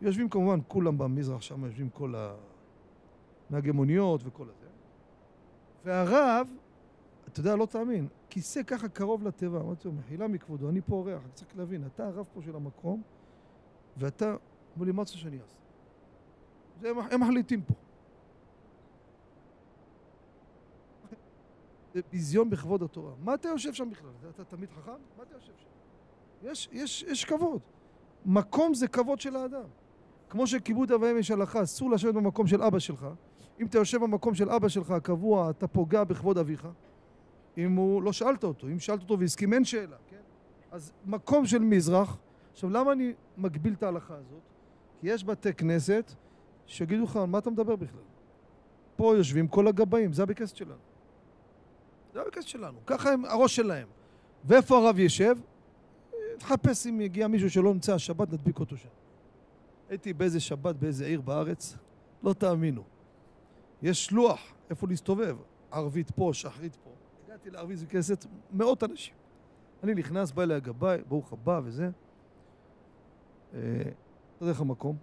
יושבים 0.00 0.28
כמובן 0.28 0.58
כולם 0.68 0.98
במזרח, 0.98 1.40
שם 1.40 1.64
יושבים 1.64 1.90
כל 1.90 2.14
הנהגי 3.50 3.70
מוניות 3.70 4.20
וכל 4.24 4.44
הזה. 4.48 4.66
והרב, 5.84 6.48
אתה 7.28 7.40
יודע, 7.40 7.56
לא 7.56 7.66
תאמין, 7.66 8.08
כיסא 8.30 8.62
ככה 8.62 8.88
קרוב 8.88 9.26
לתיבה, 9.26 9.60
אמרתי 9.60 9.88
לו, 9.88 9.94
מחילה 9.94 10.28
מכבודו, 10.28 10.68
אני 10.68 10.80
פה 10.80 10.94
אורח, 10.94 11.22
אני 11.24 11.32
צריך 11.34 11.56
להבין, 11.56 11.86
אתה 11.86 12.06
הרב 12.06 12.26
פה 12.34 12.42
של 12.42 12.56
המקום, 12.56 13.02
ואתה, 13.96 14.36
אמרו 14.74 14.84
לי, 14.84 14.92
מה 14.92 15.02
רוצה 15.02 15.14
שאני 15.14 15.36
אעשה? 15.36 15.56
זה 16.80 16.90
הם, 16.90 16.98
הם 16.98 17.20
מחליטים 17.20 17.62
פה. 17.62 17.74
זה 21.94 22.00
ביזיון 22.12 22.50
בכבוד 22.50 22.82
התורה. 22.82 23.12
מה 23.24 23.34
אתה 23.34 23.48
יושב 23.48 23.72
שם 23.72 23.90
בכלל? 23.90 24.10
אתה 24.30 24.44
תמיד 24.44 24.68
חכם? 24.70 24.92
מה 25.16 25.22
אתה 25.22 25.34
יושב 25.34 25.52
שם? 25.56 25.68
יש, 26.42 26.68
יש, 26.72 27.02
יש 27.02 27.24
כבוד. 27.24 27.60
מקום 28.26 28.74
זה 28.74 28.88
כבוד 28.88 29.20
של 29.20 29.36
האדם. 29.36 29.68
כמו 30.30 30.46
שכיבוד 30.46 30.92
אב 30.92 31.02
ואם 31.02 31.18
יש 31.18 31.30
הלכה, 31.30 31.62
אסור 31.62 31.90
לשבת 31.90 32.14
במקום 32.14 32.46
של 32.46 32.62
אבא 32.62 32.78
שלך. 32.78 33.06
אם 33.60 33.66
אתה 33.66 33.78
יושב 33.78 34.02
במקום 34.02 34.34
של 34.34 34.50
אבא 34.50 34.68
שלך 34.68 34.90
הקבוע, 34.90 35.50
אתה 35.50 35.66
פוגע 35.66 36.04
בכבוד 36.04 36.38
אביך. 36.38 36.68
אם 37.58 37.76
הוא, 37.76 38.02
לא 38.02 38.12
שאלת 38.12 38.44
אותו, 38.44 38.66
אם 38.66 38.78
שאלת 38.78 39.02
אותו 39.02 39.18
והסכים, 39.18 39.52
אין 39.52 39.64
שאלה, 39.64 39.96
כן? 40.10 40.16
אז 40.70 40.92
מקום 41.06 41.46
של 41.46 41.58
מזרח, 41.58 42.18
עכשיו 42.52 42.70
למה 42.70 42.92
אני 42.92 43.12
מגביל 43.36 43.72
את 43.72 43.82
ההלכה 43.82 44.14
הזאת? 44.14 44.40
כי 45.00 45.08
יש 45.08 45.24
בתי 45.24 45.54
כנסת 45.54 46.12
שיגידו 46.66 47.04
לך, 47.04 47.16
על 47.16 47.26
מה 47.26 47.38
אתה 47.38 47.50
מדבר 47.50 47.76
בכלל? 47.76 48.00
פה 48.96 49.14
יושבים 49.16 49.48
כל 49.48 49.68
הגבאים, 49.68 50.12
זה 50.12 50.22
הבית 50.22 50.38
שלנו. 50.54 50.74
זה 52.14 52.20
הבית 52.20 52.42
שלנו, 52.42 52.78
ככה 52.86 53.12
הם 53.12 53.24
הראש 53.24 53.56
שלהם. 53.56 53.88
ואיפה 54.44 54.78
הרב 54.78 54.98
ישב? 54.98 55.36
תחפש 56.38 56.86
אם 56.86 57.00
יגיע 57.00 57.28
מישהו 57.28 57.50
שלא 57.50 57.72
נמצא 57.72 57.94
השבת, 57.94 58.32
נדביק 58.32 58.58
אותו 58.60 58.76
שם. 58.76 58.88
הייתי 59.88 60.12
באיזה 60.12 60.40
שבת 60.40 60.76
באיזה 60.76 61.06
עיר 61.06 61.20
בארץ, 61.20 61.76
לא 62.22 62.32
תאמינו. 62.32 62.82
יש 63.82 64.12
לוח 64.12 64.40
איפה 64.70 64.86
להסתובב, 64.88 65.36
ערבית 65.70 66.10
פה, 66.10 66.30
שחרית 66.32 66.76
פה. 66.76 66.90
הגעתי 67.26 67.50
לערבית 67.50 67.78
וכנסת, 67.82 68.26
מאות 68.52 68.84
אנשים. 68.84 69.14
אני 69.82 69.94
נכנס, 69.94 70.32
בא 70.32 70.42
אליי 70.42 70.56
הגבאי, 70.56 70.98
ברוך 71.08 71.32
הבא 71.32 71.60
וזה. 71.64 71.84
אה, 73.54 73.60
אתה 73.80 73.90
יודע 74.40 74.52
איך 74.52 74.60
המקום? 74.60 74.96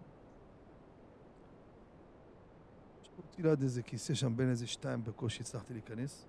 ישבתי 3.33 3.49
ליד 3.49 3.61
איזה 3.61 3.81
כיסא 3.81 4.13
שם 4.13 4.37
בין 4.37 4.49
איזה 4.49 4.67
שתיים 4.67 5.03
בקושי 5.03 5.41
הצלחתי 5.41 5.73
להיכנס. 5.73 6.25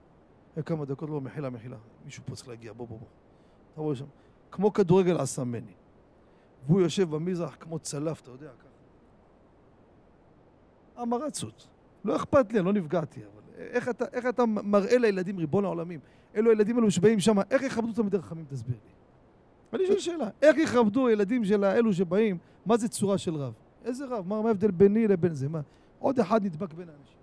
אחרי 0.53 0.63
כמה 0.63 0.85
דקות, 0.85 1.11
לא, 1.11 1.21
מחילה, 1.21 1.51
מחילה. 1.51 1.77
מישהו 2.05 2.23
פה 2.27 2.35
צריך 2.37 2.49
להגיע, 2.49 2.73
בוא, 2.73 2.89
בוא, 2.89 2.99
בוא. 2.99 3.07
אתה 3.73 3.81
רואה 3.81 3.97
שם, 3.97 4.05
כמו 4.51 4.73
כדורגל 4.73 5.17
עשה 5.17 5.45
מני. 5.45 5.73
והוא 6.67 6.81
יושב 6.81 7.11
במזרח 7.11 7.57
כמו 7.61 7.79
צלף, 7.79 8.21
אתה 8.21 8.31
יודע, 8.31 8.51
ככה. 8.59 8.69
המרצות. 11.03 11.69
לא 12.05 12.17
אכפת 12.17 12.53
לי, 12.53 12.59
אני 12.59 12.67
לא 12.67 12.73
נפגעתי, 12.73 13.21
אבל 13.21 13.43
איך 13.57 13.89
אתה, 13.89 14.05
איך 14.13 14.27
אתה 14.27 14.47
מראה 14.47 14.99
לילדים, 14.99 15.39
ריבון 15.39 15.65
העולמים, 15.65 16.01
אלו 16.37 16.51
הילדים 16.51 16.77
האלו 16.77 16.91
שבאים 16.91 17.21
שם, 17.21 17.37
איך 17.51 17.63
יכבדו 17.63 17.93
תלמידי 17.93 18.19
חכמים, 18.19 18.45
תסביר 18.49 18.77
לי. 18.85 18.93
אני 19.79 19.87
שואל 19.87 19.99
שאלה, 19.99 20.29
איך 20.43 20.57
יכבדו 20.57 21.11
ילדים 21.11 21.45
של 21.45 21.65
אלו 21.65 21.93
שבאים, 21.93 22.39
מה 22.67 22.77
זה 22.77 22.89
צורה 22.89 23.19
של 23.19 23.35
רב? 23.35 23.53
איזה 23.85 24.05
רב? 24.07 24.29
מה, 24.29 24.43
מה 24.43 24.49
ההבדל 24.49 24.71
ביני 24.71 25.09
לבין 25.09 25.35
זה? 25.35 25.49
מה? 25.49 25.61
עוד 26.05 26.19
אחד 26.19 26.45
נדבק 26.45 26.75
בין 26.75 26.89
האנשים. 26.89 27.17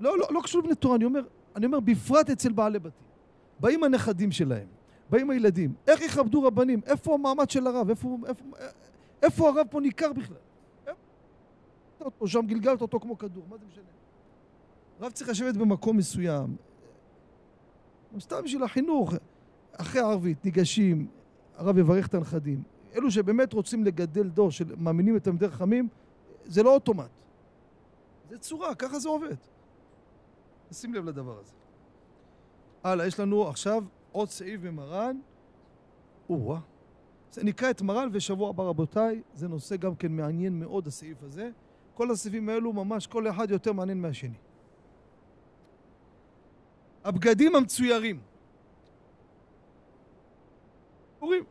לא, 0.00 0.18
לא, 0.18 0.26
לא 0.30 0.40
קשור 0.42 0.62
לבני 0.62 0.74
תורה, 0.74 0.96
אני 0.96 1.04
אומר, 1.04 1.20
אני 1.56 1.66
אומר, 1.66 1.80
בפרט 1.80 2.30
אצל 2.30 2.52
בעלי 2.52 2.78
בתים. 2.78 3.06
באים 3.60 3.84
הנכדים 3.84 4.32
שלהם, 4.32 4.66
באים 5.10 5.30
הילדים, 5.30 5.74
איך 5.86 6.00
יכבדו 6.00 6.42
רבנים? 6.42 6.80
איפה 6.86 7.14
המעמד 7.14 7.50
של 7.50 7.66
הרב? 7.66 7.88
איפה, 7.88 8.18
איפה, 8.26 8.44
איפה 9.22 9.48
הרב 9.48 9.66
פה 9.70 9.80
ניכר 9.80 10.12
בכלל? 10.12 10.36
אותו, 12.00 12.26
שם 12.26 12.46
גלגלת 12.46 12.80
אותו 12.80 13.00
כמו 13.00 13.18
כדור, 13.18 13.44
מה 13.48 13.56
זה 13.56 13.64
משנה? 13.70 13.84
רב 15.00 15.12
צריך 15.12 15.30
לשבת 15.30 15.56
במקום 15.56 15.96
מסוים, 15.96 16.56
סתם 18.18 18.42
בשביל 18.44 18.62
החינוך. 18.62 19.14
אחרי 19.72 20.00
הערבית 20.00 20.44
ניגשים, 20.44 21.06
הרב 21.56 21.78
יברך 21.78 22.06
את 22.06 22.14
הנכדים. 22.14 22.62
אלו 22.94 23.10
שבאמת 23.10 23.52
רוצים 23.52 23.84
לגדל 23.84 24.28
דור 24.28 24.50
של 24.50 24.64
מאמינים 24.78 25.16
את 25.16 25.24
תלמידי 25.24 25.48
חכמים, 25.48 25.88
זה 26.44 26.62
לא 26.62 26.74
אוטומט. 26.74 27.10
זה 28.30 28.38
צורה, 28.38 28.74
ככה 28.74 28.98
זה 28.98 29.08
עובד. 29.08 29.36
שים 30.72 30.94
לב 30.94 31.04
לדבר 31.04 31.38
הזה. 31.38 31.52
הלאה, 32.84 33.06
יש 33.06 33.20
לנו 33.20 33.48
עכשיו 33.48 33.84
עוד 34.12 34.28
סעיף 34.28 34.60
במרן. 34.60 35.20
או-אה. 36.28 36.60
זה 37.32 37.44
נקרא 37.44 37.70
את 37.70 37.82
מרן, 37.82 38.08
ושבוע 38.12 38.50
הבא, 38.50 38.64
רבותיי, 38.64 39.22
זה 39.34 39.48
נושא 39.48 39.76
גם 39.76 39.94
כן 39.94 40.12
מעניין 40.12 40.60
מאוד, 40.60 40.86
הסעיף 40.86 41.22
הזה. 41.22 41.50
כל 41.94 42.10
הסעיפים 42.10 42.48
האלו 42.48 42.72
ממש 42.72 43.06
כל 43.06 43.30
אחד 43.30 43.50
יותר 43.50 43.72
מעניין 43.72 44.02
מהשני. 44.02 44.38
הבגדים 47.04 47.56
המצוירים. 47.56 48.20
ציורים. 51.18 51.44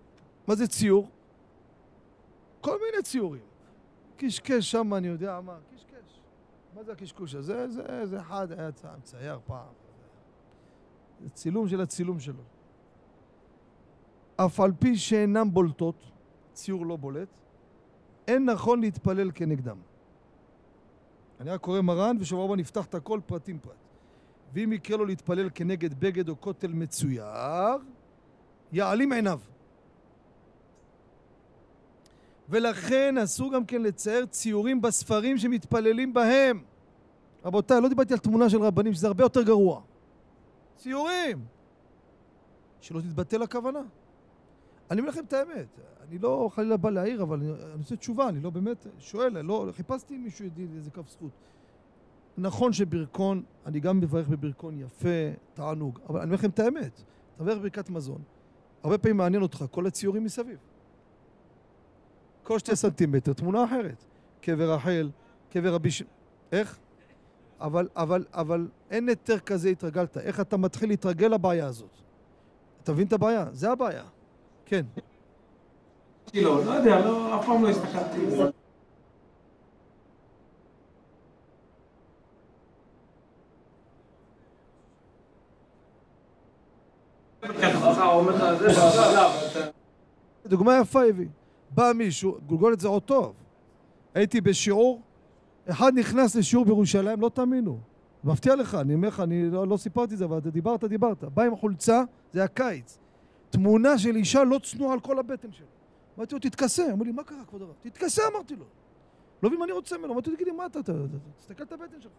מה 0.48 0.56
זה 0.56 0.68
ציור? 0.68 1.10
כל 2.62 2.80
מיני 2.86 3.04
ציורים. 3.04 3.42
קשקש 4.18 4.72
שם, 4.72 4.94
אני 4.94 5.08
יודע 5.08 5.42
מה. 5.42 5.58
מה 6.80 6.86
זה 6.86 6.92
הקשקוש 6.92 7.36
הזה? 7.36 7.70
זה, 7.70 8.06
זה 8.06 8.20
אחד 8.20 8.52
היה 8.52 8.70
מצייר 8.98 9.40
פעם. 9.46 9.74
זה 11.24 11.30
צילום 11.30 11.68
של 11.70 11.82
הצילום 11.82 12.20
שלו. 12.20 12.44
אף 14.36 14.60
על 14.60 14.72
פי 14.80 14.98
שאינם 14.98 15.54
בולטות, 15.54 16.12
ציור 16.54 16.86
לא 16.86 16.96
בולט, 16.96 17.28
אין 18.28 18.46
נכון 18.46 18.82
להתפלל 18.82 19.32
כנגדם. 19.36 19.78
אני 21.40 21.50
רק 21.50 21.62
קורא 21.62 21.82
מרן, 21.82 22.18
ושבוע 22.20 22.46
הבא 22.46 22.56
נפתח 22.56 22.86
את 22.86 22.96
הכל 22.96 23.20
פרטים 23.26 23.60
פרט. 23.60 23.74
ואם 24.54 24.74
יקרה 24.74 24.98
לו 24.98 25.06
להתפלל 25.06 25.50
כנגד 25.56 26.00
בגד 26.00 26.30
או 26.30 26.42
כותל 26.42 26.72
מצויר, 26.74 27.26
יעלים 28.72 29.12
עיניו. 29.12 29.40
ולכן 32.50 33.18
אסור 33.18 33.54
גם 33.54 33.66
כן 33.66 33.82
לצייר 33.82 34.26
ציורים 34.26 34.82
בספרים 34.82 35.38
שמתפללים 35.38 36.14
בהם. 36.14 36.69
רבותיי, 37.46 37.82
לא 37.82 37.90
דיברתי 37.90 38.14
על 38.14 38.20
תמונה 38.20 38.50
של 38.50 38.62
רבנים, 38.62 38.94
שזה 38.94 39.08
הרבה 39.08 39.24
יותר 39.24 39.44
גרוע. 39.44 39.82
ציורים! 40.76 41.46
שלא 42.82 43.02
תתבטל 43.02 43.42
הכוונה. 43.42 43.82
אני 44.92 45.00
אומר 45.00 45.10
לכם 45.10 45.24
את 45.24 45.34
האמת, 45.34 45.80
אני 46.08 46.18
לא 46.20 46.50
חלילה 46.54 46.78
בא 46.78 46.90
להעיר, 46.90 47.22
אבל 47.22 47.38
אני, 47.38 47.52
אני 47.52 47.74
רוצה 47.78 47.96
תשובה, 47.96 48.30
אני 48.30 48.40
לא 48.40 48.50
באמת 48.50 48.88
שואל, 49.00 49.42
לא, 49.42 49.70
חיפשתי 49.72 50.16
אם 50.16 50.24
מישהו 50.24 50.46
ידיד 50.46 50.70
איזה 50.76 50.92
כף 50.92 51.10
זכות. 51.10 51.32
נכון 52.38 52.74
שברכון, 52.74 53.44
אני 53.66 53.80
גם 53.80 54.00
מברך 54.00 54.28
בברכון 54.28 54.80
יפה, 54.80 55.30
תענוג, 55.54 56.00
אבל 56.10 56.20
אני 56.20 56.26
אומר 56.26 56.36
לכם 56.36 56.50
את 56.50 56.60
האמת, 56.60 57.02
אתה 57.36 57.44
מברך 57.44 57.58
ברכת 57.62 57.90
מזון, 57.90 58.22
הרבה 58.84 58.98
פעמים 58.98 59.18
מעניין 59.18 59.42
אותך 59.42 59.66
כל 59.72 59.88
הציורים 59.88 60.24
מסביב. 60.24 60.58
כל 62.44 62.60
שתי 62.60 62.76
סנטימטר, 62.76 63.34
תמונה 63.34 63.64
אחרת. 63.64 64.06
קבר 64.42 64.74
רחל, 64.74 65.10
קבר 65.50 65.74
רבי 65.74 65.92
ש... 65.92 66.04
איך? 66.52 66.80
אבל, 67.62 67.88
אבל, 67.96 68.26
אבל 68.34 68.68
אין 68.90 69.10
היתר 69.10 69.40
כזה 69.40 69.70
התרגלת. 69.70 70.18
איך 70.18 70.40
אתה 70.40 70.58
מתחיל 70.58 70.90
להתרגל 70.90 71.28
לבעיה 71.28 71.66
הזאת? 71.66 71.90
אתה 72.84 72.92
מבין 72.94 73.08
את 73.08 73.14
הבעיה? 73.14 73.46
זה 73.52 73.72
הבעיה. 73.72 74.04
כן. 74.66 74.86
לא, 76.34 76.66
לא 76.66 76.72
יודע, 76.72 77.00
לא, 77.06 77.40
אף 77.40 77.46
פעם 77.46 77.64
לא 77.64 77.70
הסתכלתי. 77.70 78.20
דוגמה 90.46 90.78
יפה 90.82 91.04
הביא. 91.04 91.28
בא 91.70 91.92
מישהו, 91.96 92.38
גולגולת 92.48 92.80
זה 92.80 92.88
עוד 92.88 93.04
טוב. 93.04 93.34
הייתי 94.14 94.42
בשיעור, 94.42 95.02
אחד 95.66 95.92
נכנס 95.96 96.36
לשיעור 96.36 96.66
בירושלים, 96.66 97.22
לא 97.22 97.30
תאמינו. 97.30 97.80
מפתיע 98.24 98.56
לך, 98.56 98.76
אני 98.76 98.94
אומר 98.94 99.08
לך, 99.08 99.20
אני 99.20 99.50
לא, 99.50 99.68
לא 99.68 99.78
סיפרתי 99.78 100.14
את 100.14 100.18
זה, 100.18 100.26
אבל 100.26 100.38
אתה 100.38 100.50
דיברת, 100.50 100.84
דיברת. 100.84 101.24
בא 101.24 101.44
עם 101.44 101.56
חולצה, 101.56 102.04
זה 102.32 102.40
היה 102.40 102.48
קיץ. 102.48 102.98
תמונה 103.50 103.98
של 103.98 104.16
אישה 104.16 104.44
לא 104.44 104.60
צנועה 104.64 104.94
על 104.94 105.00
כל 105.00 105.20
הבטן 105.20 105.52
שלה. 105.52 105.68
אמרתי 106.18 106.36
לו, 106.36 106.40
תתכסה. 106.40 106.94
אמר 106.94 107.04
לי, 107.04 107.12
מה 107.12 107.24
קרה, 107.24 107.46
כבוד 107.48 107.62
הרב? 107.62 107.74
תתכסה, 107.82 108.22
אמרתי 108.34 108.56
לו. 108.56 108.66
לא 109.44 109.50
מבין 109.50 109.60
מה 109.60 109.66
אני 109.66 109.74
רוצה 109.74 109.98
ממנו. 109.98 110.14
אמרתי 110.14 110.30
לו, 110.30 110.36
תגיד 110.36 110.48
לי, 110.48 110.54
מה 110.54 110.66
אתה, 110.66 110.80
תסתכל 111.38 111.64
את 111.64 111.72
הבטן 111.72 112.02
שלך. 112.02 112.12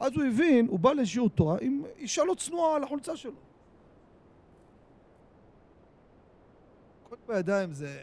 אז 0.00 0.12
הוא 0.14 0.24
הבין, 0.24 0.66
הוא 0.66 0.78
בא 0.78 0.92
לשיעור 0.92 1.28
תורה 1.28 1.56
עם 1.60 1.82
אישה 1.96 2.24
לא 2.24 2.34
צנועה 2.34 2.76
על 2.76 2.82
החולצה 2.82 3.16
שלו. 3.16 3.32
כל 7.08 7.16
בידיים 7.28 7.72
זה... 7.72 7.98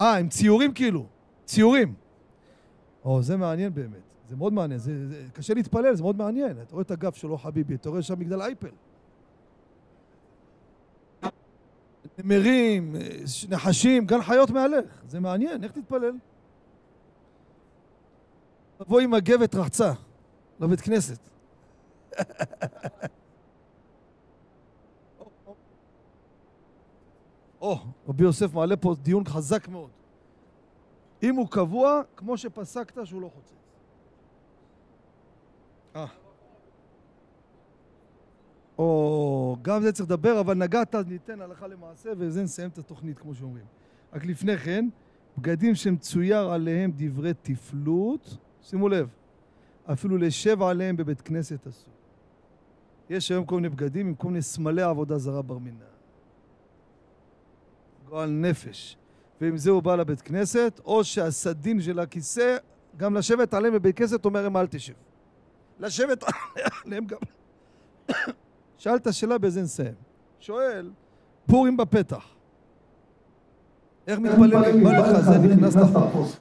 אה, 0.00 0.16
עם 0.16 0.28
ציורים 0.28 0.74
כאילו. 0.74 1.06
ציורים. 1.44 1.94
או, 3.04 3.22
זה 3.22 3.36
מעניין 3.36 3.74
באמת. 3.74 4.02
זה 4.28 4.36
מאוד 4.36 4.52
מעניין. 4.52 4.80
זה, 4.80 5.08
זה 5.08 5.24
קשה 5.32 5.54
להתפלל, 5.54 5.94
זה 5.94 6.02
מאוד 6.02 6.16
מעניין. 6.16 6.60
אתה 6.62 6.72
רואה 6.72 6.82
את 6.82 6.90
הגב 6.90 7.12
שלו, 7.12 7.38
חביבי, 7.38 7.74
אתה 7.74 7.88
רואה 7.88 8.02
שם 8.02 8.18
מגדל 8.18 8.42
אייפל. 8.42 8.68
נמרים, 12.18 12.94
נחשים, 13.48 14.06
גן 14.06 14.22
חיות 14.22 14.50
מהלך. 14.50 15.02
זה 15.08 15.20
מעניין, 15.20 15.64
איך 15.64 15.72
תתפלל? 15.72 16.12
תבוא 18.78 19.00
עם 19.00 19.10
מגבת 19.10 19.54
רחצה 19.54 19.92
לבית 20.60 20.80
כנסת. 20.80 21.18
או, 27.60 27.78
רבי 28.08 28.24
יוסף 28.24 28.54
מעלה 28.54 28.76
פה 28.76 28.94
דיון 29.02 29.24
חזק 29.24 29.68
מאוד. 29.68 29.90
אם 31.22 31.34
הוא 31.34 31.48
קבוע, 31.48 32.02
כמו 32.16 32.36
שפסקת 32.36 33.06
שהוא 33.06 33.22
לא 33.22 33.28
חוצץ. 33.34 33.54
אה. 35.96 36.06
או, 38.78 39.56
גם 39.62 39.82
זה 39.82 39.92
צריך 39.92 40.08
לדבר, 40.10 40.40
אבל 40.40 40.54
נגעת, 40.54 40.94
ניתן 40.94 41.40
הלכה 41.40 41.66
למעשה, 41.66 42.10
וזה 42.18 42.42
נסיים 42.42 42.68
את 42.68 42.78
התוכנית, 42.78 43.18
כמו 43.18 43.34
שאומרים. 43.34 43.64
רק 44.12 44.24
לפני 44.24 44.56
כן, 44.56 44.88
בגדים 45.38 45.74
שמצויר 45.74 46.50
עליהם 46.50 46.92
דברי 46.96 47.34
תפלות, 47.42 48.36
שימו 48.62 48.88
לב, 48.88 49.08
אפילו 49.92 50.16
לשב 50.16 50.62
עליהם 50.62 50.96
בבית 50.96 51.20
כנסת 51.20 51.66
אסור. 51.66 51.94
יש 53.10 53.30
היום 53.30 53.44
כל 53.44 53.54
מיני 53.54 53.68
בגדים 53.68 54.06
עם 54.06 54.14
כל 54.14 54.28
מיני 54.28 54.42
סמלי 54.42 54.82
עבודה 54.82 55.18
זרה 55.18 55.42
בר 55.42 55.58
מינן. 55.58 55.78
גועל 58.08 58.30
נפש. 58.30 58.96
ועם 59.40 59.56
זה 59.56 59.70
הוא 59.70 59.82
בא 59.82 59.96
לבית 59.96 60.20
כנסת, 60.20 60.80
או 60.84 61.04
שהסדין 61.04 61.80
של 61.80 61.98
הכיסא, 61.98 62.56
גם 62.96 63.14
לשבת 63.14 63.54
עליהם 63.54 63.74
בבית 63.74 63.96
כנסת 63.96 64.24
אומר 64.24 64.42
להם 64.42 64.56
אל 64.56 64.66
תשב. 64.66 64.94
לשבת 65.78 66.24
עליהם 66.84 67.04
גם... 67.04 67.18
שאלת 68.78 69.06
שאלה 69.10 69.38
בזה 69.38 69.62
נסיים. 69.62 69.94
שואל, 70.40 70.90
פורים 71.46 71.76
בפתח. 71.76 72.34
איך 74.06 74.18
מתפללים? 74.18 74.84
בא 74.84 74.90
לך 74.90 75.20
זה 75.20 75.38
נכנס 75.38 75.76
תחפושת. 75.76 76.38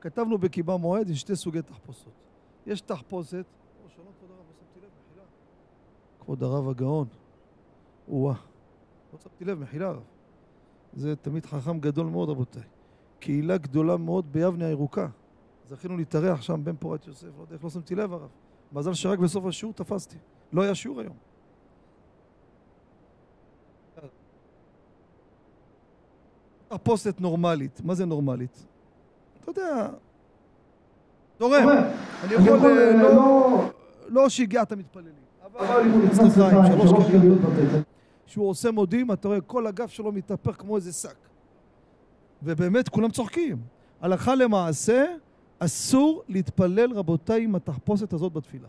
כתבנו 0.00 0.38
בקיבה 0.38 0.76
מועד, 0.76 1.10
יש 1.10 1.20
שתי 1.20 1.36
סוגי 1.36 1.62
תחפושות. 1.62 2.12
יש 2.66 2.80
תחפושת, 2.80 3.44
כבוד 6.20 6.42
הרב 6.42 6.68
הגאון. 6.68 7.06
או-אה. 8.08 8.34
לא 9.12 9.18
שמתי 9.18 9.44
לב, 9.44 9.58
מחילה 9.58 9.90
רב. 9.90 10.02
זה 10.92 11.16
תמיד 11.16 11.46
חכם 11.46 11.80
גדול 11.80 12.06
מאוד, 12.06 12.28
רבותיי. 12.28 12.62
קהילה 13.20 13.56
גדולה 13.56 13.96
מאוד 13.96 14.32
ביבנה 14.32 14.66
הירוקה. 14.66 15.06
זכינו 15.68 15.96
להתארח 15.96 16.42
שם 16.42 16.60
בן 16.64 16.76
פורת 16.76 17.06
יוסף, 17.06 17.26
לא 17.36 17.42
יודע 17.42 17.54
איך 17.54 17.64
לא 17.64 17.70
שמתי 17.70 17.94
לב 17.94 18.12
הרב. 18.12 18.28
מזל 18.72 18.94
שרק 18.94 19.18
בסוף 19.18 19.44
השיעור 19.44 19.74
תפסתי. 19.74 20.16
לא 20.52 20.62
היה 20.62 20.74
שיעור 20.74 21.00
היום. 21.00 21.14
תחפושת 26.68 27.20
נורמלית. 27.20 27.80
מה 27.84 27.94
זה 27.94 28.04
נורמלית? 28.04 28.66
אתה 29.40 29.50
יודע, 29.50 29.88
תורם. 31.36 31.68
אני 32.24 32.34
יכול, 32.34 32.72
לא, 33.02 33.70
לא 34.08 34.28
שיגע 34.28 34.62
את 34.62 34.72
המתפללים. 34.72 35.12
אבל 35.44 35.82
שלוש 36.66 37.06
קריאות 37.10 37.38
בבטן. 37.40 37.91
שהוא 38.32 38.48
עושה 38.48 38.70
מודים, 38.70 39.12
אתה 39.12 39.28
רואה 39.28 39.40
כל 39.40 39.66
הגף 39.66 39.90
שלו 39.90 40.12
מתהפך 40.12 40.56
כמו 40.58 40.76
איזה 40.76 40.92
שק. 40.92 41.16
ובאמת 42.42 42.88
כולם 42.88 43.10
צוחקים. 43.10 43.56
הלכה 44.00 44.34
למעשה, 44.34 45.04
אסור 45.58 46.22
להתפלל, 46.28 46.92
רבותיי, 46.92 47.44
עם 47.44 47.54
התחפושת 47.54 48.12
הזאת 48.12 48.32
בתפילה. 48.32 48.68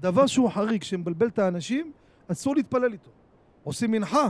דבר 0.00 0.26
שהוא 0.26 0.50
חריג, 0.50 0.82
שמבלבל 0.82 1.26
את 1.26 1.38
האנשים, 1.38 1.92
אסור 2.28 2.56
להתפלל 2.56 2.92
איתו. 2.92 3.10
עושים 3.64 3.90
מנחה 3.90 4.28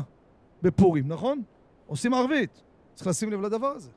בפורים, 0.63 1.09
נכון? 1.09 1.43
עושים 1.87 2.15
ערבית. 2.15 2.63
צריך 2.95 3.07
לשים 3.07 3.33
לב 3.33 3.41
לדבר 3.41 3.67
הזה. 3.67 3.91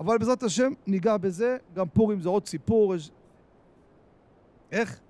אבל 0.00 0.18
בעזרת 0.18 0.42
השם 0.42 0.72
ניגע 0.86 1.16
בזה, 1.16 1.56
גם 1.74 1.88
פורים 1.88 2.20
זה 2.20 2.28
עוד 2.28 2.46
סיפור. 2.46 2.94
איך? 4.72 5.00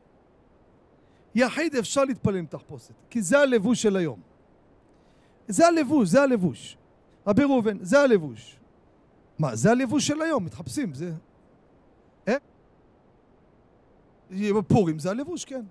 יחיד 1.38 1.76
אפשר 1.76 2.04
להתפלל 2.04 2.36
עם 2.36 2.46
תחפושת, 2.46 2.94
כי 3.10 3.22
זה 3.22 3.38
הלבוש 3.38 3.82
של 3.82 3.96
היום. 3.96 4.20
זה 5.48 5.66
הלבוש, 5.66 6.08
זה 6.08 6.22
הלבוש. 6.22 6.76
רבי 7.26 7.44
ראובן, 7.44 7.84
זה 7.84 8.00
הלבוש. 8.00 8.58
מה, 9.38 9.56
זה 9.56 9.70
הלבוש 9.70 10.06
של 10.06 10.22
היום, 10.22 10.44
מתחפשים, 10.44 10.94
זה... 10.94 11.12
איך? 12.26 12.38
פורים 14.68 14.98
זה 14.98 15.10
הלבוש, 15.10 15.44
כן. 15.44 15.64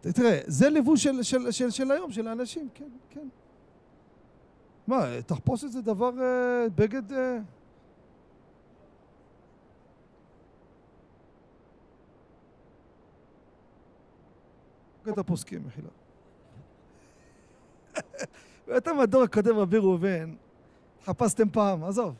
תראה, 0.00 0.40
זה 0.46 0.70
לבוש 0.70 1.02
של, 1.02 1.22
של, 1.22 1.50
של, 1.50 1.70
של 1.70 1.90
היום, 1.90 2.12
של 2.12 2.28
האנשים, 2.28 2.68
כן, 2.74 2.88
כן. 3.10 3.28
מה, 4.86 5.22
תחפושת 5.26 5.68
זה 5.68 5.82
דבר, 5.82 6.10
אה, 6.22 6.68
בגד... 6.74 7.02
בגד 15.08 15.18
הפוסקים, 15.18 15.66
מחילה. 15.66 15.88
ואתם 18.66 18.98
בדור 19.02 19.22
הקודם, 19.22 19.56
רבי 19.56 19.78
ראובן, 19.78 20.34
חפשתם 21.04 21.50
פעם, 21.50 21.84
עזוב. 21.84 22.14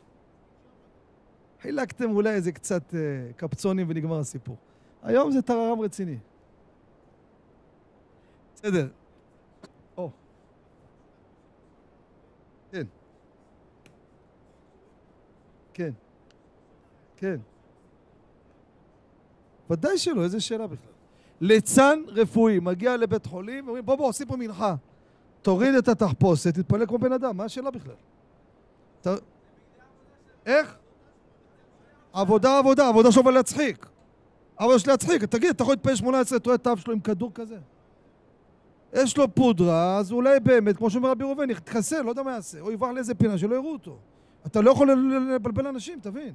חילקתם 1.61 2.11
אולי 2.11 2.29
איזה 2.29 2.51
קצת 2.51 2.95
אה, 2.95 2.99
קפצונים 3.35 3.85
ונגמר 3.89 4.19
הסיפור. 4.19 4.57
היום 5.03 5.31
זה 5.31 5.41
טררם 5.41 5.79
רציני. 5.79 6.17
בסדר. 8.55 8.87
או. 9.97 10.11
כן. 12.71 12.83
כן. 15.73 15.91
כן. 17.17 17.39
ודאי 19.69 19.97
שלא, 19.97 20.23
איזה 20.23 20.39
שאלה 20.39 20.67
בכלל. 20.67 20.88
ליצן 21.41 21.99
רפואי 22.07 22.59
מגיע 22.59 22.97
לבית 22.97 23.25
חולים 23.25 23.65
ואומרים, 23.65 23.85
בוא 23.85 23.95
בוא, 23.95 24.07
עושים 24.07 24.27
פה 24.27 24.35
מנחה. 24.37 24.75
תוריד 25.41 25.75
את 25.75 25.87
התחפושת, 25.87 26.53
תתפלל 26.53 26.85
כמו 26.85 26.97
בן 26.97 27.11
אדם, 27.13 27.37
מה 27.37 27.43
השאלה 27.43 27.69
בכלל? 27.71 27.93
איך? 30.45 30.75
עבודה, 32.13 32.57
עבודה, 32.57 32.87
עבודה 32.87 33.11
שלו 33.11 33.31
להצחיק. 33.31 33.85
עבודה 34.57 34.79
של 34.79 34.91
להצחיק, 34.91 35.23
תגיד, 35.23 35.49
אתה 35.49 35.63
יכול 35.63 35.73
להתפלל 35.73 35.95
18, 35.95 36.37
אתה 36.37 36.49
רואה 36.49 36.55
את 36.55 36.67
האף 36.67 36.79
שלו 36.79 36.93
עם 36.93 36.99
כדור 36.99 37.31
כזה? 37.33 37.57
יש 38.93 39.17
לו 39.17 39.35
פודרה, 39.35 39.97
אז 39.97 40.11
אולי 40.11 40.39
באמת, 40.39 40.77
כמו 40.77 40.89
שאומר 40.89 41.09
רבי 41.09 41.23
ראובן, 41.23 41.49
יתחסל, 41.49 42.01
לא 42.01 42.09
יודע 42.09 42.23
מה 42.23 42.31
יעשה, 42.31 42.59
או 42.59 42.71
יברח 42.71 42.89
לאיזה 42.91 43.15
פינה 43.15 43.37
שלא 43.37 43.55
יראו 43.55 43.73
אותו. 43.73 43.97
אתה 44.45 44.61
לא 44.61 44.71
יכול 44.71 44.91
לבלבל 45.35 45.67
אנשים, 45.67 45.99
תבין. 46.01 46.33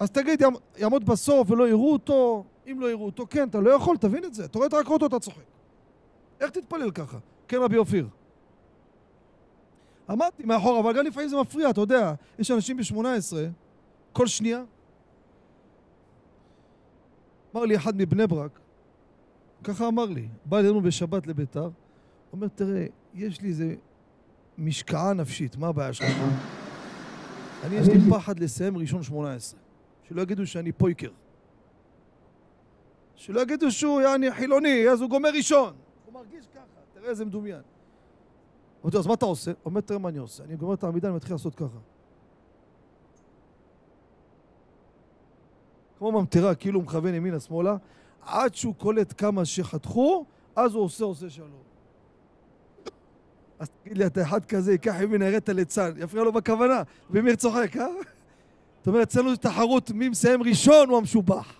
אז 0.00 0.10
תגיד, 0.10 0.42
יעמ- 0.42 0.78
יעמוד 0.78 1.04
בסוף 1.04 1.50
ולא 1.50 1.68
יראו 1.68 1.92
אותו, 1.92 2.44
אם 2.70 2.80
לא 2.80 2.90
יראו 2.90 3.06
אותו, 3.06 3.26
כן, 3.30 3.48
אתה 3.48 3.60
לא 3.60 3.70
יכול, 3.70 3.96
תבין 3.96 4.24
את 4.24 4.34
זה. 4.34 4.44
אתה 4.44 4.58
רואה 4.58 4.68
את 4.68 4.74
רק 4.74 4.88
אותו, 4.88 5.06
אתה 5.06 5.18
צוחק. 5.18 5.42
איך 6.40 6.50
תתפלל 6.50 6.90
ככה? 6.90 7.18
כן, 7.48 7.56
רבי 7.56 7.76
אופיר. 7.76 8.08
אמרתי 10.10 10.44
מאחור, 10.44 10.80
אבל 10.80 10.96
גם 10.98 11.06
לפעמים 11.06 11.28
זה 11.28 11.36
מפריע, 11.36 11.70
אתה 11.70 11.80
יודע, 11.80 12.14
יש 12.38 12.50
אנשים 12.50 12.76
ב-18, 12.76 13.36
כל 14.12 14.26
שנייה. 14.26 14.62
אמר 17.54 17.64
לי 17.64 17.76
אחד 17.76 17.96
מבני 17.96 18.26
ברק, 18.26 18.60
ככה 19.64 19.88
אמר 19.88 20.04
לי, 20.04 20.28
בא 20.44 20.58
אלינו 20.58 20.80
בשבת 20.80 21.26
לביתר, 21.26 21.70
אומר, 22.32 22.48
תראה, 22.48 22.86
יש 23.14 23.40
לי 23.40 23.48
איזה 23.48 23.74
משקעה 24.58 25.12
נפשית, 25.12 25.56
מה 25.56 25.68
הבעיה 25.68 25.92
שלך? 25.92 26.16
אני, 27.64 27.76
יש 27.76 27.88
לי 27.88 28.10
פחד 28.10 28.40
לסיים 28.40 28.78
ראשון 28.78 29.02
18. 29.02 29.60
שלא 30.08 30.22
יגידו 30.22 30.46
שאני 30.46 30.72
פויקר. 30.72 31.10
שלא 33.20 33.40
יגידו 33.40 33.70
שהוא 33.70 34.00
יעני 34.00 34.32
חילוני, 34.32 34.88
אז 34.88 35.00
הוא 35.00 35.10
גומר 35.10 35.28
ראשון. 35.28 35.74
הוא 36.06 36.14
מרגיש 36.14 36.46
ככה, 36.46 36.60
תראה 36.94 37.08
איזה 37.08 37.24
מדומיין. 37.24 37.60
אמרתי 38.82 38.96
לו, 38.96 39.00
אז 39.00 39.06
מה 39.06 39.14
אתה 39.14 39.26
עושה? 39.26 39.50
הוא 39.50 39.58
אומר, 39.64 39.80
תראה 39.80 39.98
מה 39.98 40.08
אני 40.08 40.18
עושה. 40.18 40.44
אני 40.44 40.56
גומר 40.56 40.74
את 40.74 40.84
העמידה, 40.84 41.08
אני 41.08 41.16
מתחיל 41.16 41.34
לעשות 41.34 41.54
ככה. 41.54 41.78
כמו 45.98 46.12
ממטרה, 46.12 46.54
כאילו 46.54 46.78
הוא 46.78 46.84
מכוון 46.84 47.14
ימינה-שמאלה, 47.14 47.76
עד 48.20 48.54
שהוא 48.54 48.74
קולט 48.74 49.14
כמה 49.18 49.44
שחתכו, 49.44 50.24
אז 50.56 50.74
הוא 50.74 50.84
עושה, 50.84 51.04
עושה 51.04 51.30
שלום. 51.30 51.62
אז 53.58 53.68
תגיד 53.82 53.98
לי, 53.98 54.06
אתה 54.06 54.22
אחד 54.22 54.44
כזה, 54.44 54.72
ייקח 54.72 54.94
ימינה, 55.00 55.24
יראה 55.24 55.38
את 55.38 55.48
הליצן, 55.48 55.92
יפריע 55.96 56.24
לו 56.24 56.32
בכוונה, 56.32 56.82
ומיר 57.10 57.36
צוחק, 57.36 57.76
אה? 57.76 57.86
זאת 58.78 58.86
אומרת, 58.86 59.08
אצלנו 59.08 59.32
יש 59.32 59.38
תחרות 59.38 59.90
מי 59.90 60.08
מסיים 60.08 60.42
ראשון 60.42 60.88
הוא 60.88 60.98
המשובח. 60.98 61.59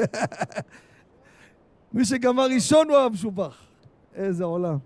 מי 1.92 2.04
שגמר 2.04 2.46
ראשון 2.54 2.90
הוא 2.90 2.96
המשובח. 2.96 3.62
איזה 4.14 4.44
עולם. 4.44 4.78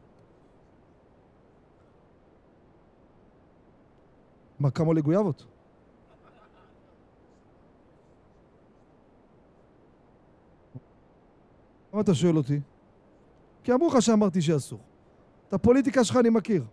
מה, 4.61 4.71
כמה 4.71 4.93
עולה? 4.93 5.45
למה 11.93 12.01
אתה 12.01 12.15
שואל 12.15 12.37
אותי? 12.37 12.61
כי 13.65 13.73
אמרו 13.73 13.89
לך 13.89 14.03
שאמרתי 14.03 14.43
שאסור. 14.43 14.79
את 15.49 15.55
הפוליטיקה 15.55 16.05
שלך 16.05 16.17
אני 16.17 16.31
מכיר. 16.31 16.65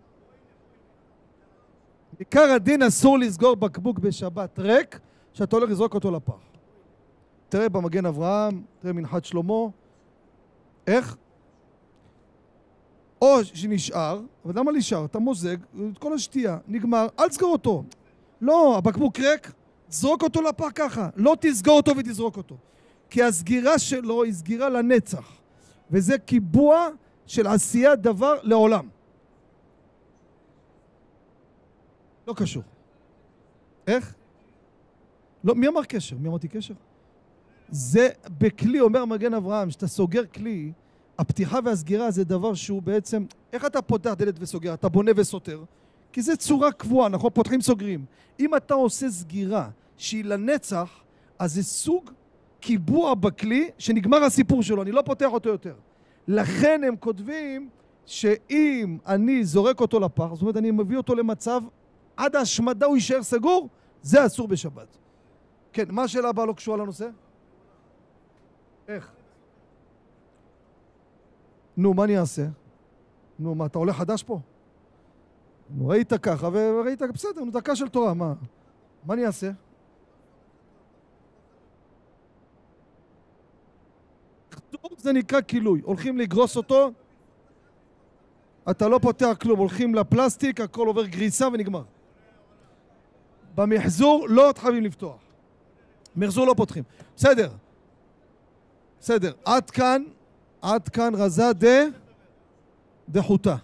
עיקר 2.18 2.50
הדין 2.56 2.82
אסור 2.82 3.18
לסגור 3.18 3.56
בקבוק 3.56 3.98
בשבת 3.98 4.58
ריק, 4.58 5.00
שאתה 5.32 5.56
הולך 5.56 5.70
לזרוק 5.70 5.94
אותו 5.94 6.10
לפח. 6.10 6.51
תראה 7.52 7.68
במגן 7.68 8.06
אברהם, 8.06 8.62
תראה 8.78 8.92
מנחת 8.92 9.24
שלמה. 9.24 9.54
איך? 10.86 11.16
או 13.22 13.44
שנשאר, 13.44 14.20
אבל 14.44 14.58
למה 14.58 14.72
נשאר? 14.72 15.04
אתה 15.04 15.18
מוזג 15.18 15.56
את 15.92 15.98
כל 15.98 16.14
השתייה, 16.14 16.58
נגמר, 16.68 17.06
אל 17.18 17.28
תסגור 17.28 17.52
אותו. 17.52 17.84
לא, 18.40 18.78
הבקבוק 18.78 19.18
ריק, 19.18 19.52
זרוק 19.88 20.22
אותו 20.22 20.42
לפח 20.42 20.68
ככה. 20.74 21.08
לא 21.16 21.36
תסגור 21.40 21.76
אותו 21.76 21.96
ותזרוק 21.96 22.36
אותו. 22.36 22.56
כי 23.10 23.22
הסגירה 23.22 23.78
שלו 23.78 24.22
היא 24.22 24.32
סגירה 24.32 24.68
לנצח. 24.68 25.32
וזה 25.90 26.18
קיבוע 26.18 26.88
של 27.26 27.46
עשיית 27.46 28.00
דבר 28.00 28.34
לעולם. 28.42 28.88
לא 32.26 32.34
קשור. 32.36 32.62
איך? 33.86 34.14
לא, 35.44 35.54
מי 35.54 35.68
אמר 35.68 35.84
קשר? 35.84 36.16
מי 36.18 36.28
אמרתי 36.28 36.48
קשר? 36.48 36.74
זה 37.72 38.08
בכלי, 38.38 38.80
אומר 38.80 39.04
מגן 39.04 39.34
אברהם, 39.34 39.70
שאתה 39.70 39.86
סוגר 39.86 40.26
כלי, 40.26 40.72
הפתיחה 41.18 41.58
והסגירה 41.64 42.10
זה 42.10 42.24
דבר 42.24 42.54
שהוא 42.54 42.82
בעצם, 42.82 43.24
איך 43.52 43.64
אתה 43.64 43.82
פותח 43.82 44.12
דלת 44.12 44.34
וסוגר? 44.38 44.74
אתה 44.74 44.88
בונה 44.88 45.10
וסותר? 45.16 45.64
כי 46.12 46.22
זה 46.22 46.36
צורה 46.36 46.72
קבועה, 46.72 47.08
נכון? 47.08 47.30
פותחים 47.34 47.60
סוגרים. 47.60 48.04
אם 48.40 48.56
אתה 48.56 48.74
עושה 48.74 49.10
סגירה 49.10 49.68
שהיא 49.96 50.24
לנצח, 50.24 50.90
אז 51.38 51.54
זה 51.54 51.62
סוג 51.62 52.10
קיבוע 52.60 53.14
בכלי 53.14 53.70
שנגמר 53.78 54.24
הסיפור 54.24 54.62
שלו, 54.62 54.82
אני 54.82 54.92
לא 54.92 55.02
פותח 55.02 55.28
אותו 55.32 55.48
יותר. 55.48 55.74
לכן 56.28 56.80
הם 56.84 56.96
כותבים 56.96 57.68
שאם 58.06 58.98
אני 59.06 59.44
זורק 59.44 59.80
אותו 59.80 60.00
לפח, 60.00 60.28
זאת 60.32 60.42
אומרת 60.42 60.56
אני 60.56 60.70
מביא 60.70 60.96
אותו 60.96 61.14
למצב 61.14 61.62
עד 62.16 62.36
ההשמדה 62.36 62.86
הוא 62.86 62.96
יישאר 62.96 63.22
סגור, 63.22 63.68
זה 64.02 64.26
אסור 64.26 64.48
בשבת. 64.48 64.98
כן, 65.72 65.84
מה 65.88 66.02
השאלה 66.02 66.28
הבאה 66.28 66.46
לא 66.46 66.52
קשורה 66.52 66.76
לנושא? 66.76 67.08
איך? 68.88 69.12
נו, 71.76 71.94
מה 71.94 72.04
אני 72.04 72.18
אעשה? 72.18 72.46
נו, 73.38 73.54
מה, 73.54 73.66
אתה 73.66 73.78
עולה 73.78 73.92
חדש 73.92 74.22
פה? 74.22 74.40
נו, 75.70 75.88
ראית 75.88 76.12
ככה, 76.12 76.48
וראית, 76.52 77.02
בסדר, 77.02 77.44
נו, 77.44 77.50
דקה 77.50 77.76
של 77.76 77.88
תורה, 77.88 78.14
מה? 78.14 78.34
מה 79.04 79.14
אני 79.14 79.26
אעשה? 79.26 79.50
כתוב 84.50 84.92
זה 84.98 85.12
נקרא 85.12 85.40
כילוי. 85.40 85.80
הולכים 85.84 86.18
לגרוס 86.18 86.56
אותו, 86.56 86.90
אתה 88.70 88.88
לא 88.88 88.98
פותח 89.02 89.36
כלום, 89.40 89.58
הולכים 89.58 89.94
לפלסטיק, 89.94 90.60
הכל 90.60 90.86
עובר 90.86 91.06
גריסה 91.06 91.48
ונגמר. 91.48 91.82
במחזור 93.54 94.26
לא 94.28 94.52
חייבים 94.56 94.84
לפתוח. 94.84 95.20
מחזור 96.16 96.46
לא 96.46 96.54
פותחים. 96.56 96.84
בסדר. 97.16 97.50
בסדר. 99.02 99.32
עד 99.44 99.70
כאן, 99.70 100.02
עד 100.62 100.88
כאן 100.88 101.14
רזה 101.14 101.52
דה 101.52 101.82
דחותה. 103.08 103.56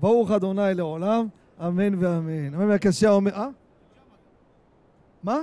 ברוך 0.00 0.30
אדוני 0.30 0.74
לעולם, 0.74 1.26
אמן 1.60 2.04
ואמן. 2.04 2.54
אמן 2.54 2.70
והקשיא 2.70 3.08
אומר, 3.08 3.34
אה? 3.34 3.48
מה? 5.22 5.38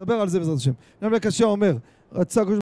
נדבר 0.00 0.20
על 0.20 0.28
זה 0.28 0.38
בעזרת 0.38 0.56
השם. 0.56 0.72
אמן 1.02 1.12
והקשיא 1.12 1.44
אומר, 1.44 1.76
רצה 2.12 2.42